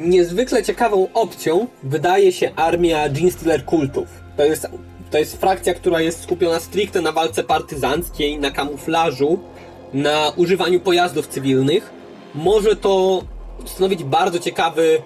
Niezwykle 0.00 0.62
ciekawą 0.62 1.08
opcją 1.14 1.66
wydaje 1.82 2.32
się 2.32 2.54
armia 2.54 3.08
Genestealer 3.08 3.64
kultów. 3.64 4.08
To 4.36 4.44
jest, 4.44 4.68
to 5.10 5.18
jest 5.18 5.40
frakcja, 5.40 5.74
która 5.74 6.00
jest 6.00 6.22
skupiona 6.22 6.60
stricte 6.60 7.00
na 7.00 7.12
walce 7.12 7.44
partyzanckiej, 7.44 8.38
na 8.38 8.50
kamuflażu, 8.50 9.38
na 9.94 10.32
używaniu 10.36 10.80
pojazdów 10.80 11.26
cywilnych. 11.26 11.90
Może 12.34 12.76
to 12.76 13.22
stanowić 13.64 14.04
bardzo 14.04 14.38
ciekawy 14.38 15.02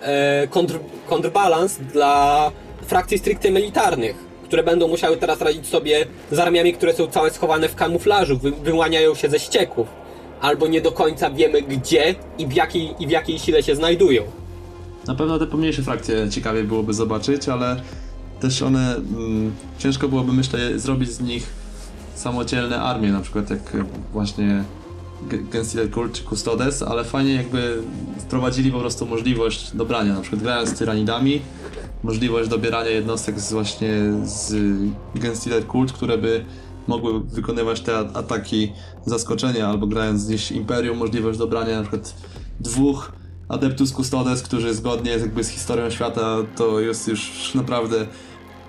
e, 0.00 0.48
kontr, 0.50 0.78
kontrbalans 1.08 1.78
dla 1.78 2.50
frakcji 2.86 3.18
stricte 3.18 3.50
militarnych, 3.50 4.16
które 4.44 4.62
będą 4.62 4.88
musiały 4.88 5.16
teraz 5.16 5.40
radzić 5.40 5.66
sobie 5.66 6.06
z 6.30 6.38
armiami, 6.38 6.72
które 6.72 6.94
są 6.94 7.06
całe 7.06 7.30
schowane 7.30 7.68
w 7.68 7.74
kamuflażu, 7.74 8.38
wy, 8.38 8.50
wyłaniają 8.50 9.14
się 9.14 9.28
ze 9.28 9.38
ścieków 9.38 9.88
albo 10.40 10.66
nie 10.66 10.80
do 10.80 10.92
końca 10.92 11.30
wiemy 11.30 11.62
gdzie 11.62 12.14
i 12.38 12.46
w 12.46 12.52
jakiej, 12.52 12.94
i 12.98 13.06
w 13.06 13.10
jakiej 13.10 13.38
sile 13.38 13.62
się 13.62 13.74
znajdują. 13.76 14.22
Na 15.06 15.14
pewno 15.14 15.38
te 15.38 15.46
pomniejsze 15.46 15.82
frakcje 15.82 16.30
ciekawie 16.30 16.64
byłoby 16.64 16.94
zobaczyć, 16.94 17.48
ale 17.48 17.76
też 18.40 18.62
one 18.62 18.96
mm, 18.96 19.52
ciężko 19.78 20.08
byłoby 20.08 20.32
myślę 20.32 20.78
zrobić 20.78 21.10
z 21.10 21.20
nich 21.20 21.46
samodzielne 22.14 22.80
armie, 22.82 23.12
na 23.12 23.20
przykład 23.20 23.50
jak 23.50 23.76
właśnie 24.12 24.64
G- 25.30 25.38
Genstealer 25.50 25.92
Cult 25.92 26.12
czy 26.12 26.24
Custodes, 26.24 26.82
ale 26.82 27.04
fajnie 27.04 27.34
jakby 27.34 27.82
wprowadzili 28.18 28.72
po 28.72 28.80
prostu 28.80 29.06
możliwość 29.06 29.70
dobrania, 29.76 30.14
na 30.14 30.20
przykład 30.20 30.42
grając 30.42 30.68
z 30.68 30.72
tyranidami, 30.72 31.40
możliwość 32.02 32.48
dobierania 32.48 32.90
jednostek 32.90 33.40
z 33.40 33.52
właśnie 33.52 33.90
z 34.24 34.54
Genstealer 35.14 35.66
Cult, 35.66 35.92
które 35.92 36.18
by 36.18 36.44
mogły 36.86 37.20
wykonywać 37.20 37.80
te 37.80 37.98
ataki 37.98 38.72
zaskoczenia, 39.06 39.68
albo 39.68 39.86
grając 39.86 40.26
gdzieś 40.26 40.52
Imperium, 40.52 40.98
możliwość 40.98 41.38
dobrania 41.38 41.76
na 41.76 41.82
przykład 41.82 42.14
dwóch 42.60 43.12
Adeptus 43.48 43.92
Custodes, 43.92 44.42
którzy 44.42 44.74
zgodnie 44.74 45.10
jakby 45.10 45.44
z 45.44 45.48
historią 45.48 45.90
świata 45.90 46.36
to 46.56 46.80
jest 46.80 47.08
już 47.08 47.52
naprawdę 47.54 48.06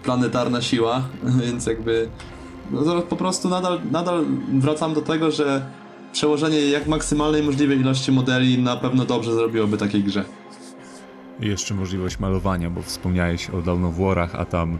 planetarna 0.04 0.62
siła, 0.62 1.02
więc 1.42 1.66
jakby 1.66 2.10
no, 2.72 3.02
po 3.02 3.16
prostu 3.16 3.50
nadal, 3.50 3.80
nadal 3.92 4.26
wracam 4.54 4.94
do 4.94 5.02
tego, 5.02 5.32
że 5.32 5.66
przełożenie 6.14 6.60
jak 6.60 6.88
maksymalnej 6.88 7.44
możliwej 7.44 7.80
ilości 7.80 8.12
modeli 8.12 8.64
na 8.64 8.78
pewno 8.78 9.06
dobrze 9.06 9.34
zrobiłoby 9.34 9.78
takiej 9.78 10.04
grze. 10.04 10.24
I 11.40 11.48
jeszcze 11.48 11.74
możliwość 11.74 12.20
malowania, 12.20 12.70
bo 12.70 12.82
wspomniałeś 12.82 13.50
o 13.50 13.62
Dawn 13.62 13.86
of 13.86 13.98
Warach, 13.98 14.36
a 14.36 14.46
tam 14.46 14.78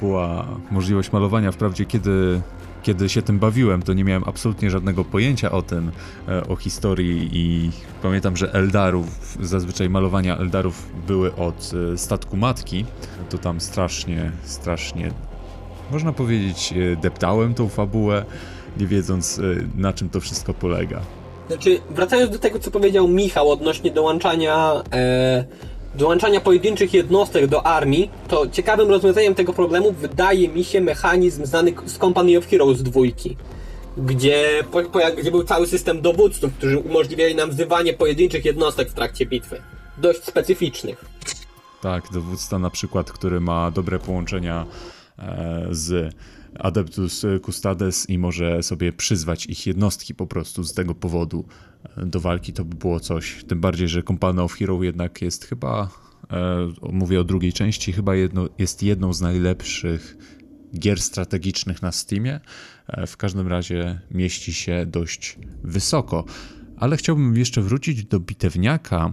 była 0.00 0.46
możliwość 0.70 1.12
malowania. 1.12 1.52
Wprawdzie 1.52 1.84
kiedy, 1.84 2.40
kiedy 2.82 3.08
się 3.08 3.22
tym 3.22 3.38
bawiłem, 3.38 3.82
to 3.82 3.92
nie 3.92 4.04
miałem 4.04 4.24
absolutnie 4.26 4.70
żadnego 4.70 5.04
pojęcia 5.04 5.50
o 5.50 5.62
tym, 5.62 5.92
e, 6.28 6.48
o 6.48 6.56
historii 6.56 7.30
i 7.32 7.70
pamiętam, 8.02 8.36
że 8.36 8.54
Eldarów, 8.54 9.38
zazwyczaj 9.40 9.90
malowania 9.90 10.38
Eldarów 10.38 10.88
były 11.06 11.34
od 11.34 11.70
e, 11.94 11.98
statku 11.98 12.36
matki. 12.36 12.84
To 13.30 13.38
tam 13.38 13.60
strasznie, 13.60 14.32
strasznie, 14.44 15.10
można 15.90 16.12
powiedzieć, 16.12 16.74
e, 16.92 16.96
deptałem 16.96 17.54
tą 17.54 17.68
fabułę, 17.68 18.24
nie 18.80 18.86
wiedząc 18.86 19.40
na 19.76 19.92
czym 19.92 20.08
to 20.08 20.20
wszystko 20.20 20.54
polega. 20.54 21.00
Znaczy, 21.48 21.80
wracając 21.90 22.32
do 22.32 22.38
tego, 22.38 22.58
co 22.58 22.70
powiedział 22.70 23.08
Michał 23.08 23.50
odnośnie 23.50 23.90
dołączania, 23.90 24.82
e, 24.92 25.44
dołączania 25.94 26.40
pojedynczych 26.40 26.94
jednostek 26.94 27.46
do 27.46 27.66
armii, 27.66 28.10
to 28.28 28.46
ciekawym 28.46 28.88
rozwiązaniem 28.88 29.34
tego 29.34 29.52
problemu 29.52 29.92
wydaje 29.92 30.48
mi 30.48 30.64
się 30.64 30.80
mechanizm 30.80 31.44
znany 31.46 31.72
z 31.86 31.98
Company 31.98 32.38
of 32.38 32.46
Heroes 32.46 32.82
dwójki. 32.82 33.36
Gdzie, 33.96 34.64
po, 34.70 34.82
po, 34.82 34.98
gdzie 35.18 35.30
był 35.30 35.44
cały 35.44 35.66
system 35.66 36.00
dowódców, 36.00 36.52
którzy 36.54 36.78
umożliwiali 36.78 37.34
nam 37.34 37.50
wzywanie 37.50 37.92
pojedynczych 37.92 38.44
jednostek 38.44 38.90
w 38.90 38.94
trakcie 38.94 39.26
bitwy. 39.26 39.62
Dość 39.98 40.24
specyficznych. 40.24 41.04
Tak, 41.82 42.04
dowódca 42.12 42.58
na 42.58 42.70
przykład, 42.70 43.12
który 43.12 43.40
ma 43.40 43.70
dobre 43.70 43.98
połączenia 43.98 44.66
e, 45.18 45.66
z 45.70 46.14
Adeptus 46.58 47.26
Custades 47.44 48.10
i 48.10 48.18
może 48.18 48.62
sobie 48.62 48.92
przyzwać 48.92 49.46
ich 49.46 49.66
jednostki 49.66 50.14
po 50.14 50.26
prostu 50.26 50.64
z 50.64 50.74
tego 50.74 50.94
powodu 50.94 51.44
e, 51.96 52.06
do 52.06 52.20
walki, 52.20 52.52
to 52.52 52.64
by 52.64 52.76
było 52.76 53.00
coś. 53.00 53.44
Tym 53.48 53.60
bardziej, 53.60 53.88
że 53.88 54.02
Company 54.02 54.42
of 54.42 54.52
Hero 54.52 54.82
jednak 54.82 55.22
jest 55.22 55.44
chyba, 55.44 55.90
e, 56.30 56.68
mówię 56.92 57.20
o 57.20 57.24
drugiej 57.24 57.52
części, 57.52 57.92
chyba 57.92 58.14
jedno, 58.14 58.48
jest 58.58 58.82
jedną 58.82 59.12
z 59.12 59.20
najlepszych 59.20 60.16
gier 60.78 61.00
strategicznych 61.00 61.82
na 61.82 61.92
Steamie. 61.92 62.40
E, 62.88 63.06
W 63.06 63.16
każdym 63.16 63.48
razie 63.48 64.00
mieści 64.10 64.54
się 64.54 64.86
dość 64.86 65.38
wysoko. 65.64 66.24
Ale 66.76 66.96
chciałbym 66.96 67.36
jeszcze 67.36 67.62
wrócić 67.62 68.04
do 68.04 68.20
bitewniaka, 68.20 69.12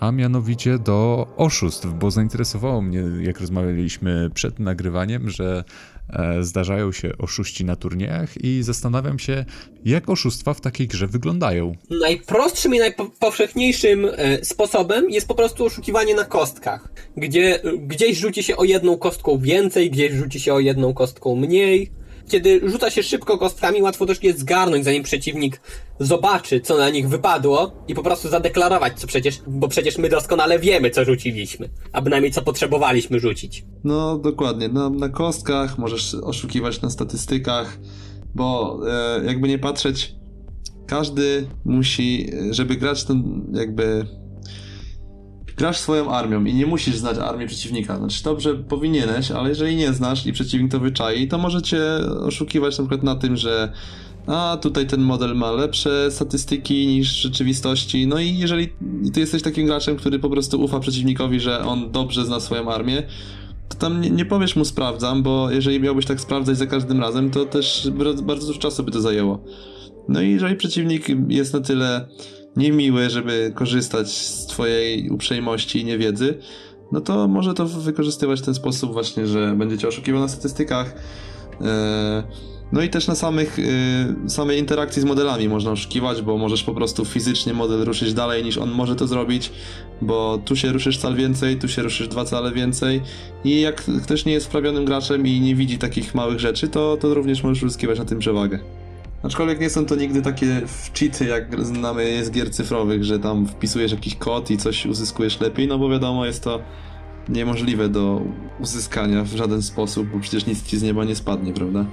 a 0.00 0.12
mianowicie 0.12 0.78
do 0.78 1.28
oszustw, 1.36 1.86
bo 1.98 2.10
zainteresowało 2.10 2.82
mnie, 2.82 3.04
jak 3.20 3.40
rozmawialiśmy 3.40 4.30
przed 4.34 4.58
nagrywaniem, 4.58 5.30
że 5.30 5.64
e, 5.64 5.97
zdarzają 6.40 6.92
się 6.92 7.18
oszuści 7.18 7.64
na 7.64 7.76
turniejach 7.76 8.44
i 8.44 8.62
zastanawiam 8.62 9.18
się, 9.18 9.44
jak 9.84 10.08
oszustwa 10.08 10.54
w 10.54 10.60
takiej 10.60 10.88
grze 10.88 11.06
wyglądają. 11.06 11.74
Najprostszym 11.90 12.74
i 12.74 12.78
najpowszechniejszym 12.78 14.06
e, 14.12 14.44
sposobem 14.44 15.10
jest 15.10 15.28
po 15.28 15.34
prostu 15.34 15.64
oszukiwanie 15.64 16.14
na 16.14 16.24
kostkach, 16.24 16.92
gdzie 17.16 17.64
e, 17.64 17.78
gdzieś 17.78 18.18
rzuci 18.18 18.42
się 18.42 18.56
o 18.56 18.64
jedną 18.64 18.98
kostką 18.98 19.38
więcej, 19.38 19.90
gdzieś 19.90 20.12
rzuci 20.12 20.40
się 20.40 20.54
o 20.54 20.60
jedną 20.60 20.94
kostką 20.94 21.36
mniej. 21.36 21.97
Kiedy 22.28 22.60
rzuca 22.70 22.90
się 22.90 23.02
szybko 23.02 23.38
kostkami, 23.38 23.82
łatwo 23.82 24.06
też 24.06 24.22
je 24.22 24.32
zgarnąć, 24.32 24.84
zanim 24.84 25.02
przeciwnik 25.02 25.60
zobaczy, 26.00 26.60
co 26.60 26.78
na 26.78 26.90
nich 26.90 27.08
wypadło 27.08 27.72
i 27.88 27.94
po 27.94 28.02
prostu 28.02 28.28
zadeklarować, 28.28 29.00
co 29.00 29.06
przecież, 29.06 29.40
bo 29.46 29.68
przecież 29.68 29.98
my 29.98 30.08
doskonale 30.08 30.58
wiemy, 30.58 30.90
co 30.90 31.04
rzuciliśmy, 31.04 31.68
a 31.92 32.02
bynajmniej 32.02 32.32
co 32.32 32.42
potrzebowaliśmy 32.42 33.20
rzucić. 33.20 33.64
No 33.84 34.18
dokładnie, 34.18 34.68
no, 34.68 34.90
na 34.90 35.08
kostkach, 35.08 35.78
możesz 35.78 36.14
oszukiwać 36.14 36.82
na 36.82 36.90
statystykach, 36.90 37.78
bo 38.34 38.80
e, 38.88 39.24
jakby 39.24 39.48
nie 39.48 39.58
patrzeć, 39.58 40.14
każdy 40.86 41.46
musi, 41.64 42.30
e, 42.50 42.54
żeby 42.54 42.76
grać 42.76 43.04
ten 43.04 43.46
jakby... 43.54 44.06
Grasz 45.58 45.78
swoją 45.78 46.10
armią 46.10 46.44
i 46.44 46.54
nie 46.54 46.66
musisz 46.66 46.96
znać 46.96 47.18
armii 47.18 47.46
przeciwnika. 47.46 47.98
Znaczy 47.98 48.24
dobrze 48.24 48.54
powinieneś, 48.54 49.30
ale 49.30 49.48
jeżeli 49.48 49.76
nie 49.76 49.92
znasz 49.92 50.26
i 50.26 50.32
przeciwnik 50.32 50.72
to 50.72 50.80
wyczai, 50.80 51.28
to 51.28 51.38
może 51.38 51.62
cię 51.62 51.80
oszukiwać 52.26 52.78
na 52.78 52.84
przykład 52.84 53.02
na 53.02 53.14
tym, 53.16 53.36
że 53.36 53.72
a 54.26 54.58
tutaj 54.62 54.86
ten 54.86 55.00
model 55.00 55.36
ma 55.36 55.50
lepsze 55.50 56.10
statystyki 56.10 56.86
niż 56.86 57.12
w 57.12 57.22
rzeczywistości. 57.22 58.06
No 58.06 58.18
i 58.18 58.38
jeżeli 58.38 58.68
ty 59.12 59.20
jesteś 59.20 59.42
takim 59.42 59.66
graczem, 59.66 59.96
który 59.96 60.18
po 60.18 60.30
prostu 60.30 60.60
ufa 60.60 60.80
przeciwnikowi, 60.80 61.40
że 61.40 61.64
on 61.64 61.90
dobrze 61.92 62.24
zna 62.24 62.40
swoją 62.40 62.72
armię, 62.72 63.02
to 63.68 63.76
tam 63.76 64.00
nie, 64.00 64.10
nie 64.10 64.24
powiesz 64.24 64.56
mu 64.56 64.64
sprawdzam, 64.64 65.22
bo 65.22 65.50
jeżeli 65.50 65.80
miałbyś 65.80 66.06
tak 66.06 66.20
sprawdzać 66.20 66.56
za 66.56 66.66
każdym 66.66 67.00
razem, 67.00 67.30
to 67.30 67.46
też 67.46 67.90
bardzo 68.22 68.46
dużo 68.46 68.60
czasu 68.60 68.82
by 68.82 68.90
to 68.90 69.00
zajęło. 69.00 69.44
No 70.08 70.20
i 70.20 70.30
jeżeli 70.30 70.56
przeciwnik 70.56 71.06
jest 71.28 71.54
na 71.54 71.60
tyle 71.60 72.08
niemiły, 72.56 73.10
żeby 73.10 73.52
korzystać 73.54 74.08
z 74.12 74.46
twojej 74.46 75.10
uprzejmości 75.10 75.80
i 75.80 75.84
niewiedzy, 75.84 76.38
no 76.92 77.00
to 77.00 77.28
może 77.28 77.54
to 77.54 77.66
wykorzystywać 77.66 78.40
w 78.40 78.44
ten 78.44 78.54
sposób 78.54 78.92
właśnie, 78.92 79.26
że 79.26 79.54
będziecie 79.56 79.88
oszukiwał 79.88 80.20
na 80.20 80.28
statystykach. 80.28 80.94
e, 81.60 82.22
No 82.72 82.82
i 82.82 82.88
też 82.88 83.06
na 83.06 83.14
samych, 83.14 83.58
e, 84.26 84.30
samej 84.30 84.58
interakcji 84.58 85.02
z 85.02 85.04
modelami 85.04 85.48
można 85.48 85.70
oszukiwać, 85.70 86.22
bo 86.22 86.36
możesz 86.38 86.62
po 86.62 86.74
prostu 86.74 87.04
fizycznie 87.04 87.54
model 87.54 87.84
ruszyć 87.84 88.14
dalej 88.14 88.44
niż 88.44 88.58
on 88.58 88.70
może 88.70 88.96
to 88.96 89.06
zrobić, 89.06 89.52
bo 90.02 90.38
tu 90.44 90.56
się 90.56 90.72
ruszysz 90.72 90.98
cal 90.98 91.14
więcej, 91.14 91.56
tu 91.56 91.68
się 91.68 91.82
ruszysz 91.82 92.08
dwa 92.08 92.24
cale 92.24 92.52
więcej 92.52 93.02
i 93.44 93.60
jak 93.60 93.84
ktoś 94.02 94.24
nie 94.24 94.32
jest 94.32 94.46
wprawionym 94.46 94.84
graczem 94.84 95.26
i 95.26 95.40
nie 95.40 95.54
widzi 95.54 95.78
takich 95.78 96.14
małych 96.14 96.40
rzeczy, 96.40 96.68
to, 96.68 96.96
to 97.00 97.14
również 97.14 97.42
możesz 97.42 97.62
uzyskiwać 97.62 97.98
na 97.98 98.04
tym 98.04 98.18
przewagę. 98.18 98.58
Aczkolwiek 99.22 99.60
nie 99.60 99.70
są 99.70 99.86
to 99.86 99.96
nigdy 99.96 100.22
takie 100.22 100.60
cheaty, 100.94 101.24
jak 101.24 101.64
znamy 101.64 102.04
je 102.04 102.24
z 102.24 102.30
gier 102.30 102.50
cyfrowych, 102.50 103.04
że 103.04 103.18
tam 103.18 103.46
wpisujesz 103.46 103.92
jakiś 103.92 104.16
kod 104.16 104.50
i 104.50 104.56
coś 104.56 104.86
uzyskujesz 104.86 105.40
lepiej, 105.40 105.68
no 105.68 105.78
bo 105.78 105.88
wiadomo, 105.88 106.26
jest 106.26 106.44
to 106.44 106.60
niemożliwe 107.28 107.88
do 107.88 108.20
uzyskania 108.60 109.24
w 109.24 109.28
żaden 109.28 109.62
sposób, 109.62 110.08
bo 110.08 110.20
przecież 110.20 110.46
nic 110.46 110.62
ci 110.62 110.78
z 110.78 110.82
nieba 110.82 111.04
nie 111.04 111.16
spadnie, 111.16 111.52
prawda? 111.52 111.84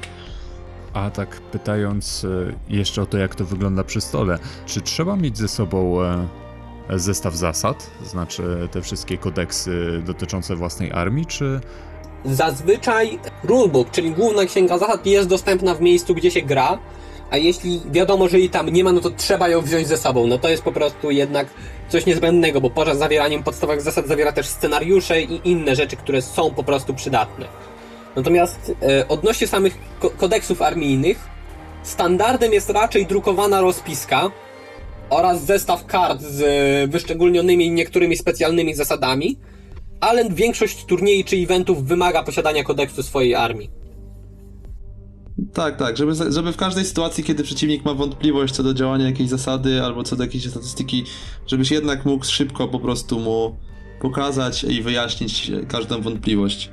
A 0.94 1.10
tak 1.10 1.42
pytając 1.42 2.26
e, 2.26 2.54
jeszcze 2.70 3.02
o 3.02 3.06
to, 3.06 3.18
jak 3.18 3.36
to 3.36 3.46
wygląda 3.46 3.84
przy 3.84 4.02
stole, 4.02 4.40
czy 4.66 4.82
trzeba 4.82 5.16
mieć 5.16 5.38
ze 5.38 5.48
sobą 5.48 6.02
e, 6.04 6.28
zestaw 6.90 7.36
zasad, 7.36 7.92
znaczy 8.04 8.44
te 8.72 8.82
wszystkie 8.82 9.18
kodeksy 9.18 10.02
dotyczące 10.06 10.56
własnej 10.56 10.92
armii, 10.92 11.26
czy 11.26 11.60
Zazwyczaj 12.26 13.20
rulebook, 13.44 13.92
czyli 13.92 14.12
główna 14.12 14.46
księga 14.46 14.78
zasad, 14.78 15.06
jest 15.06 15.30
dostępna 15.30 15.76
w 15.76 15.82
miejscu, 15.82 16.16
gdzie 16.16 16.32
się 16.32 16.42
gra, 16.42 16.80
a 17.32 17.38
jeśli 17.38 17.82
wiadomo, 17.92 18.28
że 18.28 18.40
jej 18.40 18.50
tam 18.50 18.70
nie 18.70 18.84
ma, 18.84 18.92
no 18.92 19.02
to 19.02 19.10
trzeba 19.10 19.50
ją 19.50 19.62
wziąć 19.62 19.88
ze 19.88 19.98
sobą. 19.98 20.28
No 20.28 20.38
to 20.38 20.50
jest 20.50 20.64
po 20.64 20.72
prostu 20.72 21.12
jednak 21.12 21.48
coś 21.90 22.06
niezbędnego, 22.06 22.62
bo 22.62 22.70
poza 22.70 22.96
zawieraniem 22.96 23.44
podstawowych 23.44 23.82
zasad 23.82 24.08
zawiera 24.08 24.32
też 24.32 24.48
scenariusze 24.48 25.22
i 25.22 25.42
inne 25.44 25.76
rzeczy, 25.76 25.96
które 25.96 26.22
są 26.22 26.54
po 26.54 26.64
prostu 26.64 26.94
przydatne. 26.94 27.46
Natomiast 28.16 28.72
e, 28.82 29.08
odnośnie 29.08 29.48
samych 29.48 29.78
ko- 30.00 30.10
kodeksów 30.10 30.62
armijnych, 30.62 31.18
standardem 31.84 32.54
jest 32.54 32.70
raczej 32.70 33.06
drukowana 33.06 33.62
rozpiska 33.62 34.32
oraz 35.10 35.44
zestaw 35.46 35.86
kart 35.86 36.22
z 36.22 36.42
e, 36.42 36.88
wyszczególnionymi 36.88 37.72
niektórymi 37.72 38.18
specjalnymi 38.18 38.74
zasadami, 38.74 39.38
ale 40.00 40.30
większość 40.30 40.86
turniejów 40.86 41.26
czy 41.26 41.36
eventów 41.36 41.84
wymaga 41.84 42.24
posiadania 42.24 42.64
kodeksu 42.64 43.04
swojej 43.04 43.36
armii. 43.36 43.85
Tak, 45.54 45.78
tak, 45.78 45.98
żeby, 45.98 46.14
żeby 46.30 46.52
w 46.52 46.58
każdej 46.58 46.86
sytuacji, 46.86 47.24
kiedy 47.24 47.44
przeciwnik 47.44 47.86
ma 47.86 47.94
wątpliwość 47.94 48.54
co 48.54 48.64
do 48.64 48.74
działania 48.74 49.06
jakiejś 49.06 49.30
zasady 49.30 49.84
albo 49.84 50.04
co 50.04 50.16
do 50.16 50.24
jakiejś 50.24 50.50
statystyki, 50.50 51.04
żebyś 51.48 51.72
jednak 51.72 52.06
mógł 52.06 52.26
szybko 52.26 52.68
po 52.68 52.80
prostu 52.80 53.20
mu 53.20 53.56
pokazać 54.02 54.64
i 54.64 54.82
wyjaśnić 54.82 55.52
każdą 55.68 56.02
wątpliwość. 56.02 56.72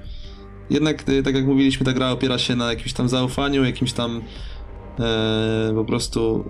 Jednak, 0.71 1.09
y, 1.09 1.23
tak 1.23 1.35
jak 1.35 1.47
mówiliśmy, 1.47 1.87
ta 1.87 1.93
gra 1.93 2.11
opiera 2.11 2.39
się 2.39 2.57
na 2.57 2.69
jakimś 2.69 2.93
tam 2.93 3.09
zaufaniu, 3.09 3.65
jakimś 3.65 3.93
tam 3.93 4.23
e, 5.01 5.73
po 5.75 5.85
prostu 5.85 6.45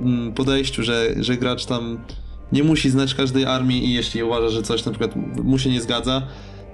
mm, 0.00 0.32
podejściu, 0.32 0.82
że, 0.82 1.14
że 1.16 1.36
gracz 1.36 1.66
tam 1.66 1.98
nie 2.52 2.64
musi 2.64 2.90
znać 2.90 3.14
każdej 3.14 3.46
armii 3.46 3.86
i 3.86 3.92
jeśli 3.92 4.22
uważa, 4.22 4.48
że 4.48 4.62
coś 4.62 4.84
na 4.84 4.92
przykład 4.92 5.16
mu 5.44 5.58
się 5.58 5.70
nie 5.70 5.80
zgadza, 5.80 6.22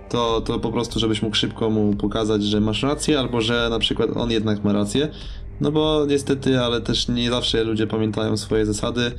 to, 0.08 0.40
to 0.40 0.58
po 0.58 0.72
prostu, 0.72 0.98
żebyś 1.00 1.22
mógł 1.22 1.36
szybko 1.36 1.70
mu 1.70 1.94
pokazać, 1.96 2.42
że 2.42 2.60
masz 2.60 2.82
rację, 2.82 3.18
albo 3.18 3.40
że 3.40 3.66
na 3.70 3.78
przykład 3.78 4.10
on 4.16 4.30
jednak 4.30 4.64
ma 4.64 4.72
rację. 4.72 5.08
No 5.60 5.72
bo 5.72 6.06
niestety, 6.08 6.60
ale 6.60 6.80
też 6.80 7.08
nie 7.08 7.30
zawsze 7.30 7.64
ludzie 7.64 7.86
pamiętają 7.86 8.36
swoje 8.36 8.66
zasady. 8.66 9.12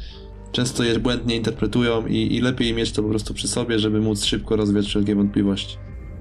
Często 0.52 0.84
je 0.84 1.00
błędnie 1.00 1.36
interpretują 1.36 2.08
i, 2.08 2.36
i 2.36 2.42
lepiej 2.42 2.74
mieć 2.74 2.92
to 2.92 3.04
po 3.04 3.10
prostu 3.10 3.34
przy 3.34 3.48
sobie, 3.48 3.80
żeby 3.80 4.00
móc 4.02 4.26
szybko 4.26 4.56
rozwiać 4.56 4.86
wszelkie 4.86 5.16
wątpliwości. 5.16 5.78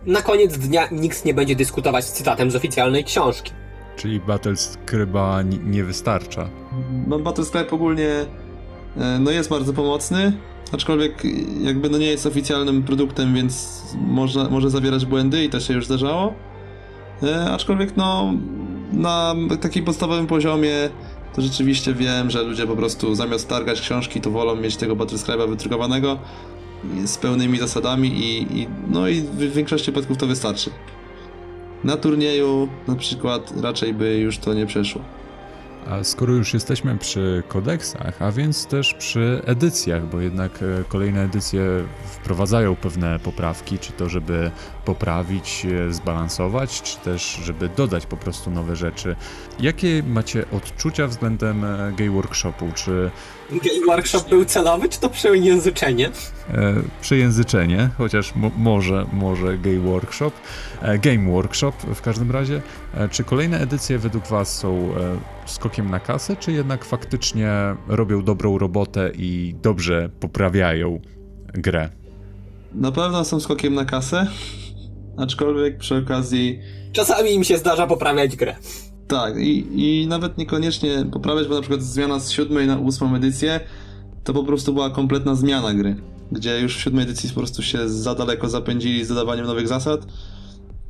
Na 0.07 0.23
koniec 0.23 0.59
dnia 0.59 0.89
nikt 0.93 1.25
nie 1.25 1.35
będzie 1.35 1.57
dyskutować 1.57 2.05
z 2.05 2.12
cytatem 2.12 2.51
z 2.51 2.57
oficjalnej 2.57 3.05
książki. 3.05 3.53
czyli 3.97 4.21
Battlescriba 4.21 5.43
ni- 5.43 5.59
nie 5.59 5.85
wystarcza? 5.85 6.49
No 7.07 7.19
Battlescribe 7.19 7.71
ogólnie 7.71 8.09
e, 8.97 9.19
no 9.21 9.31
jest 9.31 9.51
bardzo 9.51 9.73
pomocny, 9.73 10.33
aczkolwiek 10.73 11.23
jakby 11.62 11.91
no 11.91 11.99
nie 11.99 12.07
jest 12.07 12.27
oficjalnym 12.27 12.83
produktem, 12.83 13.35
więc 13.35 13.83
można, 13.95 14.49
może 14.49 14.71
zawierać 14.71 15.07
błędy 15.07 15.45
i 15.45 15.51
to 15.51 15.61
się 15.61 15.75
już 15.75 15.87
zdarzało. 15.87 16.35
E, 17.23 17.51
aczkolwiek 17.51 17.97
no 17.97 18.33
na 18.93 19.35
takim 19.61 19.85
podstawowym 19.85 20.27
poziomie 20.27 20.73
to 21.35 21.43
rzeczywiście 21.43 21.95
wiem, 21.95 22.31
że 22.31 22.43
ludzie 22.43 22.66
po 22.66 22.77
prostu 22.77 23.14
zamiast 23.14 23.49
targać 23.49 23.81
książki, 23.81 24.21
to 24.21 24.31
wolą 24.31 24.57
mieć 24.57 24.77
tego 24.77 24.97
Battlescribe'a 24.97 25.49
wydrukowanego 25.49 26.19
z 27.05 27.19
pełnymi 27.19 27.59
zasadami 27.59 28.09
i, 28.09 28.61
i 28.61 28.69
no 28.91 29.09
i 29.09 29.21
w 29.21 29.53
większości 29.53 29.85
przypadków 29.85 30.16
to 30.16 30.27
wystarczy. 30.27 30.71
Na 31.85 31.97
turnieju 31.97 32.69
na 32.89 32.97
przykład 32.97 33.53
raczej 33.62 33.95
by 33.95 34.19
już 34.19 34.39
to 34.39 34.55
nie 34.55 34.66
przeszło. 34.66 35.03
A 35.91 36.05
skoro 36.05 36.32
już 36.32 36.55
jesteśmy 36.55 36.99
przy 36.99 37.43
kodeksach, 37.49 38.22
a 38.22 38.32
więc 38.32 38.66
też 38.66 38.95
przy 38.95 39.43
edycjach, 39.45 40.07
bo 40.07 40.20
jednak 40.20 40.53
e, 40.62 40.84
kolejne 40.89 41.22
edycje 41.22 41.62
wprowadzają 42.05 42.76
pewne 42.76 43.18
poprawki, 43.18 43.78
czy 43.78 43.93
to 43.93 44.09
żeby 44.09 44.51
poprawić, 44.89 45.66
e, 45.89 45.93
zbalansować, 45.93 46.82
czy 46.82 46.97
też 46.99 47.41
żeby 47.45 47.68
dodać 47.76 48.07
po 48.07 48.16
prostu 48.16 48.51
nowe 48.51 48.76
rzeczy. 48.76 49.16
Jakie 49.61 50.03
macie 50.03 50.45
odczucia 50.53 51.07
względem 51.07 51.64
e, 51.64 51.93
Gay 51.97 52.11
Workshopu? 52.11 52.66
Czy 52.74 53.11
Game 53.51 53.86
Workshop 53.86 54.20
był 54.30 54.45
celowy, 54.45 54.89
czy 54.89 55.01
to 55.01 55.11
przejęzyczenie? 55.11 56.11
e, 56.55 56.74
przejęzyczenie, 57.01 57.91
chociaż 57.99 58.34
mo- 58.34 58.51
może, 58.57 59.07
może 59.12 59.59
Gay 59.59 59.78
Workshop, 59.78 60.30
e, 60.82 60.99
Game 60.99 61.32
Workshop 61.32 61.72
w 61.95 62.01
każdym 62.03 62.30
razie. 62.30 62.62
E, 62.95 63.09
czy 63.09 63.24
kolejne 63.24 63.61
edycje 63.61 63.99
według 63.99 64.26
Was 64.26 64.57
są 64.59 64.76
e, 64.76 65.18
skokiem 65.47 65.91
na 65.91 66.01
kasę, 66.01 66.36
czy 66.36 66.53
jednak 66.53 66.84
faktycznie 66.84 67.51
robią 67.89 68.22
dobrą 68.24 68.59
robotę 68.59 69.11
i 69.14 69.55
dobrze 69.62 70.09
poprawiają 70.20 71.01
grę? 71.55 71.89
Na 72.74 72.93
pewno 72.93 73.24
są 73.24 73.41
skokiem 73.41 73.74
na 73.74 73.84
kasę, 73.84 74.26
aczkolwiek 75.19 75.79
przy 75.79 75.97
okazji 75.97 76.59
Czasami 76.93 77.31
im 77.31 77.45
się 77.45 77.59
zdarza 77.59 77.87
poprawiać 77.87 78.37
grę. 78.37 78.57
Tak, 79.09 79.37
i, 79.37 79.66
i 79.75 80.07
nawet 80.07 80.39
niekoniecznie 80.39 81.07
poprawiać, 81.12 81.49
bo 81.49 81.55
na 81.55 81.61
przykład 81.61 81.83
zmiana 81.83 82.21
z 82.21 82.31
siódmej 82.31 82.66
na 82.66 82.79
ósmą 82.79 83.14
edycję 83.14 83.61
to 84.25 84.35
po 84.35 84.45
prostu 84.45 84.73
była 84.73 84.91
kompletna 84.91 85.35
zmiana 85.35 85.75
gry, 85.75 85.97
gdzie 86.33 86.61
już 86.61 86.77
w 86.77 86.81
siódmej 86.81 87.05
edycji 87.05 87.29
po 87.29 87.35
prostu 87.35 87.62
się 87.62 87.89
za 87.89 88.14
daleko 88.14 88.49
zapędzili 88.49 89.05
z 89.05 89.09
dodawaniem 89.09 89.47
nowych 89.47 89.69
zasad 89.69 90.07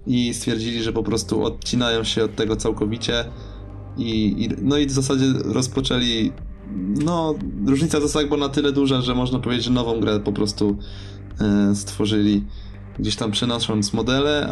i 0.06 0.34
stwierdzili, 0.34 0.82
że 0.82 0.92
po 0.92 1.02
prostu 1.02 1.44
odcinają 1.44 2.04
się 2.04 2.24
od 2.24 2.36
tego 2.36 2.56
całkowicie 2.56 3.24
i, 3.96 4.44
i 4.44 4.48
no 4.62 4.76
i 4.76 4.86
w 4.86 4.90
zasadzie 4.90 5.24
rozpoczęli 5.44 6.32
no, 7.04 7.34
różnica 7.66 7.98
w 7.98 8.02
zasadach 8.02 8.28
była 8.28 8.40
na 8.40 8.48
tyle 8.48 8.72
duża, 8.72 9.00
że 9.00 9.14
można 9.14 9.38
powiedzieć, 9.38 9.64
że 9.64 9.70
nową 9.70 10.00
grę 10.00 10.20
po 10.20 10.32
prostu 10.32 10.76
e, 11.40 11.74
stworzyli 11.74 12.44
gdzieś 12.98 13.16
tam 13.16 13.30
przenosząc 13.30 13.92
modele, 13.92 14.46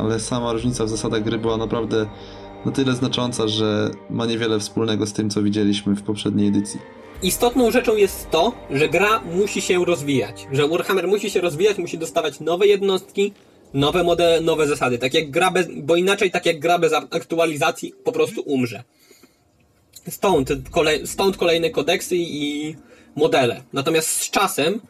ale 0.00 0.20
sama 0.20 0.52
różnica 0.52 0.84
w 0.84 0.88
zasadach 0.88 1.22
gry 1.24 1.38
była 1.38 1.56
naprawdę 1.56 2.06
na 2.66 2.72
tyle 2.72 2.94
znacząca, 2.94 3.48
że 3.48 3.90
ma 4.10 4.26
niewiele 4.26 4.58
wspólnego 4.60 5.06
z 5.06 5.12
tym, 5.12 5.30
co 5.30 5.42
widzieliśmy 5.42 5.94
w 5.94 6.02
poprzedniej 6.02 6.48
edycji. 6.48 6.80
Istotną 7.22 7.70
rzeczą 7.70 7.96
jest 7.96 8.30
to, 8.30 8.52
że 8.70 8.88
gra 8.88 9.20
musi 9.20 9.60
się 9.60 9.84
rozwijać. 9.84 10.46
Że 10.52 10.68
Warhammer 10.68 11.08
musi 11.08 11.30
się 11.30 11.40
rozwijać, 11.40 11.78
musi 11.78 11.98
dostawać 11.98 12.40
nowe 12.40 12.66
jednostki, 12.66 13.32
nowe 13.74 14.04
modele, 14.04 14.40
nowe 14.40 14.66
zasady. 14.66 14.98
Tak 14.98 15.14
jak 15.14 15.30
gra 15.30 15.50
bez, 15.50 15.66
bo 15.76 15.96
inaczej 15.96 16.30
tak 16.30 16.46
jak 16.46 16.58
gra 16.58 16.78
bez 16.78 16.92
aktualizacji 16.92 17.94
po 18.04 18.12
prostu 18.12 18.40
umrze. 18.40 18.82
Stąd, 20.08 20.48
stąd 21.04 21.36
kolejne 21.36 21.70
kodeksy 21.70 22.16
i 22.16 22.76
modele. 23.16 23.62
Natomiast 23.72 24.08
z 24.08 24.30
czasem 24.30 24.80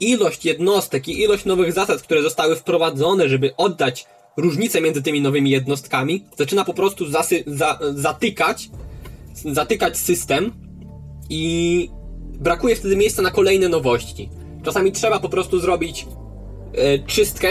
ilość 0.00 0.44
jednostek 0.44 1.08
i 1.08 1.22
ilość 1.22 1.44
nowych 1.44 1.72
zasad, 1.72 2.02
które 2.02 2.22
zostały 2.22 2.56
wprowadzone, 2.56 3.28
żeby 3.28 3.56
oddać 3.56 4.06
różnicę 4.36 4.80
między 4.80 5.02
tymi 5.02 5.20
nowymi 5.20 5.50
jednostkami, 5.50 6.24
zaczyna 6.38 6.64
po 6.64 6.74
prostu 6.74 7.10
zasy, 7.10 7.44
za, 7.46 7.78
zatykać, 7.94 8.70
zatykać 9.44 9.98
system 9.98 10.52
i 11.30 11.90
brakuje 12.40 12.76
wtedy 12.76 12.96
miejsca 12.96 13.22
na 13.22 13.30
kolejne 13.30 13.68
nowości. 13.68 14.28
Czasami 14.64 14.92
trzeba 14.92 15.20
po 15.20 15.28
prostu 15.28 15.60
zrobić 15.60 16.06
e, 16.72 16.98
czystkę 16.98 17.48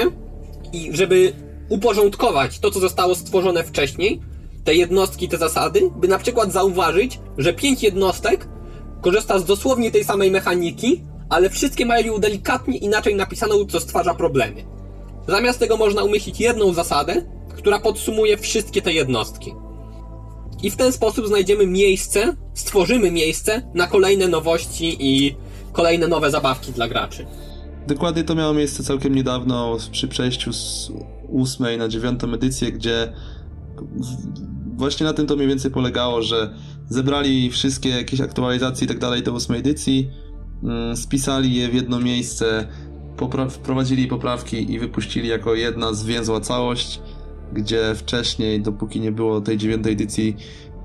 i 0.73 0.89
żeby 0.93 1.33
uporządkować 1.69 2.59
to, 2.59 2.71
co 2.71 2.79
zostało 2.79 3.15
stworzone 3.15 3.63
wcześniej, 3.63 4.21
te 4.63 4.75
jednostki, 4.75 5.27
te 5.29 5.37
zasady, 5.37 5.91
by 5.95 6.07
na 6.07 6.17
przykład 6.17 6.53
zauważyć, 6.53 7.19
że 7.37 7.53
pięć 7.53 7.83
jednostek 7.83 8.47
korzysta 9.01 9.39
z 9.39 9.45
dosłownie 9.45 9.91
tej 9.91 10.03
samej 10.03 10.31
mechaniki, 10.31 11.03
ale 11.29 11.49
wszystkie 11.49 11.85
mają 11.85 12.05
ją 12.05 12.17
delikatnie 12.17 12.77
inaczej 12.77 13.15
napisaną, 13.15 13.65
co 13.65 13.79
stwarza 13.79 14.13
problemy. 14.13 14.63
Zamiast 15.27 15.59
tego 15.59 15.77
można 15.77 16.03
umieścić 16.03 16.39
jedną 16.39 16.73
zasadę, 16.73 17.25
która 17.57 17.79
podsumuje 17.79 18.37
wszystkie 18.37 18.81
te 18.81 18.93
jednostki. 18.93 19.53
I 20.63 20.71
w 20.71 20.75
ten 20.75 20.91
sposób 20.91 21.27
znajdziemy 21.27 21.67
miejsce, 21.67 22.35
stworzymy 22.53 23.11
miejsce 23.11 23.71
na 23.73 23.87
kolejne 23.87 24.27
nowości 24.27 24.97
i 24.99 25.35
kolejne 25.71 26.07
nowe 26.07 26.31
zabawki 26.31 26.71
dla 26.71 26.87
graczy. 26.87 27.25
Dokładnie 27.87 28.23
to 28.23 28.35
miało 28.35 28.53
miejsce 28.53 28.83
całkiem 28.83 29.15
niedawno 29.15 29.77
przy 29.91 30.07
przejściu 30.07 30.53
z 30.53 30.91
ósmej 31.29 31.77
na 31.77 31.87
dziewiątą 31.87 32.33
edycję, 32.33 32.71
gdzie 32.71 33.13
właśnie 34.75 35.05
na 35.05 35.13
tym 35.13 35.27
to 35.27 35.35
mniej 35.35 35.47
więcej 35.47 35.71
polegało, 35.71 36.21
że 36.21 36.53
zebrali 36.89 37.49
wszystkie 37.49 37.89
jakieś 37.89 38.21
aktualizacje 38.21 38.85
i 38.85 38.87
tak 38.87 38.99
dalej 38.99 39.23
do 39.23 39.33
ósmej 39.33 39.59
edycji, 39.59 40.09
spisali 40.95 41.55
je 41.55 41.69
w 41.69 41.73
jedno 41.73 41.99
miejsce, 41.99 42.67
popra- 43.17 43.49
wprowadzili 43.49 44.07
poprawki 44.07 44.73
i 44.73 44.79
wypuścili 44.79 45.27
jako 45.27 45.55
jedna 45.55 45.93
zwięzła 45.93 46.39
całość, 46.39 47.01
gdzie 47.53 47.95
wcześniej, 47.95 48.61
dopóki 48.61 48.99
nie 48.99 49.11
było 49.11 49.41
tej 49.41 49.57
dziewiątej 49.57 49.93
edycji, 49.93 50.35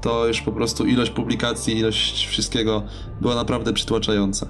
to 0.00 0.26
już 0.26 0.40
po 0.40 0.52
prostu 0.52 0.86
ilość 0.86 1.10
publikacji, 1.10 1.78
ilość 1.78 2.26
wszystkiego 2.26 2.82
była 3.20 3.34
naprawdę 3.34 3.72
przytłaczająca. 3.72 4.46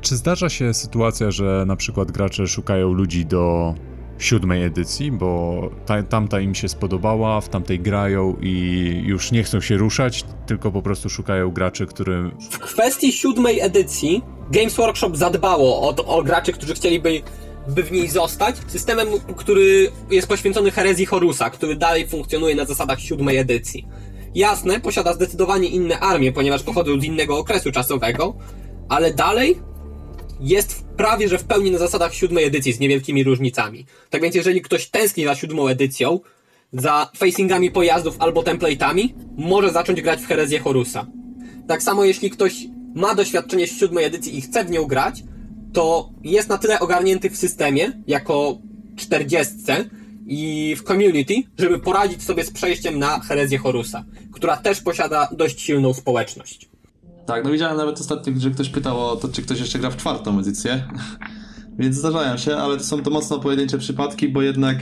Czy 0.00 0.16
zdarza 0.16 0.48
się 0.48 0.74
sytuacja, 0.74 1.30
że 1.30 1.64
na 1.66 1.76
przykład 1.76 2.10
gracze 2.10 2.46
szukają 2.46 2.92
ludzi 2.92 3.26
do 3.26 3.74
siódmej 4.18 4.64
edycji, 4.64 5.12
bo 5.12 5.60
ta, 5.86 6.02
tamta 6.02 6.40
im 6.40 6.54
się 6.54 6.68
spodobała, 6.68 7.40
w 7.40 7.48
tamtej 7.48 7.80
grają 7.80 8.36
i 8.40 9.02
już 9.06 9.32
nie 9.32 9.42
chcą 9.42 9.60
się 9.60 9.76
ruszać, 9.76 10.24
tylko 10.46 10.72
po 10.72 10.82
prostu 10.82 11.08
szukają 11.08 11.50
graczy, 11.50 11.86
którym 11.86 12.30
W 12.50 12.58
kwestii 12.58 13.12
siódmej 13.12 13.60
edycji 13.60 14.22
Games 14.50 14.74
Workshop 14.74 15.16
zadbało 15.16 15.88
o, 15.88 16.06
o 16.06 16.22
graczy, 16.22 16.52
którzy 16.52 16.74
chcieliby 16.74 17.22
by 17.68 17.82
w 17.82 17.92
niej 17.92 18.08
zostać, 18.08 18.56
systemem, 18.66 19.08
który 19.36 19.90
jest 20.10 20.28
poświęcony 20.28 20.70
herezji 20.70 21.06
Horusa, 21.06 21.50
który 21.50 21.76
dalej 21.76 22.08
funkcjonuje 22.08 22.54
na 22.54 22.64
zasadach 22.64 23.00
siódmej 23.00 23.36
edycji. 23.36 23.86
Jasne, 24.34 24.80
posiada 24.80 25.14
zdecydowanie 25.14 25.68
inne 25.68 26.00
armie, 26.00 26.32
ponieważ 26.32 26.62
pochodzą 26.62 27.00
z 27.00 27.04
innego 27.04 27.38
okresu 27.38 27.72
czasowego, 27.72 28.34
ale 28.88 29.14
dalej 29.14 29.58
jest 30.40 30.84
prawie 30.96 31.28
że 31.28 31.38
w 31.38 31.44
pełni 31.44 31.70
na 31.70 31.78
zasadach 31.78 32.14
siódmej 32.14 32.44
edycji 32.44 32.72
z 32.72 32.80
niewielkimi 32.80 33.24
różnicami. 33.24 33.86
Tak 34.10 34.22
więc 34.22 34.34
jeżeli 34.34 34.62
ktoś 34.62 34.86
tęskni 34.86 35.24
za 35.24 35.34
siódmą 35.34 35.68
edycją, 35.68 36.20
za 36.72 37.10
facingami 37.16 37.70
pojazdów 37.70 38.16
albo 38.18 38.42
template'ami, 38.42 39.08
może 39.36 39.70
zacząć 39.70 40.02
grać 40.02 40.20
w 40.20 40.26
herezję 40.26 40.60
Horusa. 40.60 41.06
Tak 41.68 41.82
samo 41.82 42.04
jeśli 42.04 42.30
ktoś 42.30 42.54
ma 42.96 43.14
doświadczenie 43.14 43.66
z 43.66 43.78
siódmej 43.78 44.04
edycji 44.04 44.38
i 44.38 44.40
chce 44.40 44.64
w 44.64 44.70
nią 44.70 44.84
grać, 44.84 45.22
to 45.72 46.10
jest 46.24 46.48
na 46.48 46.58
tyle 46.58 46.80
ogarnięty 46.80 47.30
w 47.30 47.36
systemie, 47.36 48.02
jako 48.06 48.58
40 48.96 49.54
i 50.26 50.74
w 50.78 50.82
community, 50.82 51.34
żeby 51.58 51.78
poradzić 51.78 52.22
sobie 52.22 52.44
z 52.44 52.50
przejściem 52.50 52.98
na 52.98 53.20
herezję 53.20 53.58
Horusa, 53.58 54.04
która 54.32 54.56
też 54.56 54.80
posiada 54.80 55.28
dość 55.32 55.60
silną 55.60 55.94
społeczność. 55.94 56.68
Tak, 57.26 57.44
no 57.44 57.50
widziałem 57.50 57.76
nawet 57.76 58.00
ostatnio, 58.00 58.32
że 58.36 58.50
ktoś 58.50 58.68
pytał 58.68 59.06
o 59.06 59.16
to, 59.16 59.28
czy 59.28 59.42
ktoś 59.42 59.60
jeszcze 59.60 59.78
gra 59.78 59.90
w 59.90 59.96
czwartą 59.96 60.38
edycję. 60.38 60.88
Więc 61.78 61.96
zdarzają 61.96 62.36
się, 62.36 62.56
ale 62.56 62.76
to 62.76 62.84
są 62.84 63.02
to 63.02 63.10
mocno 63.10 63.38
pojedyncze 63.38 63.78
przypadki, 63.78 64.28
bo 64.28 64.42
jednak 64.42 64.76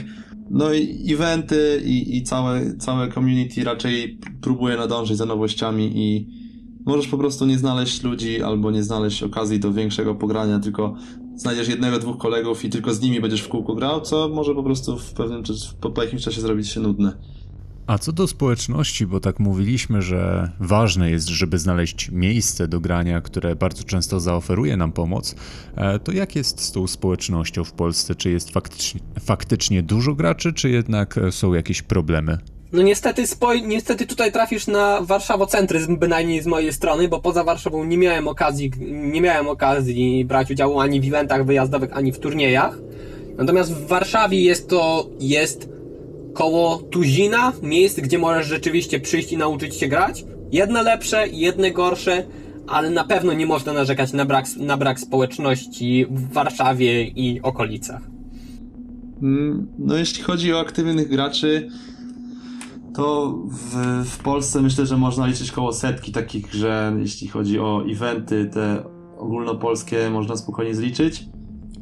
no 0.49 0.73
i 0.73 1.13
eventy 1.13 1.81
i, 1.85 2.17
i 2.17 2.23
całe, 2.23 2.75
całe 2.77 3.11
community 3.11 3.63
raczej 3.63 4.19
próbuje 4.41 4.77
nadążyć 4.77 5.17
za 5.17 5.25
nowościami 5.25 5.91
i 5.95 6.27
możesz 6.85 7.07
po 7.07 7.17
prostu 7.17 7.45
nie 7.45 7.57
znaleźć 7.57 8.03
ludzi 8.03 8.41
albo 8.41 8.71
nie 8.71 8.83
znaleźć 8.83 9.23
okazji 9.23 9.59
do 9.59 9.73
większego 9.73 10.15
pogrania, 10.15 10.59
tylko 10.59 10.95
znajdziesz 11.35 11.67
jednego, 11.67 11.99
dwóch 11.99 12.17
kolegów 12.17 12.65
i 12.65 12.69
tylko 12.69 12.93
z 12.93 13.01
nimi 13.01 13.21
będziesz 13.21 13.41
w 13.41 13.47
kółku 13.47 13.75
grał, 13.75 14.01
co 14.01 14.29
może 14.29 14.55
po 14.55 14.63
prostu 14.63 14.97
w 14.97 15.13
pewnym 15.13 15.43
po, 15.81 16.03
jakimś 16.03 16.23
czasie 16.23 16.41
zrobić 16.41 16.69
się 16.69 16.79
nudne. 16.79 17.17
A 17.87 17.97
co 17.97 18.11
do 18.11 18.27
społeczności, 18.27 19.07
bo 19.07 19.19
tak 19.19 19.39
mówiliśmy, 19.39 20.01
że 20.01 20.51
ważne 20.59 21.11
jest, 21.11 21.27
żeby 21.27 21.59
znaleźć 21.59 22.11
miejsce 22.11 22.67
do 22.67 22.79
grania, 22.79 23.21
które 23.21 23.55
bardzo 23.55 23.83
często 23.83 24.19
zaoferuje 24.19 24.77
nam 24.77 24.91
pomoc, 24.91 25.35
e, 25.75 25.99
to 25.99 26.11
jak 26.11 26.35
jest 26.35 26.61
z 26.61 26.71
tą 26.71 26.87
społecznością 26.87 27.63
w 27.63 27.71
Polsce? 27.71 28.15
Czy 28.15 28.31
jest 28.31 28.49
faktycznie, 28.49 29.01
faktycznie 29.19 29.83
dużo 29.83 30.15
graczy, 30.15 30.53
czy 30.53 30.69
jednak 30.69 31.19
są 31.31 31.53
jakieś 31.53 31.81
problemy? 31.81 32.37
No 32.75 32.81
niestety, 32.81 33.23
spoj- 33.23 33.67
niestety 33.67 34.07
tutaj 34.07 34.31
trafisz 34.31 34.67
na 34.67 35.01
warszawocentryzm, 35.01 35.97
bynajmniej 35.97 36.41
z 36.41 36.47
mojej 36.47 36.73
strony, 36.73 37.07
bo 37.07 37.19
poza 37.19 37.43
Warszawą 37.43 37.83
nie 37.83 37.97
miałem 37.97 38.27
okazji, 38.27 38.71
nie 38.89 39.21
miałem 39.21 39.47
okazji 39.47 40.25
brać 40.25 40.51
udziału 40.51 40.79
ani 40.79 41.01
w 41.01 41.07
eventach 41.07 41.45
wyjazdowych, 41.45 41.97
ani 41.97 42.11
w 42.11 42.19
turniejach. 42.19 42.77
Natomiast 43.37 43.73
w 43.73 43.87
Warszawie 43.87 44.41
jest 44.41 44.69
to, 44.69 45.09
jest 45.19 45.69
koło 46.33 46.77
tuzina 46.77 47.53
miejsc, 47.61 47.99
gdzie 47.99 48.17
możesz 48.17 48.47
rzeczywiście 48.47 48.99
przyjść 48.99 49.31
i 49.31 49.37
nauczyć 49.37 49.75
się 49.75 49.87
grać. 49.87 50.25
Jedne 50.51 50.83
lepsze, 50.83 51.27
jedne 51.27 51.71
gorsze, 51.71 52.23
ale 52.67 52.89
na 52.89 53.03
pewno 53.03 53.33
nie 53.33 53.45
można 53.45 53.73
narzekać 53.73 54.13
na 54.13 54.25
brak, 54.25 54.45
na 54.57 54.77
brak 54.77 54.99
społeczności 54.99 56.05
w 56.09 56.33
Warszawie 56.33 57.03
i 57.03 57.41
okolicach. 57.41 58.01
Mm, 59.21 59.67
No 59.79 59.97
jeśli 59.97 60.23
chodzi 60.23 60.53
o 60.53 60.59
aktywnych 60.59 61.09
graczy, 61.09 61.69
to 62.95 63.37
w, 63.47 63.75
w 64.05 64.17
Polsce 64.17 64.61
myślę, 64.61 64.85
że 64.85 64.97
można 64.97 65.27
liczyć 65.27 65.51
koło 65.51 65.73
setki 65.73 66.11
takich, 66.11 66.53
że 66.53 66.95
jeśli 66.99 67.27
chodzi 67.27 67.59
o 67.59 67.83
eventy 67.91 68.49
te 68.53 68.83
ogólnopolskie 69.17 70.09
można 70.09 70.37
spokojnie 70.37 70.75
zliczyć. 70.75 71.25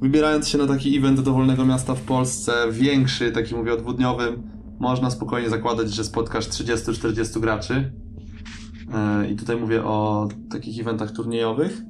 Wybierając 0.02 0.48
się 0.48 0.58
na 0.58 0.68
taki 0.68 0.98
event 0.98 1.18
do 1.18 1.24
dowolnego 1.24 1.66
miasta 1.66 1.96
w 1.96 2.02
Polsce, 2.02 2.54
większy, 2.72 3.32
taki 3.32 3.56
mówię 3.56 3.74
o 3.74 3.78
dwudniowym, 3.78 4.44
można 4.80 5.10
spokojnie 5.10 5.50
zakładać, 5.50 5.94
że 5.94 6.04
spotkasz 6.04 6.48
30-40 6.48 7.40
graczy. 7.40 7.94
E, 8.94 9.32
I 9.32 9.36
tutaj 9.36 9.58
mówię 9.58 9.84
o 9.84 10.28
takich 10.50 10.80
eventach 10.82 11.12
turniejowych. 11.12 11.82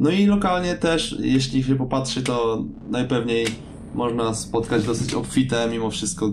No 0.00 0.10
i 0.10 0.26
lokalnie 0.26 0.74
też, 0.74 1.16
jeśli 1.20 1.62
się 1.62 1.76
popatrzy, 1.76 2.22
to 2.22 2.64
najpewniej 2.90 3.46
można 3.94 4.34
spotkać 4.34 4.86
dosyć 4.86 5.14
obfite 5.14 5.68
mimo 5.70 5.90
wszystko. 5.90 6.32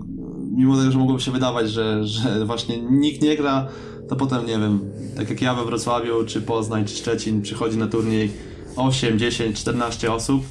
Mimo 0.60 0.78
tego, 0.78 0.92
że 0.92 0.98
mogłoby 0.98 1.22
się 1.22 1.32
wydawać, 1.32 1.70
że, 1.70 2.08
że 2.08 2.46
właśnie 2.46 2.82
nikt 2.82 3.22
nie 3.22 3.38
gra, 3.38 3.68
to 4.10 4.16
potem, 4.16 4.46
nie 4.46 4.60
wiem, 4.60 4.80
tak 5.18 5.30
jak 5.30 5.42
ja 5.42 5.54
we 5.54 5.66
Wrocławiu, 5.66 6.26
czy 6.26 6.42
Poznań, 6.42 6.86
czy 6.86 6.96
Szczecin, 6.96 7.42
przychodzi 7.42 7.78
na 7.78 7.88
turniej 7.88 8.32
8, 8.76 9.20
10, 9.20 9.60
14 9.60 10.14
osób, 10.14 10.44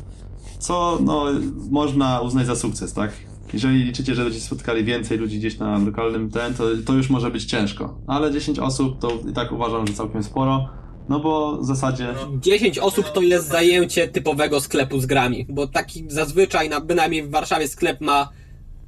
co 0.58 0.98
no, 1.04 1.24
można 1.70 2.20
uznać 2.20 2.46
za 2.46 2.56
sukces, 2.56 2.92
tak? 2.92 3.12
Jeżeli 3.52 3.84
liczycie, 3.84 4.14
że 4.14 4.24
będziecie 4.24 4.44
spotkali 4.44 4.84
więcej 4.84 5.18
ludzi 5.18 5.38
gdzieś 5.38 5.58
na 5.58 5.78
lokalnym 5.78 6.30
ten, 6.30 6.54
to, 6.54 6.64
to 6.86 6.94
już 6.94 7.10
może 7.10 7.30
być 7.30 7.44
ciężko. 7.44 7.98
Ale 8.06 8.32
10 8.32 8.58
osób 8.58 8.98
to 8.98 9.18
i 9.30 9.32
tak 9.32 9.52
uważam, 9.52 9.86
że 9.86 9.92
całkiem 9.92 10.22
sporo. 10.22 10.68
No 11.08 11.20
bo 11.20 11.58
w 11.62 11.66
zasadzie 11.66 12.14
10 12.40 12.78
osób 12.78 13.12
to 13.12 13.20
jest 13.20 13.48
zajęcie 13.48 14.08
typowego 14.08 14.60
sklepu 14.60 15.00
z 15.00 15.06
grami, 15.06 15.46
bo 15.48 15.66
taki 15.66 16.04
zazwyczaj, 16.08 16.68
na, 16.68 16.80
bynajmniej 16.80 17.22
w 17.22 17.30
Warszawie 17.30 17.68
sklep 17.68 18.00
ma 18.00 18.28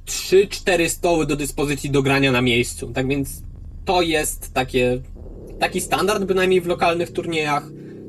3-4 0.07 0.89
stoły 0.89 1.25
do 1.25 1.35
dyspozycji 1.35 1.89
do 1.89 2.03
grania 2.03 2.31
na 2.31 2.41
miejscu. 2.41 2.87
Tak 2.87 3.07
więc 3.07 3.41
to 3.85 4.01
jest 4.01 4.53
takie, 4.53 5.01
taki 5.59 5.81
standard 5.81 6.23
bynajmniej 6.23 6.61
w 6.61 6.67
lokalnych 6.67 7.11
turniejach, 7.13 7.63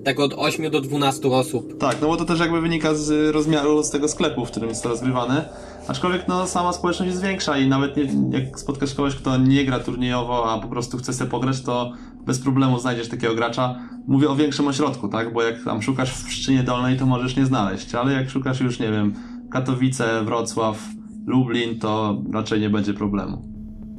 tak 0.05 0.21
od 0.21 0.35
8 0.37 0.71
do 0.71 0.81
12 0.81 1.29
osób. 1.29 1.79
Tak, 1.79 2.01
no 2.01 2.09
bo 2.09 2.17
to 2.17 2.25
też 2.25 2.41
jakby 2.41 2.61
wynika 2.61 2.95
z 2.95 3.35
rozmiaru 3.35 3.83
z 3.83 3.91
tego 3.91 4.09
sklepu, 4.09 4.47
w 4.47 4.51
którym 4.51 4.69
jest 4.69 4.83
to 4.83 4.89
rozgrywane. 4.89 5.49
Aczkolwiek 5.89 6.29
no 6.29 6.47
sama 6.47 6.73
społeczność 6.73 7.11
jest 7.11 7.23
większa 7.23 7.59
i 7.59 7.69
nawet 7.69 7.97
nie, 7.97 8.39
jak 8.39 8.61
spotkasz 8.61 8.95
kogoś, 8.95 9.15
kto 9.15 9.37
nie 9.37 9.65
gra 9.65 9.81
turniejowo, 9.81 10.53
a 10.53 10.59
po 10.59 10.69
prostu 10.69 10.99
chce 10.99 11.13
sobie 11.13 11.31
pograć, 11.31 11.61
to 11.61 11.93
bez 12.27 12.41
problemu 12.41 12.79
znajdziesz 12.79 13.09
takiego 13.09 13.35
gracza. 13.35 13.79
Mówię 14.07 14.31
o 14.31 14.37
większym 14.37 14.69
ośrodku, 14.69 15.09
tak? 15.09 15.33
Bo 15.33 15.43
jak 15.43 15.65
tam 15.65 15.83
szukasz 15.83 16.11
w 16.11 16.27
Pszczynie 16.27 16.63
Dolnej, 16.63 16.99
to 16.99 17.07
możesz 17.07 17.37
nie 17.37 17.47
znaleźć, 17.47 17.95
ale 17.95 18.13
jak 18.13 18.31
szukasz 18.31 18.61
już, 18.61 18.79
nie 18.79 18.91
wiem, 18.91 19.15
Katowice, 19.51 20.25
Wrocław, 20.25 20.79
Lublin, 21.27 21.79
to 21.79 22.23
raczej 22.33 22.61
nie 22.61 22.71
będzie 22.71 22.95
problemu. 22.95 23.53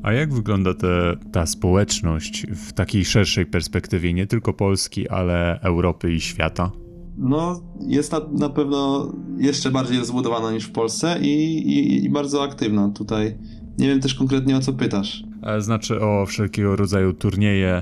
A 0.03 0.13
jak 0.13 0.33
wygląda 0.33 0.73
te, 0.73 1.15
ta 1.31 1.45
społeczność 1.45 2.47
w 2.49 2.73
takiej 2.73 3.05
szerszej 3.05 3.45
perspektywie, 3.45 4.13
nie 4.13 4.27
tylko 4.27 4.53
Polski, 4.53 5.09
ale 5.09 5.59
Europy 5.61 6.13
i 6.13 6.21
świata? 6.21 6.71
No, 7.17 7.61
jest 7.87 8.11
na, 8.11 8.21
na 8.31 8.49
pewno 8.49 9.11
jeszcze 9.37 9.71
bardziej 9.71 9.99
rozbudowana 9.99 10.51
niż 10.51 10.65
w 10.65 10.71
Polsce 10.71 11.19
i, 11.21 11.57
i, 11.67 12.05
i 12.05 12.09
bardzo 12.09 12.43
aktywna 12.43 12.89
tutaj. 12.89 13.37
Nie 13.77 13.87
wiem 13.87 13.99
też 13.99 14.15
konkretnie 14.15 14.57
o 14.57 14.59
co 14.59 14.73
pytasz. 14.73 15.23
Znaczy 15.59 16.01
o 16.01 16.25
wszelkiego 16.25 16.75
rodzaju 16.75 17.13
turnieje, 17.13 17.81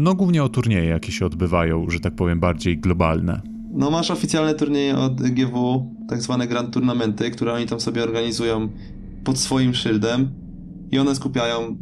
no 0.00 0.14
głównie 0.14 0.44
o 0.44 0.48
turnieje, 0.48 0.84
jakie 0.84 1.12
się 1.12 1.26
odbywają, 1.26 1.90
że 1.90 2.00
tak 2.00 2.14
powiem, 2.14 2.40
bardziej 2.40 2.78
globalne. 2.78 3.53
No 3.74 3.90
masz 3.90 4.10
oficjalne 4.10 4.54
turnieje 4.54 4.96
od 4.96 5.14
GW, 5.14 5.86
tak 6.08 6.22
zwane 6.22 6.46
Grand 6.46 6.74
Tournamenty, 6.74 7.30
które 7.30 7.52
oni 7.52 7.66
tam 7.66 7.80
sobie 7.80 8.02
organizują 8.02 8.68
pod 9.24 9.38
swoim 9.38 9.74
szyldem 9.74 10.30
i 10.90 10.98
one 10.98 11.14
skupiają 11.14 11.76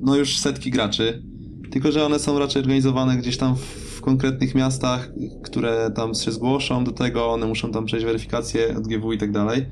no 0.00 0.16
już 0.16 0.38
setki 0.38 0.70
graczy, 0.70 1.22
tylko 1.70 1.92
że 1.92 2.06
one 2.06 2.18
są 2.18 2.38
raczej 2.38 2.62
organizowane 2.62 3.16
gdzieś 3.16 3.36
tam 3.36 3.56
w, 3.56 3.86
konkretnych 4.06 4.54
miastach, 4.54 5.12
które 5.42 5.90
tam 5.94 6.14
się 6.14 6.32
zgłoszą 6.32 6.84
do 6.84 6.92
tego, 6.92 7.32
one 7.32 7.46
muszą 7.46 7.70
tam 7.70 7.86
przejść 7.86 8.06
weryfikację 8.06 8.76
od 8.76 8.88
GW 8.88 9.12
i 9.12 9.18
tak 9.18 9.32
dalej. 9.32 9.66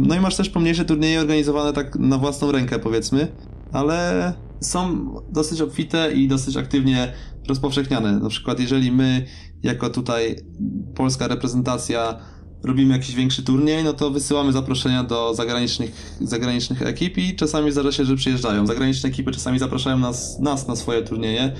No 0.00 0.14
i 0.14 0.20
masz 0.20 0.36
też 0.36 0.50
pomniejsze 0.50 0.84
turnieje 0.84 1.20
organizowane 1.20 1.72
tak 1.72 1.98
na 1.98 2.18
własną 2.18 2.52
rękę 2.52 2.78
powiedzmy, 2.78 3.28
ale 3.72 4.32
są 4.60 5.08
dosyć 5.32 5.60
obfite 5.60 6.12
i 6.12 6.28
dosyć 6.28 6.56
aktywnie 6.56 7.12
rozpowszechniane. 7.48 8.12
Na 8.12 8.28
przykład 8.28 8.60
jeżeli 8.60 8.92
my 8.92 9.26
jako 9.66 9.90
tutaj 9.90 10.36
polska 10.94 11.28
reprezentacja 11.28 12.18
robimy 12.62 12.94
jakiś 12.94 13.14
większy 13.14 13.42
turniej, 13.42 13.84
no 13.84 13.92
to 13.92 14.10
wysyłamy 14.10 14.52
zaproszenia 14.52 15.04
do 15.04 15.34
zagranicznych, 15.34 16.16
zagranicznych 16.20 16.82
ekip 16.82 17.18
i 17.18 17.36
czasami 17.36 17.72
zdarza 17.72 17.92
się, 17.92 18.04
że 18.04 18.16
przyjeżdżają. 18.16 18.66
Zagraniczne 18.66 19.08
ekipy 19.08 19.32
czasami 19.32 19.58
zapraszają 19.58 19.98
nas, 19.98 20.38
nas 20.38 20.68
na 20.68 20.76
swoje 20.76 21.02
turnieje 21.02 21.52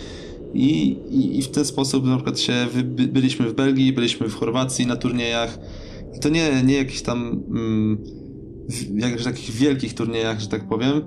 i, 0.54 0.98
i, 1.10 1.38
i 1.38 1.42
w 1.42 1.48
ten 1.48 1.64
sposób 1.64 2.06
na 2.06 2.16
przykład 2.16 2.40
się 2.40 2.66
wy, 2.72 2.82
by, 2.84 3.06
byliśmy 3.08 3.48
w 3.48 3.54
Belgii, 3.54 3.92
byliśmy 3.92 4.28
w 4.28 4.34
Chorwacji 4.34 4.86
na 4.86 4.96
turniejach 4.96 5.58
i 6.16 6.20
to 6.20 6.28
nie, 6.28 6.62
nie 6.64 6.74
jakichś 6.74 7.02
tam 7.02 7.42
mm, 7.48 8.04
jak, 8.94 9.22
takich 9.22 9.50
wielkich 9.50 9.94
turniejach, 9.94 10.40
że 10.40 10.46
tak 10.46 10.68
powiem, 10.68 11.02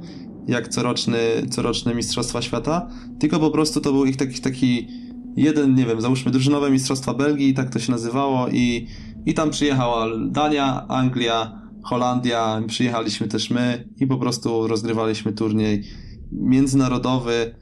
jak 0.47 0.67
coroczny, 0.67 1.19
coroczne 1.49 1.95
Mistrzostwa 1.95 2.41
Świata, 2.41 2.89
tylko 3.19 3.39
po 3.39 3.51
prostu 3.51 3.81
to 3.81 3.91
był 3.91 4.05
ich 4.05 4.17
taki, 4.17 4.41
taki 4.41 4.87
jeden, 5.35 5.75
nie 5.75 5.85
wiem, 5.85 6.01
załóżmy 6.01 6.31
drużynowe 6.31 6.71
Mistrzostwa 6.71 7.13
Belgii, 7.13 7.53
tak 7.53 7.69
to 7.69 7.79
się 7.79 7.91
nazywało 7.91 8.47
i, 8.47 8.87
i 9.25 9.33
tam 9.33 9.49
przyjechała 9.49 10.07
Dania, 10.27 10.87
Anglia, 10.87 11.61
Holandia, 11.83 12.61
przyjechaliśmy 12.67 13.27
też 13.27 13.49
my 13.49 13.89
i 13.97 14.07
po 14.07 14.17
prostu 14.17 14.67
rozgrywaliśmy 14.67 15.33
turniej 15.33 15.83
międzynarodowy 16.31 17.55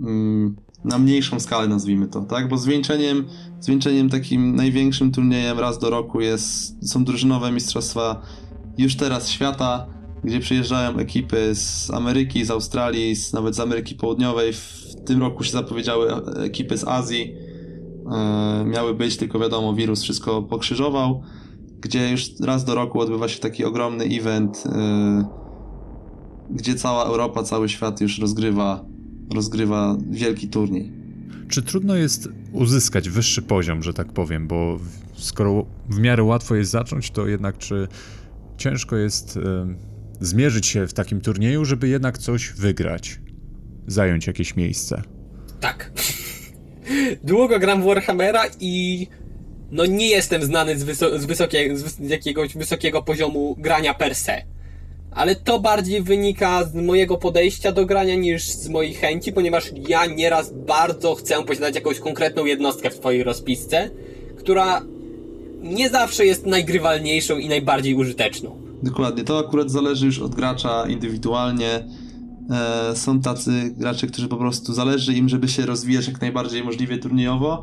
mm, 0.00 0.56
na 0.84 0.98
mniejszą 0.98 1.40
skalę 1.40 1.68
nazwijmy 1.68 2.08
to, 2.08 2.20
tak? 2.20 2.48
Bo 2.48 2.56
zwieńczeniem, 2.56 3.24
zwieńczeniem 3.60 4.10
takim 4.10 4.56
największym 4.56 5.12
turniejem 5.12 5.58
raz 5.58 5.78
do 5.78 5.90
roku 5.90 6.20
jest, 6.20 6.88
są 6.88 7.04
drużynowe 7.04 7.52
mistrzostwa 7.52 8.22
już 8.78 8.96
teraz 8.96 9.28
świata, 9.28 9.86
gdzie 10.24 10.40
przyjeżdżają 10.40 10.96
ekipy 10.96 11.54
z 11.54 11.90
Ameryki, 11.90 12.44
z 12.44 12.50
Australii, 12.50 13.16
z, 13.16 13.32
nawet 13.32 13.56
z 13.56 13.60
Ameryki 13.60 13.94
Południowej. 13.94 14.52
W 14.52 14.94
tym 15.06 15.20
roku 15.20 15.44
się 15.44 15.52
zapowiedziały 15.52 16.12
ekipy 16.36 16.78
z 16.78 16.84
Azji. 16.84 17.34
E, 18.12 18.64
miały 18.66 18.94
być, 18.94 19.16
tylko 19.16 19.38
wiadomo, 19.38 19.74
wirus 19.74 20.02
wszystko 20.02 20.42
pokrzyżował. 20.42 21.22
Gdzie 21.80 22.10
już 22.10 22.30
raz 22.40 22.64
do 22.64 22.74
roku 22.74 23.00
odbywa 23.00 23.28
się 23.28 23.40
taki 23.40 23.64
ogromny 23.64 24.04
event, 24.04 24.64
e, 24.66 25.24
gdzie 26.50 26.74
cała 26.74 27.04
Europa, 27.04 27.42
cały 27.42 27.68
świat 27.68 28.00
już 28.00 28.18
rozgrywa, 28.18 28.84
rozgrywa 29.34 29.96
wielki 30.10 30.48
turniej. 30.48 30.92
Czy 31.48 31.62
trudno 31.62 31.96
jest 31.96 32.28
uzyskać 32.52 33.08
wyższy 33.08 33.42
poziom, 33.42 33.82
że 33.82 33.94
tak 33.94 34.12
powiem, 34.12 34.48
bo 34.48 34.78
skoro 35.14 35.66
w 35.88 35.98
miarę 35.98 36.22
łatwo 36.22 36.54
jest 36.54 36.70
zacząć, 36.70 37.10
to 37.10 37.26
jednak 37.26 37.58
czy 37.58 37.88
ciężko 38.56 38.96
jest 38.96 39.38
zmierzyć 40.22 40.66
się 40.66 40.86
w 40.86 40.92
takim 40.92 41.20
turnieju, 41.20 41.64
żeby 41.64 41.88
jednak 41.88 42.18
coś 42.18 42.52
wygrać, 42.52 43.20
zająć 43.86 44.26
jakieś 44.26 44.56
miejsce? 44.56 45.02
Tak. 45.60 45.92
Długo 47.24 47.58
gram 47.58 47.82
w 47.82 47.84
Warhammera 47.84 48.44
i 48.60 49.06
no 49.70 49.86
nie 49.86 50.08
jestem 50.08 50.42
znany 50.42 50.78
z, 50.78 50.84
wyso- 50.84 51.18
z, 51.18 51.26
wysokie- 51.26 51.76
z 51.76 52.10
jakiegoś 52.10 52.54
wysokiego 52.54 53.02
poziomu 53.02 53.56
grania 53.58 53.94
per 53.94 54.14
se. 54.14 54.42
Ale 55.10 55.36
to 55.36 55.60
bardziej 55.60 56.02
wynika 56.02 56.64
z 56.64 56.74
mojego 56.74 57.16
podejścia 57.16 57.72
do 57.72 57.86
grania 57.86 58.14
niż 58.14 58.44
z 58.44 58.68
mojej 58.68 58.94
chęci, 58.94 59.32
ponieważ 59.32 59.70
ja 59.88 60.06
nieraz 60.06 60.52
bardzo 60.52 61.14
chcę 61.14 61.44
posiadać 61.44 61.74
jakąś 61.74 61.98
konkretną 61.98 62.44
jednostkę 62.44 62.90
w 62.90 62.94
swojej 62.94 63.22
rozpisce, 63.22 63.90
która 64.38 64.82
nie 65.62 65.90
zawsze 65.90 66.26
jest 66.26 66.46
najgrywalniejszą 66.46 67.38
i 67.38 67.48
najbardziej 67.48 67.94
użyteczną. 67.94 68.61
Dokładnie, 68.82 69.24
to 69.24 69.38
akurat 69.38 69.70
zależy 69.70 70.06
już 70.06 70.18
od 70.18 70.34
gracza 70.34 70.86
indywidualnie. 70.88 71.88
E, 72.50 72.96
są 72.96 73.20
tacy 73.20 73.74
gracze, 73.76 74.06
którzy 74.06 74.28
po 74.28 74.36
prostu 74.36 74.72
zależy 74.72 75.14
im, 75.14 75.28
żeby 75.28 75.48
się 75.48 75.66
rozwijać 75.66 76.08
jak 76.08 76.20
najbardziej 76.20 76.64
możliwie 76.64 76.98
turniejowo. 76.98 77.62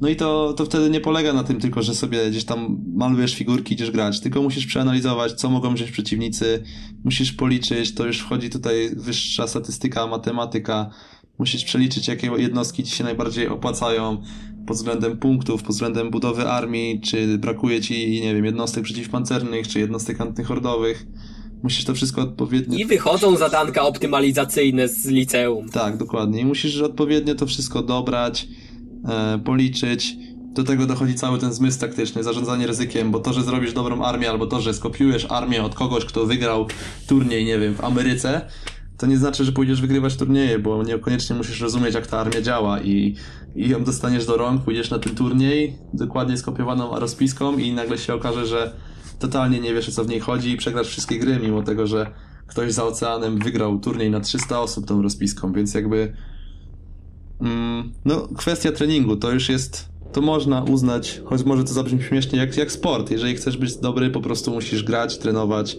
No 0.00 0.08
i 0.08 0.16
to, 0.16 0.52
to 0.52 0.64
wtedy 0.64 0.90
nie 0.90 1.00
polega 1.00 1.32
na 1.32 1.44
tym 1.44 1.60
tylko, 1.60 1.82
że 1.82 1.94
sobie 1.94 2.30
gdzieś 2.30 2.44
tam 2.44 2.80
malujesz 2.94 3.34
figurki, 3.34 3.74
idziesz 3.74 3.90
grać, 3.90 4.20
tylko 4.20 4.42
musisz 4.42 4.66
przeanalizować, 4.66 5.32
co 5.32 5.50
mogą 5.50 5.74
wziąć 5.74 5.90
przeciwnicy, 5.90 6.62
musisz 7.04 7.32
policzyć, 7.32 7.94
to 7.94 8.06
już 8.06 8.18
wchodzi 8.18 8.50
tutaj 8.50 8.90
wyższa 8.96 9.46
statystyka, 9.46 10.06
matematyka, 10.06 10.90
musisz 11.38 11.64
przeliczyć, 11.64 12.08
jakie 12.08 12.30
jednostki 12.36 12.84
ci 12.84 12.96
się 12.96 13.04
najbardziej 13.04 13.48
opłacają 13.48 14.22
pod 14.66 14.76
względem 14.76 15.16
punktów, 15.16 15.62
pod 15.62 15.72
względem 15.72 16.10
budowy 16.10 16.48
armii, 16.48 17.00
czy 17.00 17.38
brakuje 17.38 17.80
ci, 17.80 18.20
nie 18.20 18.34
wiem, 18.34 18.44
jednostek 18.44 18.84
przeciwpancernych, 18.84 19.68
czy 19.68 19.80
jednostek 19.80 20.20
antyhordowych. 20.20 21.06
Musisz 21.62 21.84
to 21.84 21.94
wszystko 21.94 22.22
odpowiednio... 22.22 22.78
I 22.78 22.84
wychodzą 22.84 23.36
zadanka 23.36 23.82
optymalizacyjne 23.82 24.88
z 24.88 25.06
liceum. 25.06 25.68
Tak, 25.68 25.96
dokładnie. 25.96 26.40
I 26.40 26.44
musisz 26.44 26.80
odpowiednio 26.80 27.34
to 27.34 27.46
wszystko 27.46 27.82
dobrać, 27.82 28.48
e, 29.08 29.38
policzyć. 29.38 30.16
Do 30.52 30.64
tego 30.64 30.86
dochodzi 30.86 31.14
cały 31.14 31.38
ten 31.38 31.52
zmysł 31.52 31.80
taktyczny, 31.80 32.22
zarządzanie 32.22 32.66
ryzykiem, 32.66 33.10
bo 33.10 33.20
to, 33.20 33.32
że 33.32 33.42
zrobisz 33.42 33.72
dobrą 33.72 34.02
armię, 34.02 34.30
albo 34.30 34.46
to, 34.46 34.60
że 34.60 34.74
skopiujesz 34.74 35.26
armię 35.28 35.62
od 35.62 35.74
kogoś, 35.74 36.04
kto 36.04 36.26
wygrał 36.26 36.66
turniej, 37.06 37.44
nie 37.44 37.58
wiem, 37.58 37.74
w 37.74 37.84
Ameryce, 37.84 38.46
to 39.00 39.06
nie 39.06 39.18
znaczy, 39.18 39.44
że 39.44 39.52
pójdziesz 39.52 39.80
wygrywać 39.80 40.16
turnieje, 40.16 40.58
bo 40.58 40.82
niekoniecznie 40.82 41.36
musisz 41.36 41.60
rozumieć, 41.60 41.94
jak 41.94 42.06
ta 42.06 42.18
armia 42.18 42.42
działa 42.42 42.80
i, 42.80 43.16
i 43.56 43.68
ją 43.68 43.84
dostaniesz 43.84 44.26
do 44.26 44.36
rąk, 44.36 44.62
pójdziesz 44.62 44.90
na 44.90 44.98
ten 44.98 45.14
turniej, 45.14 45.76
dokładnie 45.94 46.36
skopiowaną 46.36 46.98
rozpiską 46.98 47.58
i 47.58 47.72
nagle 47.72 47.98
się 47.98 48.14
okaże, 48.14 48.46
że 48.46 48.72
totalnie 49.18 49.60
nie 49.60 49.74
wiesz, 49.74 49.88
o 49.88 49.92
co 49.92 50.04
w 50.04 50.08
niej 50.08 50.20
chodzi 50.20 50.50
i 50.50 50.56
przegrasz 50.56 50.88
wszystkie 50.88 51.18
gry, 51.18 51.38
mimo 51.42 51.62
tego, 51.62 51.86
że 51.86 52.10
ktoś 52.46 52.72
za 52.72 52.84
oceanem 52.84 53.38
wygrał 53.38 53.78
turniej 53.78 54.10
na 54.10 54.20
300 54.20 54.60
osób 54.60 54.86
tą 54.86 55.02
rozpiską, 55.02 55.52
więc 55.52 55.74
jakby 55.74 56.12
mm, 57.40 57.92
no, 58.04 58.28
kwestia 58.36 58.72
treningu 58.72 59.16
to 59.16 59.32
już 59.32 59.48
jest, 59.48 59.88
to 60.12 60.20
można 60.20 60.62
uznać, 60.62 61.20
choć 61.24 61.44
może 61.44 61.64
to 61.64 61.72
zabrzmi 61.72 62.02
śmiesznie, 62.02 62.38
jak, 62.38 62.56
jak 62.56 62.72
sport. 62.72 63.10
Jeżeli 63.10 63.34
chcesz 63.34 63.56
być 63.56 63.76
dobry, 63.76 64.10
po 64.10 64.20
prostu 64.20 64.50
musisz 64.50 64.82
grać, 64.82 65.18
trenować, 65.18 65.76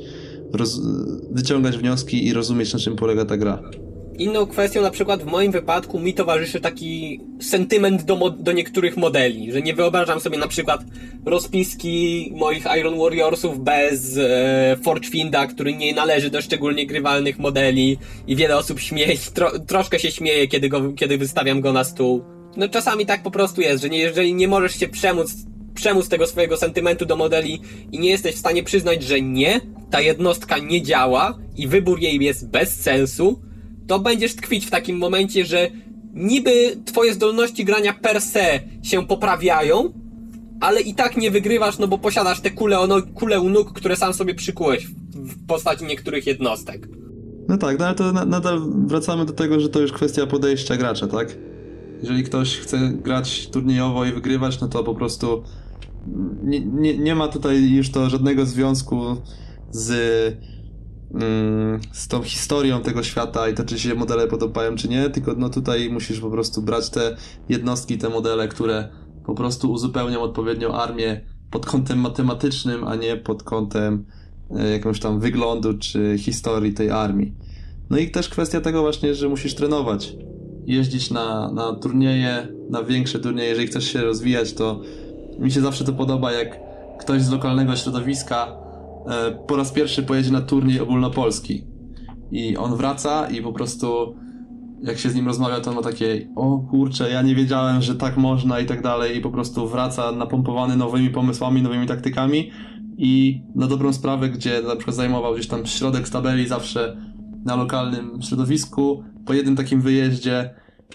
roz, 0.53 0.81
wyciągać 1.31 1.77
wnioski 1.77 2.27
i 2.27 2.33
rozumieć, 2.33 2.73
na 2.73 2.79
czym 2.79 2.95
polega 2.95 3.25
ta 3.25 3.37
gra. 3.37 3.59
Inną 4.17 4.45
kwestią, 4.45 4.81
na 4.81 4.91
przykład 4.91 5.23
w 5.23 5.25
moim 5.25 5.51
wypadku, 5.51 5.99
mi 5.99 6.13
towarzyszy 6.13 6.59
taki 6.59 7.19
sentyment 7.39 8.03
do, 8.03 8.29
do 8.29 8.51
niektórych 8.51 8.97
modeli, 8.97 9.51
że 9.51 9.61
nie 9.61 9.73
wyobrażam 9.73 10.19
sobie 10.19 10.37
na 10.37 10.47
przykład 10.47 10.81
rozpiski 11.25 12.31
moich 12.35 12.65
Iron 12.79 12.99
Warriorsów 12.99 13.63
bez 13.63 14.17
e, 14.17 14.77
Forgefinda, 14.83 15.47
który 15.47 15.73
nie 15.73 15.93
należy 15.93 16.29
do 16.29 16.41
szczególnie 16.41 16.85
grywalnych 16.87 17.39
modeli 17.39 17.97
i 18.27 18.35
wiele 18.35 18.57
osób 18.57 18.79
śmieje, 18.79 19.15
tro- 19.37 19.59
troszkę 19.65 19.99
się 19.99 20.11
śmieje, 20.11 20.47
kiedy, 20.47 20.69
go, 20.69 20.93
kiedy 20.93 21.17
wystawiam 21.17 21.61
go 21.61 21.73
na 21.73 21.83
stół. 21.83 22.23
No 22.57 22.69
czasami 22.69 23.05
tak 23.05 23.23
po 23.23 23.31
prostu 23.31 23.61
jest, 23.61 23.81
że 23.81 23.89
nie, 23.89 23.97
jeżeli 23.97 24.33
nie 24.33 24.47
możesz 24.47 24.79
się 24.79 24.87
przemóc 24.87 25.35
przemóc 25.75 26.09
tego 26.09 26.27
swojego 26.27 26.57
sentymentu 26.57 27.05
do 27.05 27.15
modeli 27.15 27.61
i 27.91 27.99
nie 27.99 28.09
jesteś 28.09 28.35
w 28.35 28.39
stanie 28.39 28.63
przyznać, 28.63 29.03
że 29.03 29.21
nie, 29.21 29.61
ta 29.89 30.01
jednostka 30.01 30.57
nie 30.57 30.81
działa 30.81 31.37
i 31.57 31.67
wybór 31.67 31.99
jej 31.99 32.19
jest 32.19 32.49
bez 32.49 32.81
sensu, 32.81 33.41
to 33.87 33.99
będziesz 33.99 34.35
tkwić 34.35 34.65
w 34.65 34.71
takim 34.71 34.97
momencie, 34.97 35.45
że 35.45 35.69
niby 36.13 36.77
twoje 36.85 37.13
zdolności 37.13 37.65
grania 37.65 37.93
per 37.93 38.21
se 38.21 38.59
się 38.83 39.07
poprawiają, 39.07 39.93
ale 40.59 40.81
i 40.81 40.93
tak 40.93 41.17
nie 41.17 41.31
wygrywasz, 41.31 41.77
no 41.77 41.87
bo 41.87 41.97
posiadasz 41.97 42.41
te 42.41 42.51
kule, 42.51 42.79
ono, 42.79 43.01
kule 43.01 43.41
u 43.41 43.49
nóg, 43.49 43.73
które 43.73 43.95
sam 43.95 44.13
sobie 44.13 44.35
przykułeś 44.35 44.87
w 44.87 45.01
w 45.15 45.47
postaci 45.47 45.85
niektórych 45.85 46.27
jednostek. 46.27 46.87
No 47.47 47.57
tak, 47.57 47.79
no 47.79 47.85
ale 47.85 47.95
to 47.95 48.11
na, 48.11 48.25
nadal 48.25 48.61
wracamy 48.85 49.25
do 49.25 49.33
tego, 49.33 49.59
że 49.59 49.69
to 49.69 49.79
już 49.79 49.91
kwestia 49.91 50.27
podejścia 50.27 50.77
gracza, 50.77 51.07
tak? 51.07 51.37
Jeżeli 52.01 52.23
ktoś 52.23 52.57
chce 52.57 52.89
grać 52.89 53.47
turniejowo 53.47 54.05
i 54.05 54.11
wygrywać, 54.11 54.61
no 54.61 54.67
to 54.67 54.83
po 54.83 54.95
prostu 54.95 55.43
nie, 56.43 56.59
nie, 56.59 56.97
nie 56.97 57.15
ma 57.15 57.27
tutaj 57.27 57.71
już 57.71 57.91
to 57.91 58.09
żadnego 58.09 58.45
związku 58.45 59.01
z, 59.71 59.91
mm, 61.13 61.79
z 61.91 62.07
tą 62.07 62.21
historią 62.21 62.81
tego 62.81 63.03
świata 63.03 63.49
i 63.49 63.53
to, 63.53 63.65
czy 63.65 63.79
się 63.79 63.95
modele 63.95 64.27
podobają, 64.27 64.75
czy 64.75 64.89
nie, 64.89 65.09
tylko 65.09 65.33
no 65.37 65.49
tutaj 65.49 65.89
musisz 65.89 66.19
po 66.19 66.31
prostu 66.31 66.61
brać 66.61 66.89
te 66.89 67.17
jednostki, 67.49 67.97
te 67.97 68.09
modele, 68.09 68.47
które 68.47 68.89
po 69.25 69.35
prostu 69.35 69.71
uzupełnią 69.71 70.21
odpowiednią 70.21 70.73
armię 70.73 71.21
pod 71.51 71.65
kątem 71.65 71.99
matematycznym, 71.99 72.83
a 72.83 72.95
nie 72.95 73.17
pod 73.17 73.43
kątem 73.43 74.05
e, 74.51 74.69
jakąś 74.69 74.99
tam 74.99 75.19
wyglądu 75.19 75.77
czy 75.77 76.15
historii 76.17 76.73
tej 76.73 76.89
armii. 76.89 77.35
No 77.89 77.97
i 77.97 78.11
też 78.11 78.29
kwestia 78.29 78.61
tego 78.61 78.81
właśnie, 78.81 79.15
że 79.15 79.29
musisz 79.29 79.55
trenować. 79.55 80.15
Jeździć 80.65 81.11
na, 81.11 81.51
na 81.51 81.73
turnieje, 81.73 82.47
na 82.69 82.83
większe 82.83 83.19
turnieje, 83.19 83.49
jeżeli 83.49 83.67
chcesz 83.67 83.93
się 83.93 84.01
rozwijać, 84.01 84.53
to 84.53 84.81
mi 85.39 85.51
się 85.51 85.61
zawsze 85.61 85.83
to 85.83 85.93
podoba, 85.93 86.31
jak 86.31 86.59
ktoś 86.99 87.21
z 87.21 87.31
lokalnego 87.31 87.75
środowiska 87.75 88.47
e, 89.07 89.31
po 89.47 89.55
raz 89.55 89.71
pierwszy 89.71 90.03
pojedzie 90.03 90.31
na 90.31 90.41
turniej 90.41 90.79
ogólnopolski. 90.79 91.63
I 92.31 92.57
on 92.57 92.75
wraca 92.75 93.29
i 93.29 93.41
po 93.41 93.53
prostu 93.53 94.15
jak 94.83 94.97
się 94.97 95.09
z 95.09 95.15
nim 95.15 95.27
rozmawia, 95.27 95.59
to 95.59 95.69
on 95.69 95.75
ma 95.75 95.81
takie 95.81 96.27
o 96.35 96.59
kurczę, 96.59 97.11
ja 97.11 97.21
nie 97.21 97.35
wiedziałem, 97.35 97.81
że 97.81 97.95
tak 97.95 98.17
można 98.17 98.59
i 98.59 98.65
tak 98.65 98.81
dalej. 98.81 99.17
I 99.17 99.21
po 99.21 99.31
prostu 99.31 99.67
wraca 99.67 100.11
napompowany 100.11 100.77
nowymi 100.77 101.09
pomysłami, 101.09 101.61
nowymi 101.61 101.87
taktykami. 101.87 102.51
I 102.97 103.41
na 103.55 103.67
dobrą 103.67 103.93
sprawę, 103.93 104.29
gdzie 104.29 104.61
na 104.61 104.75
przykład 104.75 104.95
zajmował 104.95 105.33
gdzieś 105.33 105.47
tam 105.47 105.65
środek 105.65 106.07
z 106.07 106.11
tabeli 106.11 106.47
zawsze 106.47 106.97
na 107.45 107.55
lokalnym 107.55 108.21
środowisku, 108.21 109.03
po 109.25 109.33
jednym 109.33 109.55
takim 109.55 109.81
wyjeździe 109.81 110.49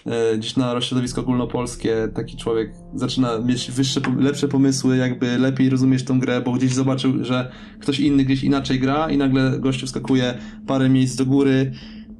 e, 0.05 0.37
gdzieś 0.37 0.55
na 0.55 0.81
środowisko 0.81 1.21
ogólnopolskie 1.21 2.07
taki 2.13 2.37
człowiek 2.37 2.73
zaczyna 2.95 3.39
mieć 3.39 3.71
wyższe, 3.71 4.01
lepsze 4.19 4.47
pomysły, 4.47 4.97
jakby 4.97 5.37
lepiej 5.37 5.69
rozumieć 5.69 6.03
tą 6.03 6.19
grę, 6.19 6.41
bo 6.41 6.51
gdzieś 6.51 6.73
zobaczył, 6.73 7.23
że 7.25 7.51
ktoś 7.79 7.99
inny 7.99 8.25
gdzieś 8.25 8.43
inaczej 8.43 8.79
gra 8.79 9.09
i 9.09 9.17
nagle 9.17 9.59
gościu 9.59 9.87
skakuje 9.87 10.37
parę 10.67 10.89
miejsc 10.89 11.15
do 11.15 11.25
góry, 11.25 11.71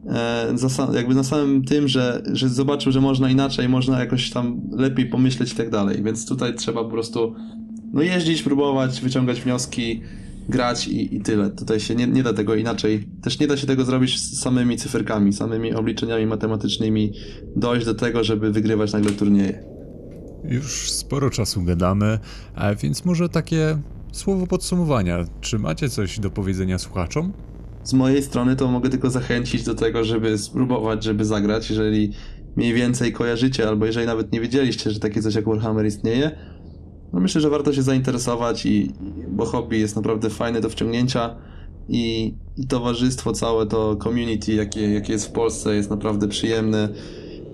e, 0.09 0.55
jakby 0.93 1.15
na 1.15 1.23
samym 1.23 1.63
tym, 1.65 1.87
że, 1.87 2.23
że 2.33 2.49
zobaczył, 2.49 2.91
że 2.91 3.01
można 3.01 3.29
inaczej, 3.29 3.69
można 3.69 3.99
jakoś 3.99 4.29
tam 4.29 4.61
lepiej 4.71 5.05
pomyśleć 5.05 5.53
i 5.53 5.55
tak 5.55 5.69
dalej, 5.69 6.03
więc 6.03 6.25
tutaj 6.25 6.55
trzeba 6.55 6.83
po 6.83 6.89
prostu 6.89 7.35
no 7.93 8.01
jeździć, 8.01 8.41
próbować, 8.41 9.01
wyciągać 9.01 9.41
wnioski, 9.41 10.01
grać 10.49 10.87
i, 10.87 11.15
i 11.15 11.21
tyle. 11.21 11.49
Tutaj 11.49 11.79
się 11.79 11.95
nie, 11.95 12.07
nie 12.07 12.23
da 12.23 12.33
tego 12.33 12.55
inaczej. 12.55 13.07
Też 13.21 13.39
nie 13.39 13.47
da 13.47 13.57
się 13.57 13.67
tego 13.67 13.85
zrobić 13.85 14.19
z 14.21 14.39
samymi 14.39 14.77
cyferkami, 14.77 15.33
samymi 15.33 15.73
obliczeniami 15.73 16.25
matematycznymi, 16.25 17.13
dojść 17.55 17.85
do 17.85 17.95
tego, 17.95 18.23
żeby 18.23 18.51
wygrywać 18.51 18.93
nagle 18.93 19.11
turnieje. 19.11 19.63
Już 20.43 20.91
sporo 20.91 21.29
czasu 21.29 21.63
gadamy, 21.63 22.19
a 22.55 22.75
więc 22.75 23.05
może 23.05 23.29
takie 23.29 23.77
słowo 24.11 24.47
podsumowania. 24.47 25.25
Czy 25.41 25.59
macie 25.59 25.89
coś 25.89 26.19
do 26.19 26.29
powiedzenia 26.29 26.77
słuchaczom? 26.77 27.33
Z 27.83 27.93
mojej 27.93 28.23
strony 28.23 28.55
to 28.55 28.71
mogę 28.71 28.89
tylko 28.89 29.09
zachęcić 29.09 29.63
do 29.63 29.75
tego, 29.75 30.03
żeby 30.03 30.37
spróbować, 30.37 31.03
żeby 31.03 31.25
zagrać, 31.25 31.69
jeżeli 31.69 32.13
mniej 32.55 32.73
więcej 32.73 33.13
kojarzycie, 33.13 33.67
albo 33.67 33.85
jeżeli 33.85 34.05
nawet 34.05 34.31
nie 34.31 34.41
wiedzieliście, 34.41 34.91
że 34.91 34.99
takie 34.99 35.21
coś 35.21 35.35
jak 35.35 35.45
Warhammer 35.45 35.85
istnieje, 35.85 36.31
no 37.13 37.19
myślę, 37.19 37.41
że 37.41 37.49
warto 37.49 37.73
się 37.73 37.81
zainteresować, 37.81 38.65
i, 38.65 38.91
bo 39.29 39.45
hobby 39.45 39.77
jest 39.77 39.95
naprawdę 39.95 40.29
fajne 40.29 40.61
do 40.61 40.69
wciągnięcia 40.69 41.35
i, 41.89 42.33
i 42.57 42.67
towarzystwo 42.67 43.33
całe, 43.33 43.65
to 43.65 43.95
community, 43.95 44.53
jakie, 44.53 44.93
jakie 44.93 45.13
jest 45.13 45.27
w 45.27 45.31
Polsce, 45.31 45.75
jest 45.75 45.89
naprawdę 45.89 46.27
przyjemne, 46.27 46.89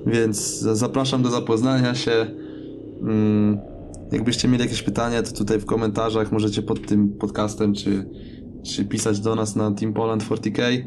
więc 0.07 0.59
za- 0.59 0.75
zapraszam 0.75 1.23
do 1.23 1.29
zapoznania 1.29 1.95
się. 1.95 2.25
Mm, 3.01 3.57
jakbyście 4.11 4.47
mieli 4.47 4.63
jakieś 4.63 4.81
pytania, 4.83 5.23
to 5.23 5.31
tutaj 5.31 5.59
w 5.59 5.65
komentarzach 5.65 6.31
możecie 6.31 6.61
pod 6.61 6.87
tym 6.87 7.09
podcastem, 7.09 7.73
czy, 7.73 8.05
czy 8.63 8.85
pisać 8.85 9.19
do 9.19 9.35
nas 9.35 9.55
na 9.55 9.71
Team 9.71 9.93
Poland 9.93 10.23
40k. 10.23 10.83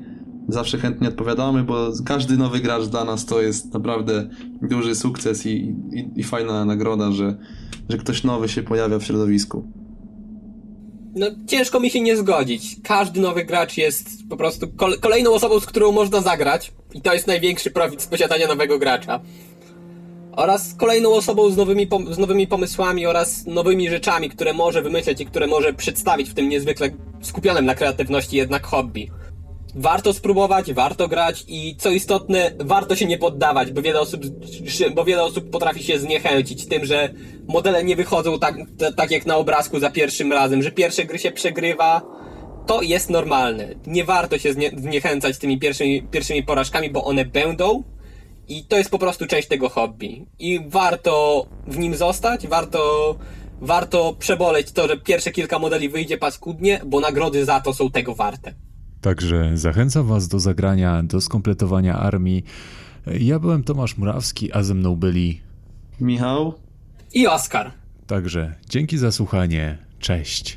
Zawsze 0.49 0.79
chętnie 0.79 1.09
odpowiadamy, 1.09 1.65
bo 1.65 1.93
każdy 2.05 2.37
nowy 2.37 2.61
gracz 2.61 2.85
dla 2.85 3.05
nas 3.05 3.27
to 3.27 3.43
jest 3.43 3.75
naprawdę 3.75 4.29
duży 4.63 4.95
sukces 4.95 5.47
i, 5.47 5.51
i, 5.93 6.11
i 6.17 6.25
fajna 6.25 6.65
nagroda, 6.65 7.13
że, 7.13 7.37
że 7.89 7.99
ktoś 7.99 8.25
nowy 8.25 8.49
się 8.49 8.63
pojawia 8.63 8.99
w 8.99 9.05
środowisku. 9.05 9.65
No, 11.17 11.27
ciężko 11.47 11.81
mi 11.81 11.91
się 11.91 12.01
nie 12.01 12.17
zgodzić. 12.17 12.77
Każdy 12.83 13.21
nowy 13.21 13.45
gracz 13.45 13.77
jest 13.77 14.09
po 14.29 14.37
prostu 14.37 14.67
kol- 14.69 14.99
kolejną 15.01 15.33
osobą, 15.33 15.61
z 15.61 15.67
którą 15.67 15.93
można 15.93 16.21
zagrać. 16.21 16.73
I 16.95 17.01
to 17.01 17.15
jest 17.15 17.27
największy 17.27 17.71
profit 17.71 18.03
z 18.03 18.07
posiadania 18.07 18.47
nowego 18.49 18.79
gracza. 18.79 19.21
Oraz 20.33 20.75
kolejną 20.75 21.15
osobą 21.15 21.51
z 21.51 21.57
nowymi, 21.57 21.89
z 22.11 22.19
nowymi 22.19 22.47
pomysłami 22.47 23.07
oraz 23.07 23.47
nowymi 23.47 23.91
rzeczami, 23.91 24.31
które 24.31 24.53
może 24.55 24.83
wymyśleć 24.83 25.21
i 25.21 25.27
które 25.27 25.47
może 25.47 25.73
przedstawić 25.73 26.31
w 26.31 26.35
tym 26.35 26.49
niezwykle 26.49 26.91
skupionym 27.21 27.65
na 27.65 27.75
kreatywności 27.75 28.37
jednak 28.37 28.67
hobby. 28.67 29.11
Warto 29.79 30.13
spróbować, 30.13 30.73
warto 30.73 31.09
grać 31.09 31.45
i 31.49 31.77
co 31.79 31.91
istotne, 31.91 32.51
warto 32.59 32.97
się 32.97 33.07
nie 33.07 33.19
poddawać, 33.19 33.73
bo 33.73 33.83
wiele 33.83 34.01
osób, 34.01 34.23
bo 34.95 35.05
wiele 35.05 35.23
osób 35.25 35.51
potrafi 35.51 35.85
się 35.85 35.99
zniechęcić 35.99 36.67
tym, 36.69 36.85
że 36.85 37.15
modele 37.49 37.85
nie 37.85 37.97
wychodzą 37.97 38.39
tak, 38.39 38.57
tak 38.97 39.11
jak 39.11 39.27
na 39.27 39.37
obrazku 39.37 39.81
za 39.81 39.91
pierwszym 39.91 40.33
razem, 40.33 40.63
że 40.63 40.71
pierwsze 40.71 41.05
gry 41.05 41.19
się 41.19 41.31
przegrywa. 41.33 42.03
To 42.67 42.83
jest 42.83 43.11
normalne. 43.11 43.69
Nie 43.87 44.05
warto 44.05 44.39
się 44.39 44.53
znie- 44.55 44.81
zniechęcać 44.81 45.39
tymi 45.39 45.59
pierwszymi, 45.59 46.03
pierwszymi 46.03 46.43
porażkami, 46.43 46.91
bo 46.91 47.05
one 47.05 47.25
będą 47.25 47.83
i 48.49 48.65
to 48.65 48.77
jest 48.77 48.91
po 48.91 48.99
prostu 48.99 49.27
część 49.27 49.49
tego 49.49 49.69
hobby. 49.69 50.27
I 50.39 50.61
warto 50.67 51.47
w 51.67 51.79
nim 51.79 51.95
zostać, 51.95 52.47
warto, 52.47 53.15
warto 53.61 54.15
przeboleć 54.19 54.73
to, 54.73 54.89
że 54.89 54.97
pierwsze 54.97 55.31
kilka 55.33 55.59
modeli 55.59 55.89
wyjdzie 55.89 56.19
paskudnie, 56.19 56.81
bo 56.87 57.01
nagrody 57.01 57.45
za 57.45 57.61
to 57.61 57.75
są 57.75 57.91
tego 57.91 58.15
warte. 58.15 58.66
Także 59.01 59.59
zachęcam 59.59 60.07
Was 60.07 60.29
do 60.29 60.41
zagrania, 60.41 61.03
do 61.03 61.21
skompletowania 61.21 61.99
armii. 61.99 62.45
Ja 63.21 63.39
byłem 63.39 63.65
Tomasz 63.65 63.97
Murawski, 63.97 64.53
a 64.53 64.63
ze 64.63 64.75
mną 64.75 64.97
byli. 64.97 65.41
Michał? 66.01 66.55
I 67.15 67.27
Oskar. 67.27 67.73
Także 68.07 68.55
dzięki 68.69 68.99
za 68.99 69.13
słuchanie. 69.13 69.79
Cześć. 69.99 70.57